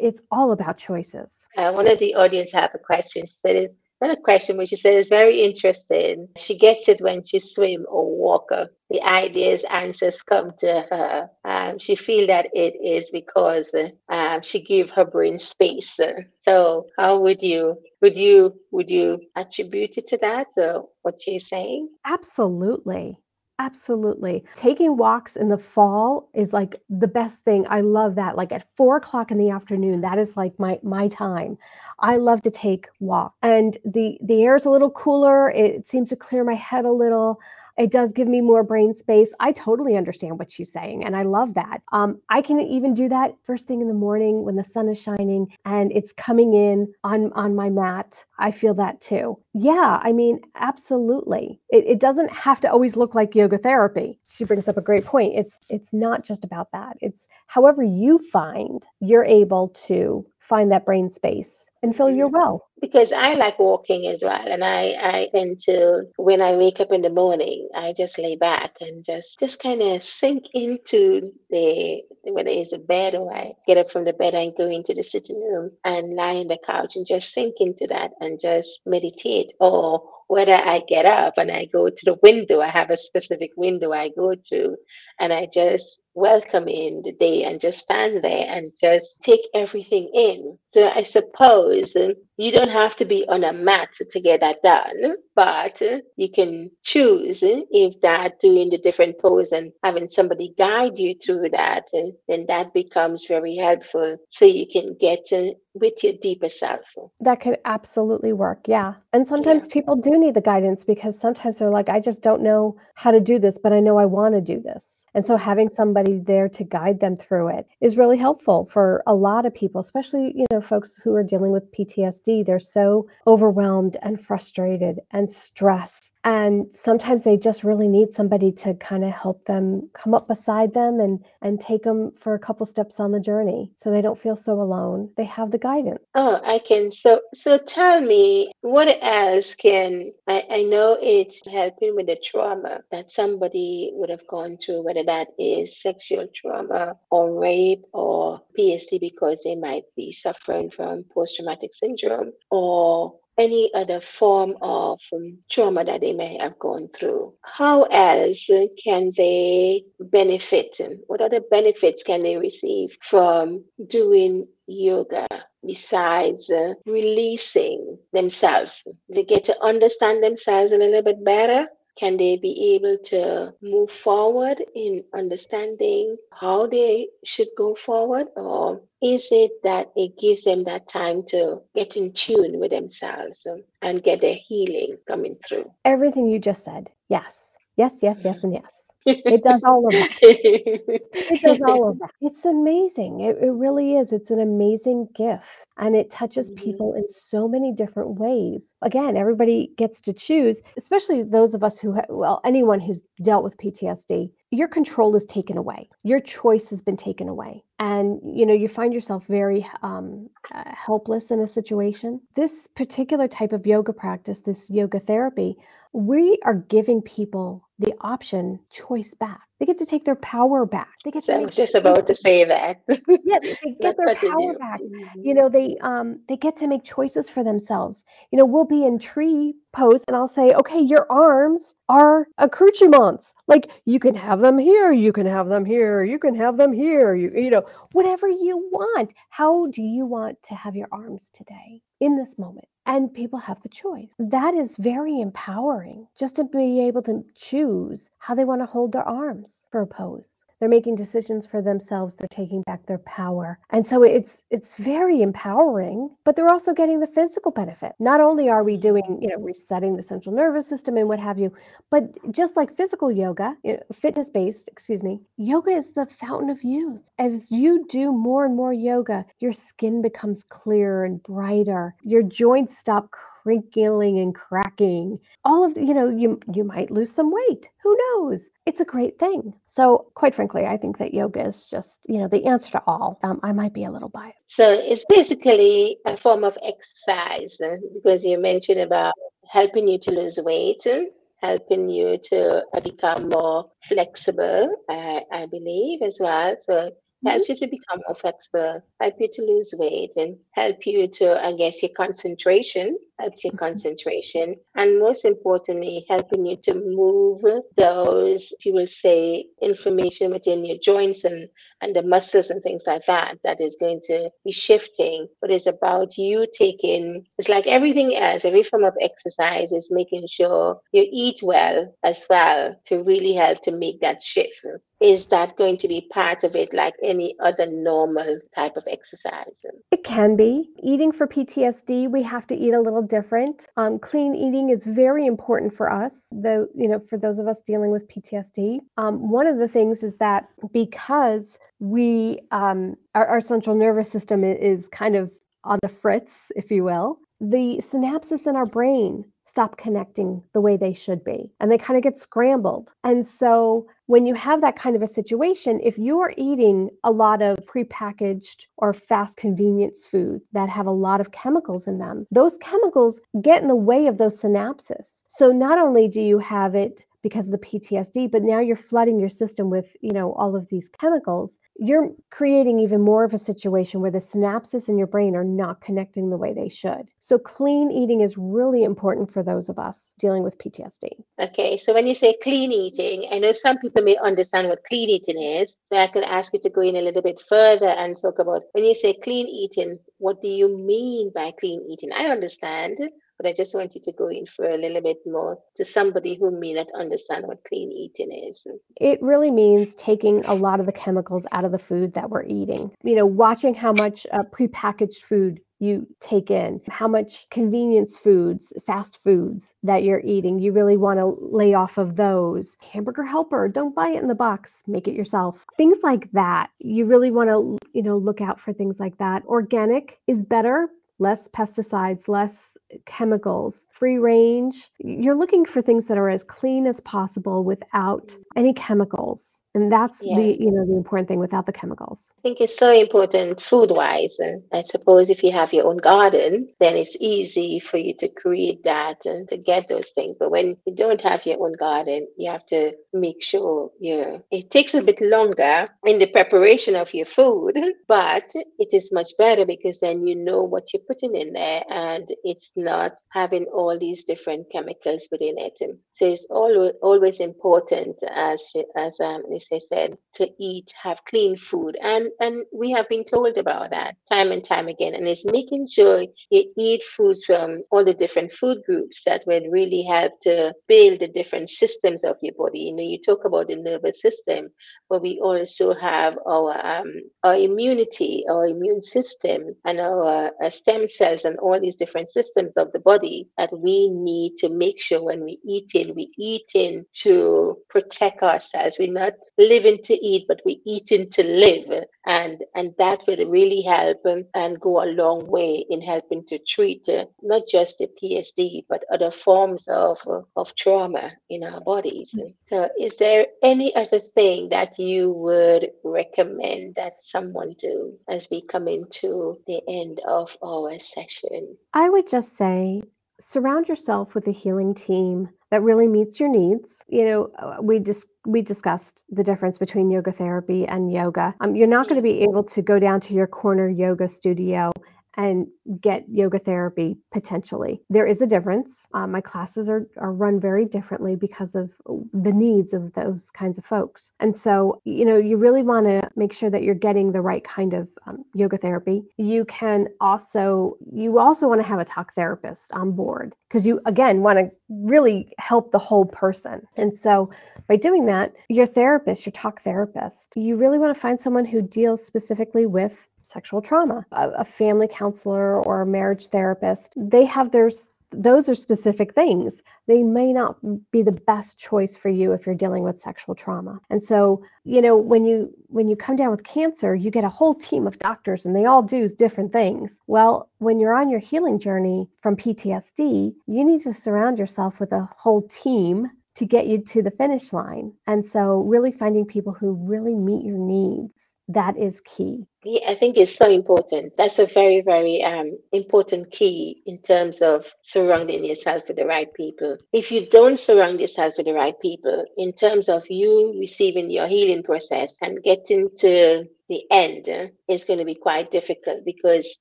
It's 0.08 0.22
all 0.32 0.52
about 0.54 0.78
choices. 0.78 1.19
Uh, 1.58 1.72
one 1.74 1.88
of 1.88 2.00
the 2.00 2.16
audience 2.16 2.52
have 2.54 2.72
a 2.74 2.80
question. 2.80 3.26
She 3.26 3.34
said 3.46 3.56
it's 3.56 3.76
not 4.02 4.18
a 4.18 4.22
question, 4.22 4.58
but 4.58 4.70
she 4.70 4.76
said 4.78 4.94
it's 4.96 5.10
very 5.10 5.42
interesting. 5.42 6.30
She 6.38 6.58
gets 6.58 6.88
it 6.88 7.02
when 7.02 7.24
she 7.26 7.40
swim 7.40 7.86
or 7.90 8.06
walk. 8.18 8.48
uh, 8.52 8.68
The 8.90 9.02
ideas, 9.02 9.64
answers 9.70 10.22
come 10.22 10.52
to 10.60 10.72
her. 10.92 11.30
Um, 11.44 11.80
she 11.80 11.96
feel 11.96 12.28
that 12.28 12.48
it 12.54 12.76
is 12.82 13.10
because 13.12 13.74
uh, 13.74 13.90
um, 14.10 14.42
she 14.42 14.62
give 14.62 14.90
her 14.92 15.06
brain 15.06 15.38
space. 15.40 16.00
Uh, 16.00 16.22
So 16.40 16.86
how 16.98 17.20
would 17.20 17.42
you 17.44 17.78
would 18.02 18.18
you 18.18 18.54
would 18.72 18.90
you 18.90 19.20
attribute 19.36 19.98
it 19.98 20.08
to 20.10 20.18
that 20.20 20.48
or 20.58 20.90
what 21.02 21.22
she's 21.22 21.50
saying? 21.50 21.90
Absolutely. 22.06 23.20
Absolutely. 23.62 24.46
Taking 24.56 24.96
walks 24.96 25.36
in 25.36 25.50
the 25.50 25.58
fall 25.58 26.30
is 26.34 26.54
like 26.54 26.82
the 26.90 27.10
best 27.10 27.44
thing. 27.44 27.66
I 27.70 27.82
love 27.82 28.16
that. 28.16 28.38
Like 28.38 28.54
at 28.54 28.66
four 28.78 28.96
o'clock 28.96 29.32
in 29.32 29.38
the 29.38 29.50
afternoon, 29.50 30.00
that 30.00 30.18
is 30.18 30.38
like 30.38 30.58
my 30.58 30.80
my 30.82 31.10
time. 31.10 31.58
I 32.00 32.16
love 32.16 32.42
to 32.44 32.52
take 32.52 32.88
walk, 33.02 33.34
and 33.42 33.78
the 33.84 34.18
the 34.24 34.44
air 34.44 34.56
is 34.56 34.66
a 34.66 34.70
little 34.70 34.90
cooler. 34.90 35.50
It 35.52 35.86
seems 35.86 36.08
to 36.10 36.16
clear 36.16 36.46
my 36.46 36.54
head 36.56 36.86
a 36.86 36.92
little. 36.92 37.38
It 37.80 37.92
does 37.92 38.12
give 38.12 38.28
me 38.28 38.42
more 38.42 38.62
brain 38.62 38.94
space. 38.94 39.34
I 39.40 39.54
totally 39.54 39.96
understand 39.96 40.38
what 40.38 40.52
she's 40.52 40.72
saying, 40.72 41.06
and 41.06 41.16
I 41.16 41.22
love 41.22 41.54
that. 41.54 41.82
Um, 41.94 42.20
I 42.30 42.42
can 42.42 42.60
even 42.60 42.94
do 42.94 43.08
that 43.08 43.36
first 43.44 43.68
thing 43.68 43.80
in 43.80 43.88
the 43.88 43.94
morning 43.94 44.44
when 44.44 44.58
the 44.58 44.66
sun 44.66 44.90
is 44.90 45.02
shining 45.02 45.48
and 45.64 45.90
it's 45.94 46.12
coming 46.12 46.54
in 46.54 46.94
on 47.06 47.32
on 47.34 47.56
my 47.56 47.70
mat. 47.70 48.26
I 48.38 48.52
feel 48.52 48.74
that 48.76 49.00
too. 49.00 49.40
Yeah, 49.54 50.00
I 50.04 50.12
mean, 50.12 50.42
absolutely. 50.56 51.62
It, 51.70 51.86
it 51.88 52.00
doesn't 52.00 52.32
have 52.32 52.60
to 52.62 52.72
always 52.72 52.98
look 52.98 53.16
like 53.16 53.34
yoga 53.34 53.58
therapy. 53.58 54.20
She 54.28 54.44
brings 54.44 54.68
up 54.68 54.76
a 54.76 54.82
great 54.82 55.06
point. 55.06 55.34
It's 55.38 55.60
it's 55.70 55.94
not 55.94 56.26
just 56.26 56.44
about 56.44 56.72
that. 56.74 56.98
It's 57.00 57.30
however 57.48 57.82
you 57.82 58.18
find 58.18 58.86
you're 59.00 59.26
able 59.26 59.70
to 59.88 60.26
find 60.40 60.70
that 60.72 60.86
brain 60.86 61.10
space 61.10 61.69
and 61.84 61.96
feel 61.96 62.10
you're 62.10 62.30
mm-hmm. 62.30 62.38
well. 62.38 62.64
because 62.82 63.12
I 63.14 63.34
like 63.34 63.60
walking 63.60 64.08
as 64.08 64.22
well, 64.24 64.48
and 64.48 64.64
I 64.64 64.82
I 65.14 65.30
tend 65.34 65.62
to 65.64 66.06
when 66.18 66.42
I 66.42 66.56
wake 66.56 66.80
up 66.80 66.92
in 66.92 67.02
the 67.02 67.10
morning, 67.10 67.70
I 67.76 67.94
just 67.98 68.18
lay 68.20 68.36
back 68.36 68.76
and 68.82 69.06
just 69.06 69.40
just 69.40 69.60
kind 69.62 69.82
of 69.82 70.04
sink 70.04 70.46
into 70.54 71.32
the 71.50 72.02
whether 72.24 72.50
it's 72.50 72.74
a 72.74 72.80
bed 72.80 73.16
or 73.16 73.34
I 73.34 73.54
get 73.68 73.78
up 73.78 73.92
from 73.92 74.06
the 74.06 74.14
bed 74.14 74.36
and 74.36 74.56
go 74.58 74.68
into 74.70 74.94
the 74.94 75.04
sitting 75.04 75.42
room 75.42 75.72
and 75.86 76.16
lie 76.16 76.34
in 76.34 76.48
the 76.48 76.60
couch 76.66 76.96
and 76.96 77.06
just 77.08 77.34
sink 77.34 77.56
into 77.60 77.88
that 77.88 78.12
and 78.22 78.40
just 78.42 78.82
meditate 78.86 79.54
or 79.60 80.04
whether 80.28 80.54
I 80.54 80.84
get 80.88 81.06
up 81.06 81.36
and 81.38 81.52
I 81.52 81.66
go 81.66 81.90
to 81.90 82.06
the 82.06 82.18
window, 82.22 82.62
I 82.62 82.68
have 82.68 82.92
a 82.92 82.98
specific 82.98 83.52
window 83.58 83.92
I 83.94 84.10
go 84.10 84.36
to, 84.52 84.78
and 85.20 85.34
I 85.34 85.48
just 85.52 86.00
welcome 86.14 86.68
in 86.68 87.02
the 87.04 87.14
day 87.14 87.44
and 87.46 87.60
just 87.60 87.80
stand 87.82 88.24
there 88.24 88.46
and 88.48 88.72
just 88.80 89.08
take 89.24 89.42
everything 89.56 90.10
in. 90.14 90.60
So 90.74 90.88
I 90.96 91.04
suppose 91.04 91.96
uh, 91.96 92.14
you 92.38 92.52
don't 92.52 92.70
have 92.70 92.96
to 92.98 93.06
be 93.06 93.28
on 93.28 93.44
a 93.44 93.54
mat 93.54 93.90
to 94.12 94.20
get 94.20 94.42
that 94.42 94.62
done, 94.62 95.16
but 95.36 95.82
uh, 95.82 96.00
you 96.16 96.30
can 96.32 96.70
choose 96.84 97.42
uh, 97.42 97.62
if 97.72 98.00
that 98.02 98.40
doing 98.40 98.70
the 98.70 98.78
different 98.78 99.20
pose 99.20 99.52
and 99.52 99.72
having 99.84 100.10
somebody 100.12 100.54
guide 100.58 100.98
you 100.98 101.16
through 101.16 101.50
that, 101.50 101.86
and 101.92 102.14
then 102.28 102.46
that 102.48 102.74
becomes 102.74 103.26
very 103.26 103.56
helpful 103.56 104.18
so 104.30 104.46
you 104.46 104.68
can 104.72 104.96
get 105.00 105.28
with 105.74 106.04
your 106.04 106.14
deeper 106.22 106.50
self. 106.50 106.82
That 107.20 107.40
could 107.40 107.58
absolutely 107.66 108.34
work. 108.34 108.68
Yeah. 108.68 108.96
And 109.14 109.28
sometimes 109.28 109.66
yeah. 109.68 109.74
people 109.74 109.96
do 109.96 110.18
need 110.18 110.34
the 110.34 110.42
guidance 110.42 110.84
because 110.84 111.20
sometimes 111.20 111.60
they're 111.60 111.72
like, 111.72 111.90
I 111.90 112.00
just 112.00 112.22
don't 112.22 112.42
know 112.42 112.78
how 112.96 113.12
to 113.12 113.20
do 113.20 113.40
this, 113.40 113.58
but 113.58 113.74
I 113.74 113.80
know 113.80 113.98
I 113.98 114.06
want 114.06 114.36
to 114.36 114.42
do 114.42 114.60
this. 114.60 115.06
And 115.14 115.26
so 115.26 115.38
having 115.38 115.70
somebody 115.70 116.20
there 116.20 116.50
to 116.50 116.64
guide 116.64 117.00
them 117.00 117.16
through 117.16 117.50
it 117.50 117.68
is 117.82 117.98
really 117.98 118.18
helpful 118.18 118.66
for 118.66 119.04
a 119.08 119.14
lot 119.14 119.46
of 119.46 119.54
people, 119.54 119.82
especially, 119.82 120.34
you 120.36 120.46
know, 120.52 120.59
folks 120.62 121.00
who 121.04 121.14
are 121.14 121.24
dealing 121.24 121.52
with 121.52 121.72
PTSD. 121.72 122.46
They're 122.46 122.60
so 122.60 123.08
overwhelmed 123.28 123.98
and 124.02 124.20
frustrated 124.20 125.00
and 125.12 125.32
stressed. 125.32 126.14
And 126.24 126.72
sometimes 126.74 127.24
they 127.24 127.38
just 127.38 127.64
really 127.64 127.88
need 127.88 128.12
somebody 128.12 128.52
to 128.54 128.74
kind 128.76 129.04
of 129.04 129.12
help 129.12 129.46
them 129.46 129.90
come 129.94 130.14
up 130.14 130.28
beside 130.28 130.74
them 130.74 131.00
and 131.00 131.24
and 131.42 131.60
take 131.60 131.84
them 131.84 132.12
for 132.12 132.34
a 132.34 132.40
couple 132.40 132.66
steps 132.66 133.00
on 133.00 133.12
the 133.12 133.20
journey 133.20 133.72
so 133.78 133.90
they 133.90 134.02
don't 134.02 134.20
feel 134.20 134.36
so 134.36 134.62
alone. 134.62 135.10
They 135.16 135.24
have 135.26 135.52
the 135.52 135.58
guidance. 135.58 136.04
Oh, 136.16 136.42
I 136.44 136.60
can. 136.60 136.92
So, 136.92 137.22
so 137.34 137.58
tell 137.58 138.02
me, 138.02 138.52
what 138.62 138.98
else 139.02 139.56
can 139.56 140.12
I, 140.28 140.46
I 140.50 140.64
know 140.64 140.98
it's 141.02 141.42
helping 141.48 141.96
with 141.96 142.08
the 142.08 142.18
trauma 142.24 142.82
that 142.92 143.12
somebody 143.12 143.92
would 143.94 144.10
have 144.10 144.28
gone 144.28 144.58
through, 144.58 144.84
whether 144.84 145.04
that 145.04 145.30
is 145.40 145.82
sexual 145.82 146.28
trauma 146.36 146.98
or 147.10 147.40
rape 147.40 147.86
or 147.94 148.42
PTSD 148.60 149.00
because 149.00 149.42
they 149.44 149.56
might 149.56 149.84
be 149.96 150.12
suffering 150.12 150.70
from 150.70 151.06
post 151.14 151.36
traumatic 151.36 151.72
syndrome 151.74 152.34
or 152.52 153.16
any 153.38 153.72
other 153.74 154.02
form 154.02 154.56
of 154.62 155.00
um, 155.14 155.38
trauma 155.50 155.86
that 155.86 156.02
they 156.02 156.12
may 156.12 156.38
have 156.38 156.60
gone 156.60 156.90
through. 156.94 157.34
How 157.42 157.84
else 157.84 158.50
can 158.84 159.14
they 159.16 159.86
benefit? 160.00 160.78
What 161.08 161.22
other 161.22 161.40
benefits 161.40 162.04
can 162.04 162.22
they 162.22 162.36
receive 162.36 162.98
from 163.02 163.64
doing 163.88 164.46
yoga 164.68 165.26
besides 165.66 166.50
uh, 166.50 166.74
releasing 166.86 167.98
themselves? 168.12 168.86
They 169.08 169.24
get 169.24 169.46
to 169.46 169.64
understand 169.64 170.22
themselves 170.22 170.74
a 170.74 170.78
little 170.78 171.02
bit 171.02 171.24
better 171.24 171.70
can 172.00 172.16
they 172.16 172.38
be 172.38 172.76
able 172.76 172.98
to 172.98 173.54
move 173.62 173.92
forward 173.92 174.64
in 174.74 175.04
understanding 175.14 176.16
how 176.32 176.66
they 176.66 177.10
should 177.26 177.50
go 177.58 177.76
forward? 177.76 178.28
Or 178.38 178.82
is 179.02 179.28
it 179.32 179.52
that 179.64 179.92
it 179.96 180.18
gives 180.18 180.46
them 180.46 180.64
that 180.64 180.88
time 180.88 181.24
to 181.28 181.62
get 181.76 181.98
in 181.98 182.14
tune 182.14 182.60
with 182.60 182.72
themselves 182.72 183.46
and 183.82 184.04
get 184.04 184.22
their 184.22 184.38
healing 184.48 184.96
coming 185.08 185.36
through? 185.46 185.70
Everything 185.84 186.28
you 186.28 186.40
just 186.40 186.64
said. 186.64 186.90
Yes. 187.10 187.58
Yes, 187.76 188.00
yes, 188.02 188.24
yes, 188.24 188.38
mm-hmm. 188.38 188.48
and 188.48 188.54
yes. 188.56 188.89
It 189.06 189.44
does 189.44 189.62
all 189.64 189.88
of 189.88 189.94
that. 189.94 190.12
it 190.22 191.42
does 191.42 191.60
all 191.66 191.90
of 191.90 192.00
that. 192.00 192.12
It's 192.22 192.46
amazing. 192.46 193.22
It, 193.22 193.38
it 193.42 193.52
really 193.52 193.96
is. 193.96 194.12
It's 194.12 194.32
an 194.32 194.40
amazing 194.40 195.08
gift 195.16 195.66
and 195.78 195.96
it 195.96 196.10
touches 196.10 196.52
mm-hmm. 196.52 196.64
people 196.64 196.94
in 196.94 197.08
so 197.08 197.48
many 197.48 197.74
different 197.74 198.20
ways. 198.20 198.74
Again, 198.82 199.18
everybody 199.18 199.72
gets 199.78 200.00
to 200.02 200.14
choose, 200.14 200.62
especially 200.78 201.24
those 201.24 201.54
of 201.54 201.64
us 201.64 201.80
who, 201.80 201.94
ha- 201.94 202.06
well, 202.10 202.42
anyone 202.44 202.80
who's 202.80 203.06
dealt 203.24 203.44
with 203.44 203.58
PTSD. 203.58 204.32
Your 204.52 204.68
control 204.68 205.16
is 205.16 205.26
taken 205.26 205.58
away. 205.58 205.90
Your 206.04 206.20
choice 206.20 206.72
has 206.72 206.82
been 206.82 206.98
taken 206.98 207.30
away, 207.30 207.64
and 207.78 208.20
you 208.24 208.46
know 208.46 208.54
you 208.54 208.68
find 208.68 208.94
yourself 208.94 209.28
very 209.28 209.68
um, 209.84 210.30
uh, 210.54 210.64
helpless 210.74 211.30
in 211.30 211.40
a 211.40 211.48
situation. 211.48 212.20
This 212.36 212.68
particular 212.76 213.28
type 213.28 213.54
of 213.54 213.68
yoga 213.68 213.94
practice, 213.94 214.42
this 214.42 214.70
yoga 214.70 215.00
therapy, 215.00 215.56
we 215.94 216.40
are 216.46 216.56
giving 216.56 217.02
people 217.04 217.68
the 217.78 217.94
option 218.02 218.60
choice 218.72 219.14
back. 219.14 219.49
They 219.60 219.66
get 219.66 219.78
to 219.80 219.86
take 219.86 220.06
their 220.06 220.16
power 220.16 220.66
back. 220.66 220.88
They 221.04 221.12
get 221.12 221.26
to. 221.26 221.36
I 221.36 221.40
was 221.40 221.56
just 221.56 221.76
about 221.76 222.08
to 222.08 222.16
say 222.16 222.46
that. 222.46 222.82
yeah, 222.88 223.40
they 223.44 223.76
get 223.82 223.98
their 223.98 224.16
power 224.16 224.58
back. 224.58 224.80
Mm-hmm. 224.80 225.22
You 225.22 225.34
know, 225.34 225.50
they 225.50 225.76
um 225.82 226.22
they 226.30 226.38
get 226.38 226.56
to 226.58 226.68
make 226.68 226.84
choices 226.84 227.30
for 227.30 227.44
themselves. 227.44 228.06
You 228.32 228.38
know, 228.38 228.46
we'll 228.46 228.66
be 228.66 228.86
in 228.86 229.00
tree 229.00 229.56
pose, 229.74 230.06
and 230.08 230.16
I'll 230.16 230.30
say, 230.30 230.54
okay, 230.54 230.80
your 230.80 231.12
arms 231.12 231.76
are 231.90 232.28
accoutrements. 232.38 233.34
Like 233.48 233.70
you 233.84 234.00
can 234.00 234.16
have 234.16 234.40
them 234.40 234.58
here, 234.58 234.94
you 234.94 235.12
can 235.12 235.26
have 235.26 235.50
them 235.50 235.66
here, 235.66 236.06
you 236.06 236.20
can 236.20 236.36
have 236.36 236.56
them 236.56 236.72
here. 236.72 237.14
You 237.16 237.30
you 237.36 237.50
know, 237.50 237.66
whatever 237.92 238.30
you 238.30 238.70
want. 238.72 239.14
How 239.30 239.68
do 239.68 239.82
you 239.82 240.06
want 240.06 240.42
to 240.44 240.56
have 240.56 240.78
your 240.78 240.88
arms 240.94 241.30
today 241.34 241.82
in 242.00 242.16
this 242.16 242.38
moment? 242.38 242.68
And 242.90 243.14
people 243.14 243.38
have 243.38 243.62
the 243.62 243.70
choice. 243.70 244.16
That 244.18 244.56
is 244.56 244.76
very 244.76 245.22
empowering 245.22 246.08
just 246.18 246.36
to 246.38 246.44
be 246.44 246.82
able 246.82 247.04
to 247.04 247.24
choose 247.36 248.10
how 248.18 248.34
they 248.34 248.46
want 248.46 248.62
to 248.62 248.66
hold 248.66 248.94
their 248.94 249.08
arms 249.08 249.68
for 249.72 249.82
a 249.82 249.88
pose 249.88 250.44
they're 250.60 250.70
making 250.70 250.96
decisions 250.96 251.46
for 251.46 251.62
themselves. 251.62 252.16
They're 252.16 252.28
taking 252.28 252.64
back 252.64 252.86
their 252.86 253.00
power. 253.00 253.60
And 253.70 253.86
so 253.86 254.04
it's 254.04 254.44
it's 254.50 254.76
very 254.78 255.22
empowering 255.22 256.10
but 256.26 256.36
they're 256.36 256.50
also 256.50 256.74
getting 256.74 257.00
the 257.00 257.08
physical 257.08 257.52
benefit. 257.52 257.94
Not 258.00 258.22
only 258.22 258.50
are 258.50 258.64
we 258.64 258.74
mm-hmm. 258.74 258.82
doing 258.82 259.20
you 259.22 259.28
know 259.30 259.38
resetting 259.38 259.96
the 259.96 260.04
central 260.04 260.36
nervous 260.36 260.68
system 260.68 260.98
and 260.98 261.08
what 261.08 261.20
have 261.20 261.40
you 261.40 261.54
but 261.90 262.04
just 262.32 262.56
like 262.56 262.76
physical 262.76 263.12
yoga 263.12 263.56
you 263.64 263.74
know, 263.74 263.84
fitness 263.92 264.30
based 264.30 264.70
excuse 264.72 265.04
me 265.04 265.22
yoga 265.38 265.72
is 265.72 265.92
the 265.92 266.06
fountain 266.06 266.50
of 266.50 266.64
youth. 266.64 267.10
As 267.18 267.52
you 267.52 267.86
do 267.90 268.12
more 268.12 268.46
and 268.46 268.56
more 268.56 268.74
yoga 268.74 269.26
your 269.40 269.54
skin 269.54 270.02
becomes 270.02 270.44
clearer 270.44 271.06
and 271.06 271.22
brighter. 271.24 271.96
Your 272.04 272.24
joints 272.24 272.78
stop 272.78 273.10
crinkling 273.50 274.20
and 274.20 274.36
cracking. 274.36 275.20
All 275.44 275.64
of 275.64 275.74
the, 275.74 275.84
you 275.84 275.94
know 275.94 276.08
you 276.08 276.40
you 276.54 276.64
might 276.64 276.92
lose 276.92 277.12
some 277.12 277.32
weight. 277.32 277.68
Who 277.84 277.98
knows? 278.04 278.50
It's 278.68 278.82
a 278.82 278.86
great 278.86 279.18
thing. 279.18 279.54
So 279.66 280.12
quite 280.14 280.36
frankly 280.36 280.66
i 280.66 280.78
think 280.78 280.98
that 280.98 281.14
yoga 281.14 281.42
is 281.46 281.68
just 281.70 282.00
you 282.08 282.20
know 282.20 282.28
the 282.28 282.46
answer 282.46 282.72
to 282.74 282.84
all. 282.86 283.20
Um, 283.24 283.40
i 283.44 283.52
might 283.52 283.74
be 283.74 283.86
a 283.86 283.92
little 283.92 284.10
biased. 284.10 284.38
So 284.50 284.66
it's 284.72 285.06
basically 285.10 285.98
a 286.06 286.16
form 286.18 286.44
of 286.44 286.58
exercise 286.64 287.58
uh, 287.64 287.78
because 287.96 288.24
you 288.24 288.40
mentioned 288.40 288.82
about 288.82 289.14
helping 289.48 289.88
you 289.88 289.98
to 290.00 290.12
lose 290.12 290.38
weight 290.44 290.86
and 290.86 291.08
helping 291.42 291.90
you 291.90 292.20
to 292.26 292.64
uh, 292.76 292.80
become 292.82 293.30
more 293.30 293.72
flexible 293.88 294.76
uh, 294.90 295.22
i 295.32 295.48
believe 295.48 296.02
as 296.04 296.18
well. 296.20 296.56
So 296.68 296.92
helps 297.26 297.50
you 297.50 297.56
to 297.56 297.68
become 297.68 298.02
more 298.08 298.16
flexible, 298.16 298.82
help 299.00 299.16
you 299.20 299.30
to 299.34 299.42
lose 299.42 299.74
weight, 299.78 300.12
and 300.16 300.38
help 300.52 300.86
you 300.86 301.08
to, 301.08 301.44
I 301.44 301.54
guess, 301.54 301.82
your 301.82 301.92
concentration, 301.96 302.98
helps 303.20 303.44
your 303.44 303.54
concentration, 303.54 304.56
and 304.76 305.00
most 305.00 305.26
importantly, 305.26 306.06
helping 306.10 306.46
you 306.46 306.58
to 306.64 306.74
move 306.74 307.42
those, 307.76 308.54
you 308.64 308.74
will 308.74 308.88
say, 308.88 309.46
inflammation 309.62 310.32
within 310.32 310.66
your 310.66 310.78
joints 310.84 311.24
and, 311.24 311.50
and 311.82 311.96
the 311.96 312.04
muscles 312.04 312.50
and 312.50 312.64
things 312.64 312.84
like 312.88 313.06
that, 313.08 313.38
that 313.44 313.62
is 313.62 313.76
going 313.80 314.02
to 314.06 314.30
be 314.46 314.52
shifting. 314.52 315.28
But 315.42 315.52
it's 315.52 315.68
about 315.68 316.18
you 316.18 316.48
taking, 316.54 317.26
it's 317.38 317.50
like 317.50 317.68
everything 317.68 318.16
else, 318.16 318.46
every 318.46 318.64
form 318.64 318.84
of 318.84 318.96
exercise 319.02 319.72
is 319.72 319.88
making 319.92 320.28
sure 320.28 320.80
you 320.92 321.06
eat 321.12 321.40
well 321.42 321.96
as 322.04 322.26
well 322.30 322.80
to 322.88 323.04
really 323.04 323.34
help 323.34 323.62
to 323.64 323.72
make 323.72 324.02
that 324.02 324.24
shift. 324.24 324.66
Is 325.00 325.28
that 325.28 325.56
going 325.56 325.78
to 325.78 325.88
be 325.88 326.08
part 326.12 326.44
of 326.44 326.58
it 326.58 326.74
like 326.74 326.94
any 327.02 327.34
other 327.40 327.66
normal 327.66 328.40
type 328.54 328.76
of 328.76 328.84
exercise? 328.86 329.46
It 329.92 330.04
can 330.04 330.36
be. 330.36 330.72
Eating 330.84 331.14
for 331.14 331.26
ptsd 331.28 332.10
we 332.12 332.24
have 332.24 332.48
to 332.48 332.56
eat 332.56 332.74
a 332.74 332.82
little 332.82 333.02
different. 333.10 333.68
Um, 333.76 334.00
clean 334.00 334.36
eating 334.36 334.70
is 334.70 334.86
very 334.86 335.26
important 335.26 335.74
for 335.74 335.92
us 335.92 336.28
though 336.32 336.68
you 336.76 336.88
know 336.88 337.00
for 337.00 337.18
those 337.18 337.40
of 337.40 337.48
us 337.48 337.62
dealing 337.62 337.92
with 337.92 338.08
ptsd 338.08 338.80
um, 338.98 339.30
one 339.30 339.48
of 339.48 339.58
the 339.58 339.68
things 339.68 340.04
is 340.04 340.18
that 340.18 340.48
because 340.72 341.60
we 341.80 342.40
um, 342.52 342.96
our, 343.16 343.26
our 343.28 343.42
central 343.42 343.76
nervous 343.76 344.10
system 344.10 344.44
is 344.44 344.88
kind 344.90 345.16
of 345.16 345.32
on 345.64 345.80
the 345.82 345.90
fritz 345.90 346.52
if 346.56 346.72
you 346.72 346.84
will 346.84 347.20
the 347.40 347.80
synapses 347.82 348.48
in 348.48 348.56
our 348.56 348.66
brain 348.66 349.24
stop 349.50 349.78
connecting 349.78 350.44
the 350.54 350.62
way 350.62 350.78
they 350.78 350.94
should 350.94 351.24
be 351.24 351.52
and 351.60 351.72
they 351.72 351.78
kind 351.78 351.98
of 351.98 352.04
get 352.04 352.20
scrambled. 352.20 352.94
And 353.04 353.26
so 353.26 353.88
when 354.06 354.26
you 354.26 354.34
have 354.34 354.62
that 354.62 354.76
kind 354.76 354.96
of 354.96 355.02
a 355.02 355.08
situation, 355.08 355.80
if 355.84 355.98
you 355.98 356.20
are 356.20 356.34
eating 356.38 356.90
a 357.04 357.12
lot 357.12 357.42
of 357.42 357.58
prepackaged 357.60 358.68
or 358.78 358.94
fast 358.94 359.38
convenience 359.38 360.06
food 360.06 360.42
that 360.52 360.70
have 360.70 360.88
a 360.88 360.92
lot 360.92 361.22
of 361.22 361.32
chemicals 361.32 361.88
in 361.88 362.00
them, 362.00 362.26
those 362.32 362.58
chemicals 362.58 363.22
get 363.42 363.62
in 363.62 363.68
the 363.68 363.76
way 363.76 364.08
of 364.08 364.18
those 364.18 364.42
synapses. 364.42 365.22
So 365.28 365.52
not 365.52 365.78
only 365.78 366.08
do 366.08 366.22
you 366.22 366.40
have 366.40 366.76
it 366.76 367.06
because 367.22 367.48
of 367.48 367.52
the 367.52 367.58
PTSD, 367.58 368.32
but 368.32 368.44
now 368.44 368.60
you're 368.60 368.76
flooding 368.76 369.20
your 369.20 369.30
system 369.30 369.70
with, 369.70 369.96
you 370.02 370.12
know, 370.12 370.34
all 370.34 370.56
of 370.56 370.70
these 370.70 370.90
chemicals. 370.90 371.60
You're 371.78 372.12
creating 372.32 372.80
even 372.80 373.02
more 373.02 373.24
of 373.24 373.34
a 373.34 373.38
situation 373.38 374.02
where 374.02 374.12
the 374.12 374.20
synapses 374.20 374.88
in 374.88 374.98
your 374.98 375.08
brain 375.08 375.36
are 375.36 375.44
not 375.44 375.82
connecting 375.82 376.30
the 376.30 376.38
way 376.38 376.54
they 376.54 376.70
should. 376.70 377.10
So 377.20 377.38
clean 377.38 377.92
eating 377.92 378.22
is 378.22 378.38
really 378.38 378.84
important 378.84 379.32
for 379.32 379.39
for 379.40 379.44
those 379.44 379.70
of 379.70 379.80
us 379.80 380.14
dealing 380.20 380.44
with 380.44 380.58
PTSD. 380.58 381.08
Okay, 381.42 381.78
so 381.78 381.94
when 381.94 382.08
you 382.08 382.16
say 382.16 382.36
clean 382.44 382.74
eating, 382.74 383.30
I 383.32 383.40
know 383.40 383.54
some 383.54 383.78
people 383.78 384.02
may 384.02 384.18
understand 384.18 384.68
what 384.68 384.84
clean 384.84 385.10
eating 385.10 385.42
is. 385.42 385.74
So 385.92 385.98
I 385.98 386.08
could 386.08 386.24
ask 386.24 386.54
you 386.54 386.60
to 386.60 386.70
go 386.70 386.82
in 386.82 386.98
a 386.98 387.02
little 387.02 387.22
bit 387.22 387.42
further 387.48 387.88
and 387.88 388.18
talk 388.22 388.40
about 388.40 388.64
when 388.74 388.84
you 388.84 388.94
say 388.94 389.14
clean 389.24 389.48
eating, 389.48 389.98
what 390.18 390.42
do 390.42 390.50
you 390.50 390.78
mean 390.78 391.32
by 391.34 391.54
clean 391.58 391.86
eating? 391.90 392.12
I 392.12 392.26
understand, 392.26 392.98
but 393.38 393.48
I 393.48 393.54
just 393.54 393.74
want 393.74 393.96
you 393.96 394.02
to 394.04 394.12
go 394.12 394.28
in 394.28 394.46
for 394.46 394.68
a 394.68 394.78
little 394.78 395.02
bit 395.02 395.20
more 395.26 395.58
to 395.78 395.86
somebody 395.86 396.36
who 396.36 396.52
may 396.52 396.74
not 396.74 396.88
understand 396.94 397.48
what 397.48 397.64
clean 397.66 397.90
eating 397.94 398.32
is. 398.50 398.62
It 399.00 399.22
really 399.22 399.52
means 399.52 399.94
taking 399.94 400.44
a 400.46 400.54
lot 400.54 400.82
of 400.82 400.86
the 400.86 400.92
chemicals 400.92 401.48
out 401.54 401.64
of 401.64 401.72
the 401.72 401.80
food 401.80 402.14
that 402.16 402.30
we're 402.30 402.44
eating. 402.44 402.92
You 403.04 403.16
know, 403.16 403.26
watching 403.26 403.74
how 403.74 403.94
much 403.94 404.28
uh, 404.34 404.44
prepackaged 404.44 405.22
food 405.22 405.62
you 405.80 406.08
take 406.20 406.52
in, 406.52 406.82
how 406.90 407.08
much 407.08 407.50
convenience 407.50 408.18
foods, 408.18 408.74
fast 408.86 409.22
foods 409.24 409.74
that 409.84 410.04
you're 410.04 410.22
eating. 410.24 410.60
You 410.60 410.72
really 410.72 410.98
want 410.98 411.20
to 411.20 411.38
lay 411.42 411.74
off 411.74 411.98
of 411.98 412.16
those. 412.16 412.78
Hamburger 412.82 413.24
helper, 413.24 413.68
don't 413.68 413.96
buy 413.96 414.10
it 414.10 414.22
in 414.22 414.28
the 414.28 414.36
box, 414.36 414.84
make 414.88 415.08
it 415.08 415.14
yourself. 415.14 415.66
Things 415.78 415.98
like 416.04 416.32
that. 416.34 416.70
You 416.80 417.06
really 417.06 417.32
want 417.32 417.50
to, 417.50 417.78
you 417.94 418.04
know, 418.04 418.18
look 418.18 418.42
out 418.42 418.60
for 418.60 418.74
things 418.74 419.00
like 419.00 419.18
that. 419.18 419.44
Organic 419.46 420.20
is 420.28 420.44
better, 420.44 420.90
less 421.20 421.48
pesticides, 421.50 422.28
less 422.28 422.78
chemicals, 423.06 423.88
free 423.92 424.18
range. 424.18 424.90
You're 425.00 425.36
looking 425.36 425.66
for 425.66 425.82
things 425.82 426.08
that 426.08 426.18
are 426.18 426.30
as 426.30 426.44
clean 426.44 426.88
as 426.88 427.02
possible 427.02 427.64
without 427.64 428.36
any 428.56 428.74
chemicals 428.74 429.62
and 429.76 429.92
that's 429.92 430.22
yeah. 430.24 430.36
the 430.36 430.58
you 430.60 430.72
know 430.72 430.86
the 430.86 430.96
important 430.96 431.28
thing 431.28 431.40
without 431.40 431.66
the 431.66 431.72
chemicals. 431.72 432.32
I 432.40 432.42
think 432.42 432.62
it's 432.62 432.78
so 432.78 432.92
important 432.92 433.62
food 433.62 433.92
wise 433.92 434.36
and 434.40 434.64
i 434.74 434.82
suppose 434.82 435.30
if 435.30 435.44
you 435.44 435.52
have 435.52 435.74
your 435.74 435.86
own 435.86 435.98
garden 435.98 436.70
then 436.80 436.96
it's 436.96 437.16
easy 437.20 437.80
for 437.80 437.98
you 437.98 438.14
to 438.18 438.30
create 438.30 438.84
that 438.84 439.26
and 439.26 439.48
to 439.50 439.58
get 439.58 439.88
those 439.88 440.10
things. 440.10 440.38
But 440.40 440.52
when 440.52 440.78
you 440.86 440.96
don't 440.96 441.22
have 441.22 441.46
your 441.46 441.64
own 441.64 441.74
garden 441.74 442.28
you 442.38 442.50
have 442.52 442.66
to 442.68 442.94
make 443.14 443.44
sure 443.44 443.92
you 444.00 444.44
it 444.52 444.72
takes 444.72 444.94
a 444.94 445.04
bit 445.04 445.22
longer 445.22 445.88
in 446.06 446.20
the 446.20 446.28
preparation 446.28 446.96
of 446.96 447.14
your 447.14 447.26
food 447.26 447.76
but 448.08 448.52
it 448.56 448.94
is 448.94 449.12
much 449.12 449.32
better 449.38 449.66
because 449.66 450.00
then 450.00 450.26
you 450.26 450.36
know 450.36 450.64
what 450.64 450.94
you're 450.94 451.04
putting 451.08 451.36
in 451.36 451.54
there 451.54 451.84
and 451.90 452.28
it's 452.44 452.72
not 452.76 453.14
having 453.32 453.66
all 453.66 453.98
these 453.98 454.24
different 454.24 454.68
chemicals 454.72 455.28
within 455.32 455.58
it. 455.58 455.74
And 455.82 455.98
so 456.14 456.26
it's 456.26 456.48
always 456.50 456.94
always 457.02 457.40
important 457.40 458.18
as 458.32 458.62
as 458.96 459.20
um, 459.20 459.44
they 459.70 459.82
said, 459.90 460.18
to 460.36 460.50
eat, 460.60 460.92
have 461.02 461.20
clean 461.26 461.58
food. 461.58 461.98
And 462.02 462.30
and 462.40 462.66
we 462.74 462.92
have 462.92 463.10
been 463.10 463.24
told 463.24 463.58
about 463.58 463.92
that 463.92 464.16
time 464.32 464.52
and 464.52 464.64
time 464.64 464.88
again. 464.88 465.14
And 465.14 465.28
it's 465.28 465.46
making 465.46 465.88
sure 465.90 466.24
you 466.50 466.72
eat 466.78 467.04
foods 467.04 467.46
from 467.46 467.84
all 467.92 468.06
the 468.06 468.14
different 468.14 468.54
food 468.54 468.80
groups 468.86 469.24
that 469.26 469.44
would 469.48 469.64
really 469.70 470.04
help 470.04 470.40
to 470.42 470.74
build 470.88 471.20
the 471.20 471.28
different 471.28 471.70
systems 471.70 472.24
of 472.24 472.38
your 472.42 472.54
body. 472.56 472.80
You 472.80 472.96
know, 472.96 473.04
you 473.04 473.20
talk 473.22 473.46
about 473.46 473.68
the 473.68 473.76
nervous 473.76 474.22
system, 474.22 474.70
but 475.10 475.22
we 475.22 475.40
also 475.42 475.94
have 475.94 476.38
our 476.46 476.80
um, 476.86 477.14
our 477.44 477.56
immunity, 477.56 478.46
our 478.50 478.68
immune 478.68 479.02
system, 479.02 479.76
and 479.86 480.00
our 480.00 480.52
uh, 480.62 480.70
stem 480.70 481.08
cells, 481.08 481.46
and 481.46 481.58
all 481.60 481.80
these 481.80 481.96
different 481.96 482.32
systems 482.32 482.74
of 482.78 482.92
the 482.92 483.00
body 483.00 483.48
that 483.58 483.78
we 483.78 484.10
need 484.10 484.58
to 484.58 484.70
make 484.70 485.02
sure 485.02 485.24
when 485.24 485.44
we 485.44 485.60
eat 485.66 485.92
in, 485.94 486.16
we 486.16 486.32
eat 486.38 486.72
in 486.74 487.06
to 487.14 487.78
protect 487.90 488.44
ourselves. 488.44 488.98
We're 489.00 489.12
not 489.12 489.34
living 489.60 490.02
to 490.04 490.14
eat, 490.14 490.46
but 490.48 490.62
we're 490.66 490.82
eating 490.86 491.30
to 491.32 491.44
live. 491.44 492.06
And, 492.26 492.64
and 492.76 492.94
that 492.98 493.22
will 493.28 493.50
really 493.50 493.82
help 493.82 494.26
and 494.54 494.80
go 494.80 495.04
a 495.04 495.12
long 495.12 495.48
way 495.48 495.86
in 495.90 496.02
helping 496.02 496.46
to 496.48 496.60
treat 496.60 497.08
uh, 497.10 497.26
not 497.42 497.64
just 497.68 497.98
the 497.98 498.08
PTSD, 498.08 498.84
but 498.90 499.04
other 499.12 499.32
forms 499.32 499.88
of, 499.88 500.20
of 500.56 500.76
trauma 500.76 501.32
in 501.50 501.64
our 501.64 501.82
bodies. 501.82 502.34
So, 502.70 502.90
is 503.00 503.16
there 503.18 503.48
any 503.64 503.96
other 503.96 504.20
thing 504.36 504.70
that 504.70 505.00
you 505.00 505.32
would 505.32 505.92
recommend 506.04 506.96
that 506.96 507.14
someone 507.24 507.76
do 507.80 508.18
as 508.30 508.48
we 508.52 508.62
come 508.62 508.88
into 508.88 509.56
the 509.68 509.82
end 509.88 510.22
of 510.28 510.56
our 510.64 511.00
session? 511.00 511.78
I 511.94 512.10
would 512.10 512.28
just 512.28 512.56
say 512.56 513.02
surround 513.40 513.88
yourself 513.88 514.36
with 514.36 514.48
a 514.48 514.52
healing 514.52 514.94
team 514.94 515.50
that 515.72 515.82
really 515.82 516.08
meets 516.08 516.40
your 516.40 516.50
needs. 516.50 516.98
You 517.08 517.26
know, 517.26 517.52
uh, 517.60 517.78
we 517.82 518.00
just 518.00 518.28
we 518.46 518.62
discussed 518.62 519.24
the 519.30 519.44
difference 519.44 519.78
between 519.78 520.10
yoga 520.10 520.32
therapy 520.32 520.88
and 520.88 521.12
yoga. 521.12 521.54
Um, 521.62 521.76
you're 521.76 521.88
not 521.88 522.08
going 522.08 522.16
to 522.18 522.22
be 522.22 522.42
able 522.42 522.64
to 522.64 522.82
go 522.82 523.00
down 523.00 523.20
to 523.22 523.34
your 523.34 523.48
corner 523.48 523.88
yoga 523.88 524.28
studio 524.28 524.92
and 525.40 525.68
get 526.02 526.26
yoga 526.30 526.60
therapy 526.60 527.18
potentially. 527.32 528.02
There 528.10 528.28
is 528.28 528.42
a 528.42 528.46
difference. 528.46 529.08
Uh, 529.14 529.26
my 529.26 529.40
classes 529.40 529.90
are, 529.90 530.06
are 530.18 530.34
run 530.34 530.60
very 530.60 530.84
differently 530.84 531.38
because 531.38 531.76
of 531.76 531.92
the 532.34 532.52
needs 532.52 532.94
of 532.94 533.14
those 533.14 533.50
kinds 533.50 533.78
of 533.78 533.86
folks. 533.86 534.34
And 534.42 534.54
so, 534.54 535.02
you 535.06 535.24
know, 535.24 535.38
you 535.38 535.56
really 535.56 535.82
want 535.82 536.08
to 536.08 536.30
make 536.36 536.52
sure 536.52 536.70
that 536.70 536.84
you're 536.84 536.94
getting 536.94 537.32
the 537.32 537.40
right 537.40 537.64
kind 537.64 537.94
of 537.94 538.10
um, 538.28 538.44
yoga 538.54 538.78
therapy. 538.78 539.24
You 539.38 539.64
can 539.64 540.10
also, 540.20 540.98
you 541.10 541.40
also 541.40 541.70
want 541.70 541.80
to 541.80 541.88
have 541.88 542.00
a 542.00 542.06
talk 542.06 542.34
therapist 542.34 542.92
on 542.92 543.14
board 543.14 543.56
because 543.70 543.88
you, 543.88 544.02
again, 544.06 544.42
want 544.42 544.60
to 544.60 544.70
really 544.90 545.54
help 545.58 545.94
the 545.94 546.00
whole 546.00 546.26
person. 546.26 546.86
And 546.98 547.18
so 547.18 547.50
by 547.88 547.96
doing 547.96 548.26
that, 548.26 548.56
your 548.68 548.88
therapist, 548.88 549.46
your 549.46 549.54
talk 549.54 549.82
therapist, 549.82 550.52
you 550.58 550.76
really 550.76 551.00
want 551.00 551.16
to 551.16 551.20
find 551.20 551.40
someone 551.40 551.64
who 551.64 551.82
deals 551.82 552.26
specifically 552.26 552.86
with 552.86 553.26
sexual 553.50 553.82
trauma. 553.82 554.26
A, 554.32 554.50
a 554.60 554.66
family 554.66 555.08
counselor 555.08 555.82
or 555.82 556.02
a 556.02 556.06
marriage 556.06 556.48
therapist, 556.48 557.14
they 557.18 557.46
have 557.46 557.72
their 557.72 557.90
those 558.32 558.70
are 558.70 558.76
specific 558.76 559.34
things. 559.34 559.82
They 560.08 560.22
may 560.22 560.54
not 560.54 560.78
be 561.12 561.22
the 561.22 561.32
best 561.32 561.80
choice 561.80 562.16
for 562.16 562.30
you 562.30 562.54
if 562.54 562.66
you're 562.66 562.76
dealing 562.76 563.04
with 563.04 563.20
sexual 563.20 563.56
trauma. 563.56 564.00
And 564.10 564.22
so, 564.22 564.64
you 564.84 565.02
know, 565.02 565.18
when 565.18 565.46
you 565.46 565.74
when 565.88 566.08
you 566.08 566.16
come 566.16 566.36
down 566.36 566.52
with 566.52 566.64
cancer, 566.64 567.16
you 567.16 567.32
get 567.32 567.44
a 567.44 567.50
whole 567.50 567.74
team 567.74 568.06
of 568.06 568.20
doctors 568.20 568.66
and 568.66 568.76
they 568.76 568.86
all 568.86 569.02
do 569.02 569.28
different 569.28 569.74
things. 569.74 570.20
Well, 570.28 570.70
when 570.78 571.00
you're 571.00 571.14
on 571.14 571.30
your 571.30 571.40
healing 571.40 571.80
journey 571.80 572.30
from 572.42 572.56
PTSD, 572.56 573.56
you 573.66 573.84
need 573.84 574.02
to 574.02 574.14
surround 574.14 574.60
yourself 574.60 575.00
with 575.00 575.12
a 575.12 575.28
whole 575.36 575.64
team 575.64 576.30
to 576.56 576.66
get 576.66 576.88
you 576.88 576.98
to 577.02 577.22
the 577.22 577.32
finish 577.32 577.72
line. 577.72 578.14
And 578.28 578.46
so, 578.46 578.82
really 578.82 579.12
finding 579.12 579.46
people 579.46 579.74
who 579.74 579.94
really 579.94 580.36
meet 580.36 580.66
your 580.66 580.78
needs, 580.78 581.49
that 581.70 581.98
is 581.98 582.20
key. 582.22 582.66
Yeah, 582.84 583.12
I 583.12 583.16
think 583.16 583.38
it's 583.38 583.56
so 583.56 583.70
important. 583.70 584.34
That's 584.38 584.58
a 584.58 584.66
very, 584.66 585.02
very 585.02 585.44
um, 585.44 585.78
important 585.92 586.52
key 586.52 587.04
in 587.06 587.20
terms 587.20 587.62
of 587.62 587.86
surrounding 588.04 588.66
yourself 588.66 589.04
with 589.08 589.18
the 589.18 589.26
right 589.28 589.54
people. 589.54 589.98
If 590.12 590.32
you 590.32 590.48
don't 590.48 590.80
surround 590.80 591.22
yourself 591.22 591.54
with 591.58 591.68
the 591.68 591.74
right 591.74 592.00
people, 592.02 592.44
in 592.58 592.74
terms 592.74 593.08
of 593.08 593.24
you 593.30 593.76
receiving 593.80 594.32
your 594.32 594.48
healing 594.48 594.82
process 594.82 595.36
and 595.42 595.62
getting 595.62 596.10
to 596.18 596.64
the 596.90 597.04
end 597.12 597.72
is 597.88 598.04
going 598.04 598.18
to 598.18 598.26
be 598.26 598.34
quite 598.34 598.72
difficult 598.72 599.24
because 599.24 599.68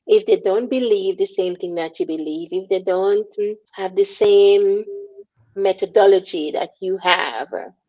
if 0.07 0.27
they 0.27 0.40
don't 0.40 0.68
believe 0.68 1.16
the 1.16 1.24
same 1.27 1.57
thing 1.57 1.74
that 1.77 1.98
you 1.98 2.07
believe, 2.07 2.51
if 2.53 2.68
they 2.68 2.83
don't 2.83 3.35
have 3.72 3.96
the 3.96 4.05
same 4.05 4.85
methodology 5.57 6.51
that 6.51 6.70
you 6.81 6.98
have, 6.98 7.48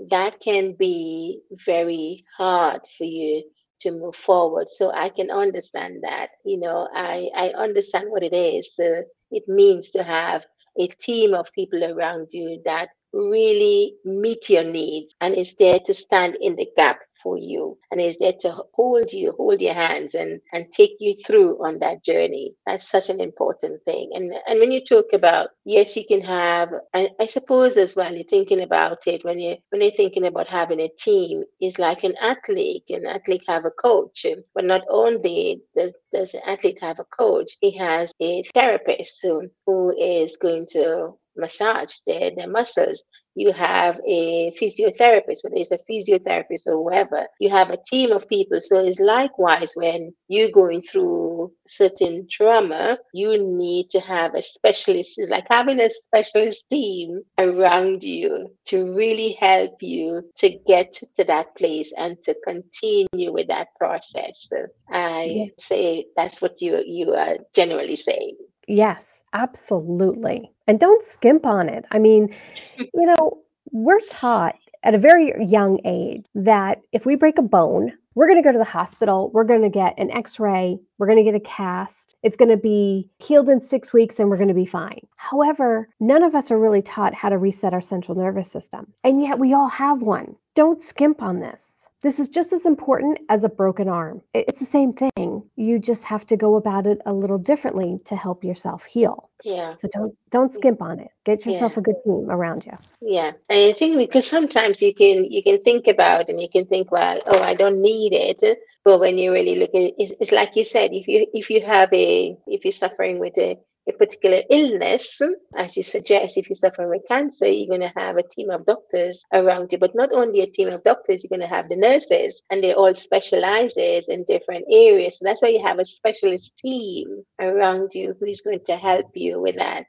that 0.10 0.40
can 0.40 0.72
be 0.72 1.42
very 1.66 2.24
hard 2.38 2.80
for 2.98 3.04
you 3.04 3.44
to 3.82 3.92
move 3.92 4.16
forward. 4.16 4.68
So 4.72 4.92
I 4.92 5.10
can 5.10 5.32
understand 5.32 6.00
that. 6.04 6.30
You 6.46 6.60
know, 6.60 6.88
I, 6.94 7.30
I 7.36 7.50
understand 7.50 8.10
what 8.10 8.24
it 8.24 8.34
is. 8.34 8.72
To, 8.80 9.04
it 9.32 9.44
means 9.48 9.92
to 9.92 10.04
have 10.04 10.46
a 10.80 10.88
team 10.88 11.34
of 11.34 11.52
people 11.54 11.84
around 11.84 12.28
you 12.32 12.62
that 12.66 12.90
really 13.14 13.96
meet 14.06 14.50
your 14.50 14.64
needs 14.64 15.14
and 15.22 15.36
is 15.36 15.56
there 15.56 15.80
to 15.80 15.94
stand 15.94 16.38
in 16.42 16.56
the 16.56 16.68
gap 16.78 17.00
for 17.22 17.38
you 17.38 17.78
and 17.92 18.00
is 18.02 18.18
there 18.20 18.34
to 18.42 18.64
hold 18.74 19.12
you, 19.12 19.34
hold 19.34 19.62
your 19.62 19.74
hands 19.74 20.16
and, 20.16 20.42
and 20.54 20.72
take 20.72 20.96
you 21.00 21.16
through 21.26 21.64
on 21.66 21.80
that 21.80 22.04
journey. 22.04 22.56
That's 22.66 22.90
such 22.90 23.10
an 23.10 23.20
important 23.20 23.84
thing. 23.86 24.12
And 24.14 24.34
and 24.48 24.60
when 24.60 24.72
you 24.72 24.84
talk 24.86 25.08
about, 25.14 25.50
yes, 25.66 25.96
you 25.96 26.06
can 26.06 26.22
have, 26.22 26.70
I, 26.94 27.10
I 27.20 27.28
suppose 27.28 27.78
as 27.78 27.96
well, 27.96 28.14
you're 28.14 28.24
thinking 28.24 28.62
about 28.62 29.08
it 29.08 29.24
when 29.24 29.40
you 29.40 29.58
when 29.70 29.82
you're 29.82 29.92
thinking 29.92 30.26
about 30.26 30.48
having 30.48 30.80
a 30.80 30.90
team, 31.00 31.44
is 31.62 31.80
like 31.80 32.04
an 32.04 32.16
athlete. 32.22 32.84
An 32.90 33.06
athlete 33.06 33.44
have 33.48 33.66
a 33.66 33.72
coach, 33.72 34.26
but 34.54 34.66
not 34.66 34.84
only 34.90 35.62
does, 35.76 35.94
does 36.14 36.34
an 36.34 36.42
athlete 36.46 36.80
have 36.82 37.00
a 37.00 37.06
coach, 37.06 37.58
he 37.60 37.72
has 37.78 38.12
a 38.22 38.44
therapist 38.54 39.20
who 39.66 39.96
is 39.98 40.38
going 40.38 40.68
to 40.72 41.14
massage 41.36 41.94
their, 42.06 42.32
their 42.36 42.48
muscles 42.48 43.04
you 43.40 43.54
have 43.54 44.02
a 44.06 44.52
physiotherapist, 44.60 45.44
whether 45.44 45.56
it's 45.56 45.72
a 45.72 45.80
physiotherapist 45.90 46.68
or 46.68 46.74
whoever, 46.84 47.26
you 47.40 47.50
have 47.50 47.70
a 47.70 47.78
team 47.90 48.12
of 48.12 48.28
people. 48.28 48.60
So 48.60 48.80
it's 48.80 49.00
likewise 49.00 49.72
when 49.76 50.14
you're 50.28 50.52
going 50.52 50.82
through 50.82 51.54
certain 51.66 52.28
trauma, 52.30 52.98
you 53.14 53.42
need 53.42 53.92
to 53.92 54.02
have 54.02 54.36
a 54.36 54.42
specialist. 54.42 55.14
It's 55.16 55.32
like 55.32 55.48
having 55.50 55.80
a 55.80 55.90
specialist 55.90 56.64
team 56.70 57.22
around 57.38 58.04
you 58.04 58.50
to 58.68 58.94
really 58.94 59.32
help 59.32 59.76
you 59.80 60.30
to 60.40 60.50
get 60.68 61.00
to 61.16 61.24
that 61.24 61.56
place 61.56 61.94
and 61.98 62.22
to 62.26 62.36
continue 62.46 63.32
with 63.32 63.48
that 63.48 63.70
process. 63.78 64.48
So 64.50 64.68
I 64.92 65.24
yeah. 65.24 65.46
say 65.60 66.06
that's 66.18 66.42
what 66.42 66.62
you 66.62 66.84
you 66.86 67.14
are 67.14 67.38
generally 67.56 67.96
saying. 67.96 68.36
Yes, 68.70 69.24
absolutely. 69.34 70.52
And 70.68 70.80
don't 70.80 71.04
skimp 71.04 71.46
on 71.46 71.68
it. 71.68 71.86
I 71.92 71.98
mean, 71.98 72.34
you 72.78 73.06
know, 73.06 73.40
we're 73.72 74.02
taught 74.02 74.56
at 74.84 74.96
a 74.96 75.00
very 75.00 75.34
young 75.44 75.80
age 75.86 76.24
that 76.36 76.80
if 76.92 77.06
we 77.06 77.16
break 77.16 77.38
a 77.40 77.44
bone, 77.44 77.92
we're 78.16 78.28
going 78.28 78.42
to 78.42 78.48
go 78.48 78.52
to 78.52 78.58
the 78.58 78.64
hospital, 78.64 79.32
we're 79.34 79.44
going 79.44 79.62
to 79.62 79.70
get 79.70 79.98
an 79.98 80.12
x 80.12 80.40
ray, 80.40 80.78
we're 80.98 81.08
going 81.08 81.18
to 81.18 81.24
get 81.24 81.36
a 81.36 81.40
cast, 81.40 82.16
it's 82.24 82.36
going 82.36 82.50
to 82.50 82.58
be 82.58 83.10
healed 83.20 83.50
in 83.50 83.62
six 83.62 83.92
weeks, 83.92 84.20
and 84.20 84.30
we're 84.30 84.38
going 84.38 84.48
to 84.50 84.54
be 84.54 84.66
fine. 84.66 85.00
However, 85.16 85.90
none 86.00 86.24
of 86.24 86.36
us 86.36 86.52
are 86.52 86.60
really 86.60 86.82
taught 86.82 87.14
how 87.14 87.30
to 87.30 87.38
reset 87.38 87.74
our 87.74 87.82
central 87.82 88.18
nervous 88.18 88.52
system. 88.52 88.94
And 89.04 89.22
yet 89.22 89.40
we 89.40 89.54
all 89.54 89.70
have 89.70 90.02
one. 90.02 90.36
Don't 90.54 90.82
skimp 90.82 91.22
on 91.22 91.40
this. 91.40 91.89
This 92.02 92.18
is 92.18 92.30
just 92.30 92.54
as 92.54 92.66
important 92.66 93.20
as 93.28 93.44
a 93.44 93.50
broken 93.50 93.90
arm. 93.90 94.22
It's 94.34 94.60
the 94.60 94.66
same 94.66 94.94
thing. 94.94 95.44
You 95.58 95.80
just 95.80 96.06
have 96.06 96.26
to 96.28 96.38
go 96.38 96.56
about 96.56 96.88
it 96.88 97.00
a 97.06 97.12
little 97.12 97.38
differently 97.38 98.00
to 98.06 98.16
help 98.16 98.44
yourself 98.44 98.86
heal. 98.86 99.30
Yeah. 99.44 99.76
So 99.76 99.90
don't 99.92 100.16
don't 100.30 100.54
skimp 100.54 100.82
on 100.82 101.00
it. 101.00 101.12
Get 101.26 101.46
yourself 101.46 101.74
Yeah. 101.74 101.80
a 101.80 101.82
good 101.82 101.96
team 102.06 102.30
around 102.30 102.66
you. 102.66 102.78
Yeah, 103.02 103.32
and 103.50 103.60
I 103.70 103.74
think 103.74 103.98
because 103.98 104.28
sometimes 104.28 104.82
you 104.82 104.94
can 104.94 105.26
you 105.26 105.44
can 105.44 105.62
think 105.64 105.88
about 105.88 106.30
and 106.30 106.42
you 106.42 106.50
can 106.50 106.66
think, 106.66 106.92
well, 106.92 107.22
oh, 107.26 107.42
I 107.42 107.54
don't 107.54 107.82
need 107.82 108.14
it. 108.14 108.60
But 108.86 109.00
when 109.00 109.18
you 109.18 109.34
really 109.34 109.56
look 109.56 109.72
at 109.76 109.82
it, 109.82 109.96
it's, 109.98 110.14
it's 110.22 110.32
like 110.32 110.56
you 110.56 110.64
said, 110.64 110.92
if 110.94 111.08
you 111.08 111.28
if 111.34 111.50
you 111.50 111.62
have 111.62 111.92
a 111.92 112.38
if 112.48 112.64
you're 112.64 112.72
suffering 112.72 113.20
with 113.20 113.38
a 113.38 113.58
a 113.90 113.94
particular 113.94 114.42
illness, 114.50 115.20
as 115.56 115.76
you 115.76 115.84
suggest, 115.84 116.38
if 116.38 116.50
you 116.50 116.56
suffer 116.56 116.88
with 116.88 117.08
cancer, 117.08 117.48
you're 117.48 117.68
going 117.68 117.88
to 117.90 118.00
have 118.00 118.18
a 118.18 118.24
team 118.24 118.50
of 118.50 118.66
doctors 118.66 119.22
around 119.34 119.72
you. 119.72 119.78
But 119.78 119.96
not 119.96 120.12
only 120.14 120.42
a 120.42 120.50
team 120.50 120.70
of 120.70 120.84
doctors, 120.84 121.24
you're 121.24 121.36
going 121.36 121.48
to 121.48 121.56
have 121.56 121.70
the 121.70 121.76
nurses, 121.76 122.42
and 122.50 122.64
they 122.64 122.74
all 122.74 122.96
specializes 122.96 124.06
in 124.08 124.26
different 124.26 124.66
areas. 124.72 125.18
So 125.18 125.26
that's 125.26 125.42
why 125.42 125.50
you 125.50 125.62
have 125.62 125.80
a 125.80 125.86
specialist 125.86 126.58
team 126.58 127.24
around 127.40 127.92
you 127.94 128.16
who 128.20 128.26
is 128.28 128.42
going 128.42 128.64
to 128.66 128.76
help 128.76 129.08
you 129.16 129.42
with 129.42 129.56
that. 129.58 129.86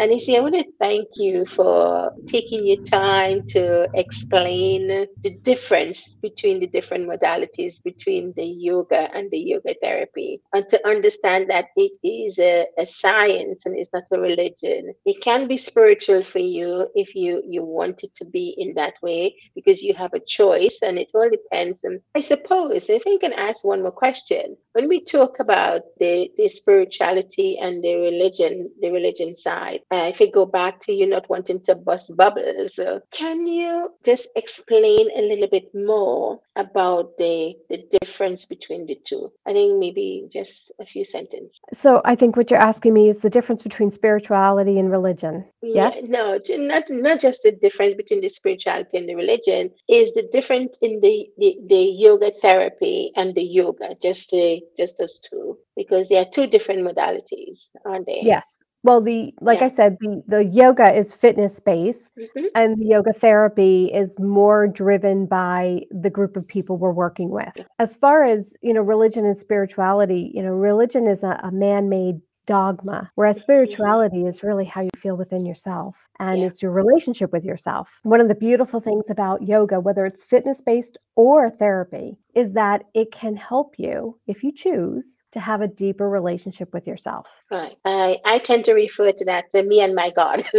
And 0.00 0.12
you 0.12 0.20
see, 0.20 0.36
I 0.36 0.40
want 0.40 0.54
to 0.56 0.64
thank 0.80 1.08
you 1.14 1.46
for 1.46 2.12
taking 2.26 2.66
your 2.66 2.84
time 2.86 3.46
to 3.48 3.88
explain 3.94 5.06
the 5.22 5.30
difference 5.42 6.08
between 6.22 6.58
the 6.58 6.66
different 6.66 7.08
modalities 7.08 7.82
between 7.82 8.32
the 8.36 8.44
yoga 8.44 9.14
and 9.14 9.30
the 9.30 9.38
yoga 9.38 9.74
therapy, 9.80 10.40
and 10.52 10.68
to 10.70 10.86
understand 10.86 11.50
that 11.50 11.66
it 11.76 11.92
is 12.02 12.38
a, 12.38 12.66
a 12.78 12.86
science 12.86 13.33
and 13.40 13.56
it's 13.76 13.92
not 13.92 14.04
a 14.12 14.20
religion. 14.20 14.94
It 15.04 15.20
can 15.22 15.48
be 15.48 15.56
spiritual 15.56 16.22
for 16.24 16.38
you 16.38 16.88
if 16.94 17.14
you 17.14 17.42
you 17.46 17.64
want 17.64 18.04
it 18.04 18.14
to 18.16 18.24
be 18.24 18.54
in 18.58 18.74
that 18.74 18.94
way 19.02 19.36
because 19.54 19.82
you 19.82 19.94
have 19.94 20.14
a 20.14 20.20
choice, 20.20 20.78
and 20.82 20.98
it 20.98 21.08
all 21.14 21.30
depends. 21.30 21.84
And 21.84 22.00
I 22.14 22.20
suppose 22.20 22.88
if 22.88 23.02
I 23.06 23.18
can 23.20 23.32
ask 23.32 23.64
one 23.64 23.82
more 23.82 23.92
question, 23.92 24.56
when 24.74 24.88
we 24.88 25.04
talk 25.04 25.38
about 25.38 25.82
the 25.98 26.30
the 26.36 26.48
spirituality 26.48 27.58
and 27.58 27.82
the 27.82 27.94
religion, 27.96 28.70
the 28.80 28.90
religion 28.90 29.36
side. 29.38 29.80
Uh, 29.90 30.10
if 30.12 30.18
we 30.18 30.30
go 30.30 30.44
back 30.44 30.80
to 30.80 30.92
you 30.92 31.06
not 31.06 31.28
wanting 31.30 31.60
to 31.64 31.74
bust 31.76 32.14
bubbles, 32.16 32.78
uh, 32.78 32.98
can 33.12 33.46
you 33.46 33.90
just 34.04 34.28
explain 34.36 35.08
a 35.16 35.22
little 35.22 35.48
bit 35.48 35.72
more 35.74 36.40
about 36.56 37.16
the 37.18 37.54
the 37.70 37.86
difference 38.00 38.44
between 38.44 38.84
the 38.86 38.98
two? 39.04 39.32
I 39.46 39.52
think 39.52 39.78
maybe 39.78 40.28
just 40.32 40.72
a 40.80 40.84
few 40.84 41.04
sentences. 41.04 41.58
So 41.72 42.02
I 42.04 42.16
think 42.16 42.36
what 42.36 42.50
you're 42.50 42.60
asking 42.60 42.94
me 42.94 43.08
is 43.08 43.20
the 43.20 43.30
difference 43.30 43.62
between 43.62 43.90
spirituality 43.90 44.78
and 44.80 44.90
religion. 44.90 45.44
Yeah, 45.62 45.92
Yes? 45.94 46.04
no, 46.08 46.40
not 46.58 46.84
not 46.90 47.20
just 47.20 47.42
the 47.44 47.52
difference 47.52 47.94
between 47.94 48.20
the 48.20 48.28
spirituality 48.28 48.98
and 48.98 49.08
the 49.08 49.14
religion 49.14 49.70
is 49.88 50.12
the 50.14 50.28
difference 50.32 50.76
in 50.82 51.00
the, 51.00 51.28
the 51.38 51.58
the 51.68 51.82
yoga 52.06 52.32
therapy 52.42 53.12
and 53.16 53.34
the 53.36 53.42
yoga, 53.42 53.94
just 54.02 54.30
the 54.30 54.63
just 54.78 54.98
those 54.98 55.18
two, 55.20 55.58
because 55.76 56.08
they 56.08 56.18
are 56.18 56.24
two 56.24 56.46
different 56.46 56.80
modalities, 56.86 57.60
aren't 57.84 58.06
they? 58.06 58.20
Yes. 58.22 58.58
Well, 58.82 59.00
the 59.00 59.32
like 59.40 59.60
Yeah. 59.60 59.64
I 59.64 59.68
said, 59.68 59.96
the 60.00 60.22
the 60.28 60.44
yoga 60.44 60.92
is 60.92 61.12
fitness 61.14 61.58
based 61.58 62.12
Mhm. 62.18 62.48
and 62.54 62.76
the 62.78 62.84
yoga 62.84 63.14
therapy 63.14 63.86
is 63.92 64.18
more 64.18 64.66
driven 64.68 65.24
by 65.24 65.84
the 65.90 66.10
group 66.10 66.36
of 66.36 66.46
people 66.46 66.76
we're 66.76 66.92
working 66.92 67.30
with. 67.30 67.54
As 67.78 67.96
far 67.96 68.24
as, 68.24 68.56
you 68.60 68.74
know, 68.74 68.82
religion 68.82 69.24
and 69.24 69.38
spirituality, 69.38 70.30
you 70.34 70.42
know, 70.42 70.52
religion 70.52 71.06
is 71.06 71.22
a, 71.24 71.40
a 71.42 71.50
man-made 71.50 72.20
dogma, 72.46 73.10
whereas 73.14 73.40
spirituality 73.40 74.26
is 74.26 74.42
really 74.42 74.64
how 74.64 74.82
you 74.82 74.90
feel 74.96 75.16
within 75.16 75.44
yourself 75.46 76.08
and 76.18 76.40
Yeah. 76.40 76.46
it's 76.46 76.62
your 76.62 76.70
relationship 76.72 77.32
with 77.32 77.44
yourself. 77.44 78.00
One 78.02 78.20
of 78.20 78.28
the 78.28 78.34
beautiful 78.34 78.80
things 78.80 79.10
about 79.10 79.42
yoga, 79.42 79.80
whether 79.80 80.06
it's 80.06 80.22
fitness 80.22 80.60
based 80.60 80.98
or 81.16 81.50
therapy, 81.50 82.16
is 82.34 82.52
that 82.54 82.84
it 82.94 83.12
can 83.12 83.36
help 83.36 83.78
you, 83.78 84.18
if 84.26 84.42
you 84.42 84.50
choose, 84.52 85.22
to 85.32 85.38
have 85.40 85.60
a 85.60 85.68
deeper 85.68 86.08
relationship 86.08 86.72
with 86.72 86.86
yourself. 86.86 87.42
Right. 87.50 87.76
I, 87.84 88.18
I 88.24 88.38
tend 88.38 88.64
to 88.66 88.74
refer 88.74 89.12
to 89.12 89.24
that 89.26 89.52
to 89.54 89.62
me 89.62 89.80
and 89.80 89.94
my 89.94 90.10
God. 90.10 90.44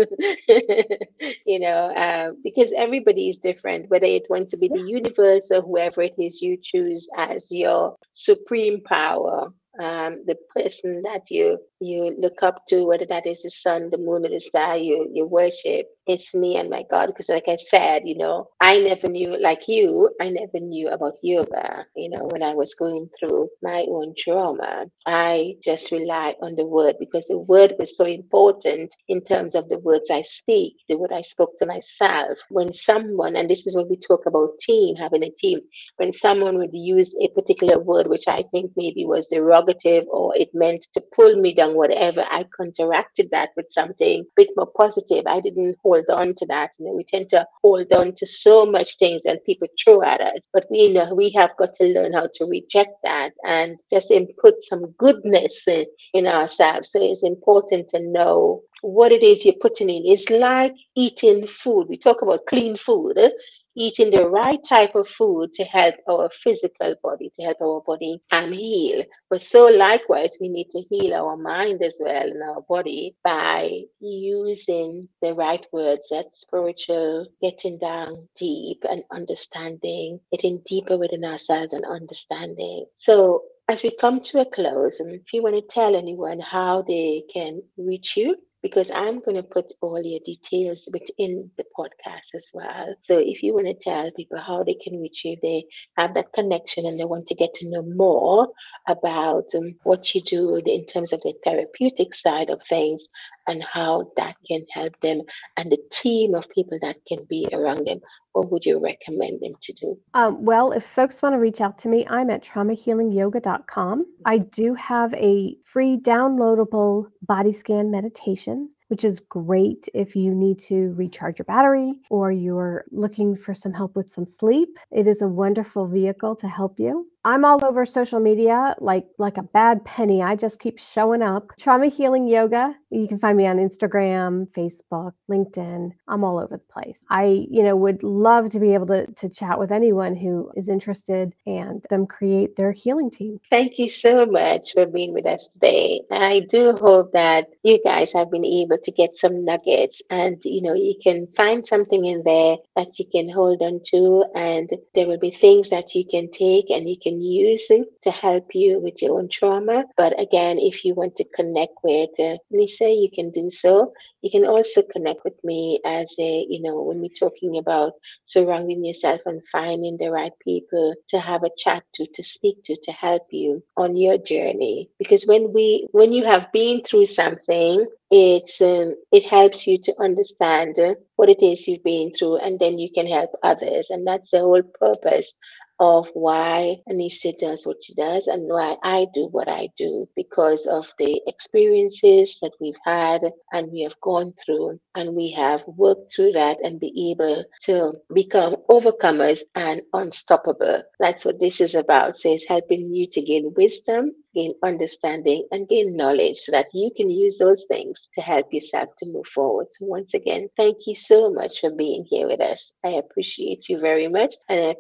you 1.46 1.60
know, 1.60 1.94
uh, 1.96 2.32
because 2.44 2.72
everybody 2.78 3.30
is 3.30 3.38
different, 3.38 3.90
whether 3.90 4.06
it 4.06 4.24
wants 4.30 4.52
to 4.52 4.58
be 4.58 4.70
the 4.70 4.80
universe 4.80 5.52
or 5.52 5.62
whoever 5.62 6.02
it 6.04 6.16
is 6.18 6.42
you 6.42 6.58
choose 6.62 7.08
as 7.18 7.46
your 7.50 7.96
supreme 8.14 8.82
power. 8.84 9.52
Um, 9.80 10.24
the 10.28 10.38
person 10.56 11.04
that 11.04 11.32
you 11.32 11.60
you 11.82 12.16
look 12.20 12.44
up 12.44 12.66
to, 12.70 12.86
whether 12.86 13.06
that 13.08 13.28
is 13.28 13.42
the 13.44 13.52
sun, 13.52 13.90
the 13.92 13.98
moon, 13.98 14.26
or 14.26 14.30
the 14.30 14.40
star, 14.40 14.78
you 14.78 15.10
you 15.14 15.26
worship. 15.28 15.88
It's 16.06 16.36
me 16.36 16.58
and 16.58 16.70
my 16.70 16.84
God, 16.92 17.08
because 17.08 17.30
like 17.30 17.48
I 17.48 17.56
said, 17.56 18.04
you 18.06 18.18
know, 18.18 18.50
I 18.60 18.80
never 18.80 19.08
knew, 19.08 19.40
like 19.42 19.70
you, 19.70 20.10
I 20.20 20.30
never 20.30 20.60
knew 20.60 20.90
about 20.90 21.14
yoga. 21.24 21.86
You 21.96 22.10
know, 22.10 22.28
when 22.30 22.44
I 22.44 22.54
was 22.56 22.76
going 22.76 23.10
through 23.18 23.48
my 23.64 23.86
own 23.90 24.14
trauma, 24.18 24.88
I 25.06 25.56
just 25.64 25.92
relied 25.92 26.36
on 26.42 26.56
the 26.58 26.66
word 26.66 26.98
because 27.00 27.24
the 27.28 27.40
word 27.40 27.76
was 27.80 27.96
so 27.96 28.04
important 28.06 28.94
in 29.08 29.24
terms 29.24 29.56
of 29.56 29.70
the 29.70 29.80
words 29.80 30.10
I 30.12 30.24
speak, 30.24 30.76
the 30.90 30.98
word 30.98 31.14
I 31.14 31.22
spoke 31.22 31.58
to 31.60 31.66
myself. 31.66 32.38
When 32.50 32.74
someone, 32.74 33.38
and 33.38 33.50
this 33.50 33.66
is 33.66 33.74
when 33.74 33.88
we 33.90 33.96
talk 33.98 34.26
about 34.26 34.60
team, 34.60 34.98
having 34.98 35.24
a 35.24 35.30
team, 35.32 35.62
when 35.98 36.12
someone 36.12 36.58
would 36.58 36.74
use 36.74 37.16
a 37.22 37.30
particular 37.30 37.80
word, 37.80 38.08
which 38.08 38.28
I 38.28 38.44
think 38.52 38.72
maybe 38.76 39.06
was 39.06 39.30
derogative 39.32 40.06
or 40.10 40.36
it 40.36 40.50
meant 40.54 40.86
to 40.96 41.02
pull 41.16 41.38
me 41.38 41.54
down, 41.54 41.76
whatever, 41.76 42.26
I 42.30 42.46
counteracted 42.58 43.30
that 43.32 43.52
with 43.56 43.68
something 43.70 44.22
a 44.22 44.26
bit 44.36 44.50
more 44.58 44.72
positive. 44.78 45.24
I 45.28 45.40
didn't 45.40 45.78
hold 45.84 45.95
on 46.10 46.34
to 46.36 46.46
that. 46.48 46.72
You 46.78 46.86
know, 46.88 46.94
we 46.94 47.04
tend 47.04 47.30
to 47.30 47.46
hold 47.64 47.92
on 47.94 48.14
to 48.16 48.26
so 48.26 48.66
much 48.66 48.98
things 48.98 49.22
that 49.24 49.46
people 49.46 49.68
throw 49.84 50.02
at 50.04 50.20
us, 50.22 50.40
but 50.54 50.66
we 50.70 50.92
know 50.92 51.14
we 51.14 51.32
have 51.32 51.56
got 51.58 51.74
to 51.76 51.86
learn 51.86 52.14
how 52.14 52.28
to 52.36 52.46
reject 52.46 52.92
that 53.04 53.32
and 53.46 53.78
just 53.92 54.12
input 54.12 54.56
some 54.62 54.92
goodness 54.98 55.62
in, 55.68 55.86
in 56.14 56.28
ourselves. 56.28 56.92
So 56.92 57.00
it's 57.02 57.24
important 57.24 57.90
to 57.90 58.00
know 58.00 58.62
what 58.82 59.12
it 59.12 59.24
is 59.24 59.46
you're 59.46 59.56
putting 59.62 59.90
in. 59.90 60.04
It's 60.06 60.30
like 60.30 60.74
eating 60.96 61.48
food. 61.48 61.88
We 61.90 61.98
talk 61.98 62.22
about 62.22 62.46
clean 62.48 62.78
food. 62.78 63.18
eh? 63.18 63.30
Eating 63.76 64.12
the 64.12 64.28
right 64.30 64.60
type 64.68 64.96
of 64.96 65.08
food 65.08 65.54
to 65.56 65.64
help 65.66 65.96
our 66.10 66.30
physical 66.30 66.96
body, 67.04 67.32
to 67.38 67.46
help 67.46 67.58
our 67.62 67.82
body 67.82 68.22
and 68.32 68.54
heal. 68.54 69.04
But 69.30 69.42
so 69.42 69.68
likewise, 69.68 70.38
we 70.42 70.50
need 70.50 70.70
to 70.72 70.82
heal 70.90 71.14
our 71.14 71.38
mind 71.38 71.82
as 71.84 71.98
well 72.00 72.24
and 72.28 72.44
our 72.44 72.62
body 72.70 73.16
by 73.24 73.82
using 74.00 75.10
the 75.22 75.34
right 75.34 75.66
words, 75.74 76.08
that 76.12 76.28
spiritual 76.34 77.28
getting 77.42 77.80
down 77.80 78.28
deep 78.38 78.84
and 78.90 79.04
understanding, 79.12 80.20
getting 80.32 80.62
deeper 80.66 80.98
within 80.98 81.26
ourselves 81.26 81.74
and 81.74 81.86
understanding. 81.86 82.86
So 82.98 83.44
as 83.70 83.84
we 83.84 83.92
come 84.00 84.22
to 84.22 84.42
a 84.42 84.46
close, 84.46 85.00
and 85.00 85.14
if 85.16 85.34
you 85.34 85.44
want 85.44 85.56
to 85.56 85.62
tell 85.62 85.96
anyone 85.96 86.40
how 86.40 86.84
they 86.84 87.24
can 87.34 87.62
reach 87.78 88.16
you, 88.18 88.38
because 88.66 88.90
I'm 88.90 89.20
going 89.20 89.36
to 89.36 89.44
put 89.44 89.76
all 89.80 90.02
your 90.02 90.22
details 90.26 90.90
within 90.92 91.52
the 91.56 91.66
podcast 91.78 92.34
as 92.34 92.50
well. 92.52 92.96
So 93.04 93.20
if 93.20 93.44
you 93.44 93.54
want 93.54 93.68
to 93.68 93.76
tell 93.76 94.10
people 94.18 94.40
how 94.40 94.64
they 94.64 94.74
can 94.74 95.00
reach 95.00 95.24
you, 95.24 95.38
they 95.40 95.66
have 95.98 96.16
that 96.16 96.34
connection 96.34 96.88
and 96.88 97.00
they 97.00 97.06
want 97.06 97.28
to 97.28 97.36
get 97.36 97.54
to 97.54 97.70
know 97.70 97.84
more 97.84 98.48
about 98.88 99.54
um, 99.54 99.76
what 99.84 100.16
you 100.16 100.22
do 100.22 100.56
in 100.56 100.88
terms 100.88 101.14
of 101.14 101.22
the 101.22 101.36
therapeutic 101.44 102.16
side 102.16 102.50
of 102.50 102.60
things 102.68 103.08
and 103.48 103.64
how 103.64 104.12
that 104.18 104.36
can 104.48 104.66
help 104.72 105.00
them 105.02 105.22
and 105.58 105.72
the 105.72 105.80
team 105.92 106.36
of 106.36 106.50
people 106.50 106.78
that 106.82 106.98
can 107.08 107.26
be 107.30 107.48
around 107.54 107.88
them, 107.88 108.00
what 108.34 108.52
would 108.52 108.66
you 108.66 108.80
recommend 108.80 109.42
them 109.42 109.54
to 109.62 109.74
do? 109.74 109.98
Um, 110.14 110.44
well, 110.44 110.72
if 110.72 110.84
folks 110.84 111.22
want 111.22 111.34
to 111.34 111.40
reach 111.40 111.62
out 111.62 111.78
to 111.80 111.90
me, 111.90 112.06
I'm 112.10 112.30
at 112.30 112.44
traumahealingyoga.com. 112.44 114.06
I 114.26 114.38
do 114.40 114.74
have 114.76 115.14
a 115.14 115.56
free 115.64 115.98
downloadable 115.98 117.08
body 117.22 117.52
scan 117.52 117.92
meditation, 117.92 118.70
which 118.90 119.04
is 119.04 119.20
great 119.20 119.88
if 119.94 120.16
you 120.16 120.34
need 120.34 120.60
to 120.60 120.94
recharge 120.96 121.40
your 121.40 121.46
battery 121.46 121.94
or 122.10 122.32
you're 122.32 122.86
looking 122.92 123.36
for 123.36 123.54
some 123.54 123.74
help 123.74 123.96
with 123.96 124.12
some 124.12 124.26
sleep. 124.26 124.78
It 124.92 125.08
is 125.08 125.22
a 125.22 125.28
wonderful 125.28 125.88
vehicle 125.88 126.36
to 126.38 126.48
help 126.48 126.80
you. 126.80 127.08
I'm 127.26 127.44
all 127.44 127.66
over 127.66 127.88
social 127.88 128.20
media 128.20 128.76
like 128.80 129.08
like 129.18 129.38
a 129.38 129.44
bad 129.44 129.84
penny. 129.84 130.22
I 130.22 130.36
just 130.36 130.60
keep 130.60 130.78
showing 130.78 131.24
up. 131.24 131.52
Trauma 131.60 131.88
Healing 131.88 132.28
Yoga. 132.28 132.76
You 132.92 133.08
can 133.08 133.18
find 133.18 133.36
me 133.36 133.48
on 133.48 133.58
Instagram, 133.58 134.48
Facebook, 134.52 135.14
LinkedIn. 135.30 135.92
I'm 136.08 136.24
all 136.24 136.38
over 136.38 136.58
the 136.58 136.72
place. 136.72 137.04
I, 137.10 137.48
you 137.50 137.64
know, 137.64 137.76
would 137.76 138.04
love 138.04 138.50
to 138.52 138.60
be 138.60 138.76
able 138.76 138.86
to 138.88 139.08
to 139.08 139.28
chat 139.28 139.58
with 139.58 139.72
anyone 139.72 140.16
who 140.16 140.52
is 140.56 140.70
interested 140.70 141.34
and 141.48 141.84
them 141.90 142.06
create 142.06 142.56
their 142.56 142.72
healing 142.72 143.10
team. 143.10 143.40
Thank 143.50 143.80
you 143.80 143.90
so 143.90 144.28
much 144.28 144.74
for 144.74 144.86
being 144.86 145.12
with 145.12 145.26
us 145.26 145.48
today. 145.54 146.02
I 146.12 146.42
do 146.48 146.74
hope 146.74 147.12
that 147.14 147.48
you 147.64 147.82
guys 147.84 148.14
have 148.14 148.30
been 148.30 148.46
able 148.46 148.78
to 148.78 148.92
get 148.92 149.18
some 149.18 149.44
nuggets 149.44 150.00
and 150.12 150.38
you 150.46 150.62
know 150.62 150.76
you 150.76 150.94
can 151.02 151.28
find 151.36 151.66
something 151.66 152.06
in 152.06 152.22
there 152.24 152.58
that 152.76 153.00
you 153.00 153.06
can 153.12 153.30
hold 153.30 153.64
on 153.64 153.82
to 153.88 154.26
and 154.36 154.70
there 154.94 155.08
will 155.08 155.18
be 155.18 155.32
things 155.32 155.72
that 155.72 155.96
you 155.96 156.06
can 156.06 156.30
take 156.30 156.70
and 156.70 156.88
you 156.88 156.98
can 157.02 157.15
use 157.22 157.68
to 157.68 158.12
help 158.12 158.54
you 158.54 158.80
with 158.80 159.02
your 159.02 159.18
own 159.20 159.30
trauma. 159.30 159.86
But 159.98 160.20
again, 160.20 160.58
if 160.60 160.84
you 160.86 160.94
want 160.94 161.16
to 161.18 161.26
connect 161.36 161.74
with 161.84 162.10
uh, 162.20 162.38
Anissa, 162.54 162.90
you 163.02 163.10
can 163.14 163.32
do 163.32 163.50
so. 163.50 163.94
You 164.22 164.32
can 164.32 164.46
also 164.46 164.82
connect 164.84 165.24
with 165.24 165.36
me 165.44 165.80
as 165.86 166.14
a, 166.20 166.46
you 166.50 166.62
know, 166.62 166.82
when 166.82 167.02
we're 167.02 167.20
talking 167.20 167.58
about 167.58 167.94
surrounding 168.26 168.84
yourself 168.86 169.22
and 169.26 169.42
finding 169.52 169.98
the 169.98 170.12
right 170.12 170.34
people 170.44 170.94
to 171.10 171.20
have 171.20 171.44
a 171.44 171.52
chat 171.58 171.84
to, 171.96 172.08
to 172.16 172.24
speak 172.24 172.64
to, 172.66 172.76
to 172.84 172.92
help 172.92 173.24
you 173.32 173.64
on 173.78 173.96
your 173.96 174.18
journey. 174.18 174.90
Because 175.00 175.26
when 175.26 175.54
we, 175.54 175.88
when 175.92 176.12
you 176.14 176.24
have 176.26 176.52
been 176.52 176.84
through 176.84 177.08
something, 177.08 177.86
it's 178.12 178.62
um, 178.62 178.96
it 179.12 179.26
helps 179.26 179.68
you 179.68 179.78
to 179.80 179.96
understand 180.02 180.78
what 181.16 181.30
it 181.30 181.42
is 181.44 181.68
you've 181.68 181.84
been 181.84 182.14
through 182.14 182.38
and 182.38 182.60
then 182.60 182.80
you 182.80 182.90
can 182.94 183.08
help 183.08 183.32
others 183.44 183.90
and 183.90 184.06
that's 184.08 184.32
the 184.32 184.40
whole 184.40 184.64
purpose 184.64 185.34
of 185.80 186.08
why 186.14 186.78
Anissa 186.90 187.38
does 187.40 187.66
what 187.66 187.78
she 187.84 187.94
does 187.96 188.28
and 188.28 188.44
why 188.48 188.78
I 188.84 189.08
do 189.14 189.28
what 189.32 189.50
I 189.50 189.70
do 189.78 190.08
because 190.16 190.68
of 190.68 190.92
the 191.00 191.22
experiences 191.28 192.38
that 192.42 192.54
we've 192.62 192.78
had 192.86 193.22
and 193.52 193.72
we 193.72 193.82
have 193.82 194.00
gone 194.02 194.34
through 194.46 194.80
and 194.96 195.14
we 195.16 195.32
have 195.32 195.64
worked 195.68 196.14
through 196.16 196.32
that 196.34 196.60
and 196.64 196.80
be 196.80 197.12
able 197.12 197.44
to 197.64 197.94
become 198.14 198.56
overcomers 198.70 199.42
and 199.56 199.82
unstoppable. 199.94 200.84
That's 201.00 201.26
what 201.26 201.40
this 201.40 201.60
is 201.60 201.76
about. 201.76 202.20
So 202.20 202.34
it's 202.34 202.48
helping 202.48 202.94
you 202.94 203.08
to 203.08 203.22
gain 203.22 203.54
wisdom, 203.56 204.12
gain 204.36 204.54
understanding, 204.64 205.48
and 205.52 205.68
gain 205.70 205.96
knowledge 205.96 206.40
so 206.40 206.52
that 206.52 206.68
you 206.74 206.92
can 206.96 207.10
use 207.10 207.38
those 207.38 207.66
things 207.70 208.08
to 208.16 208.22
help 208.22 208.54
yourself 208.54 208.90
to 209.00 209.12
move 209.12 209.28
forward. 209.28 209.68
So 209.72 209.86
once 209.86 210.14
again, 210.14 210.50
thank 210.58 210.78
you 210.86 210.96
so 210.96 211.32
much 211.32 211.62
for 211.62 211.72
being 211.72 212.06
here 212.10 212.28
with 212.28 212.42
us. 212.42 212.74
I 212.84 212.90
appreciate 212.90 213.70
you 213.70 213.80
very 213.80 214.08
much 214.08 214.36
and 214.50 214.60
I 214.60 214.76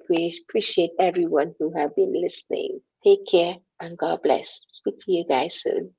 appreciate 0.47 0.91
everyone 0.99 1.55
who 1.59 1.71
have 1.75 1.95
been 1.95 2.13
listening. 2.13 2.81
Take 3.03 3.25
care 3.27 3.55
and 3.81 3.97
God 3.97 4.21
bless. 4.23 4.65
Speak 4.71 4.99
to 5.01 5.11
you 5.11 5.25
guys 5.27 5.61
soon. 5.61 5.93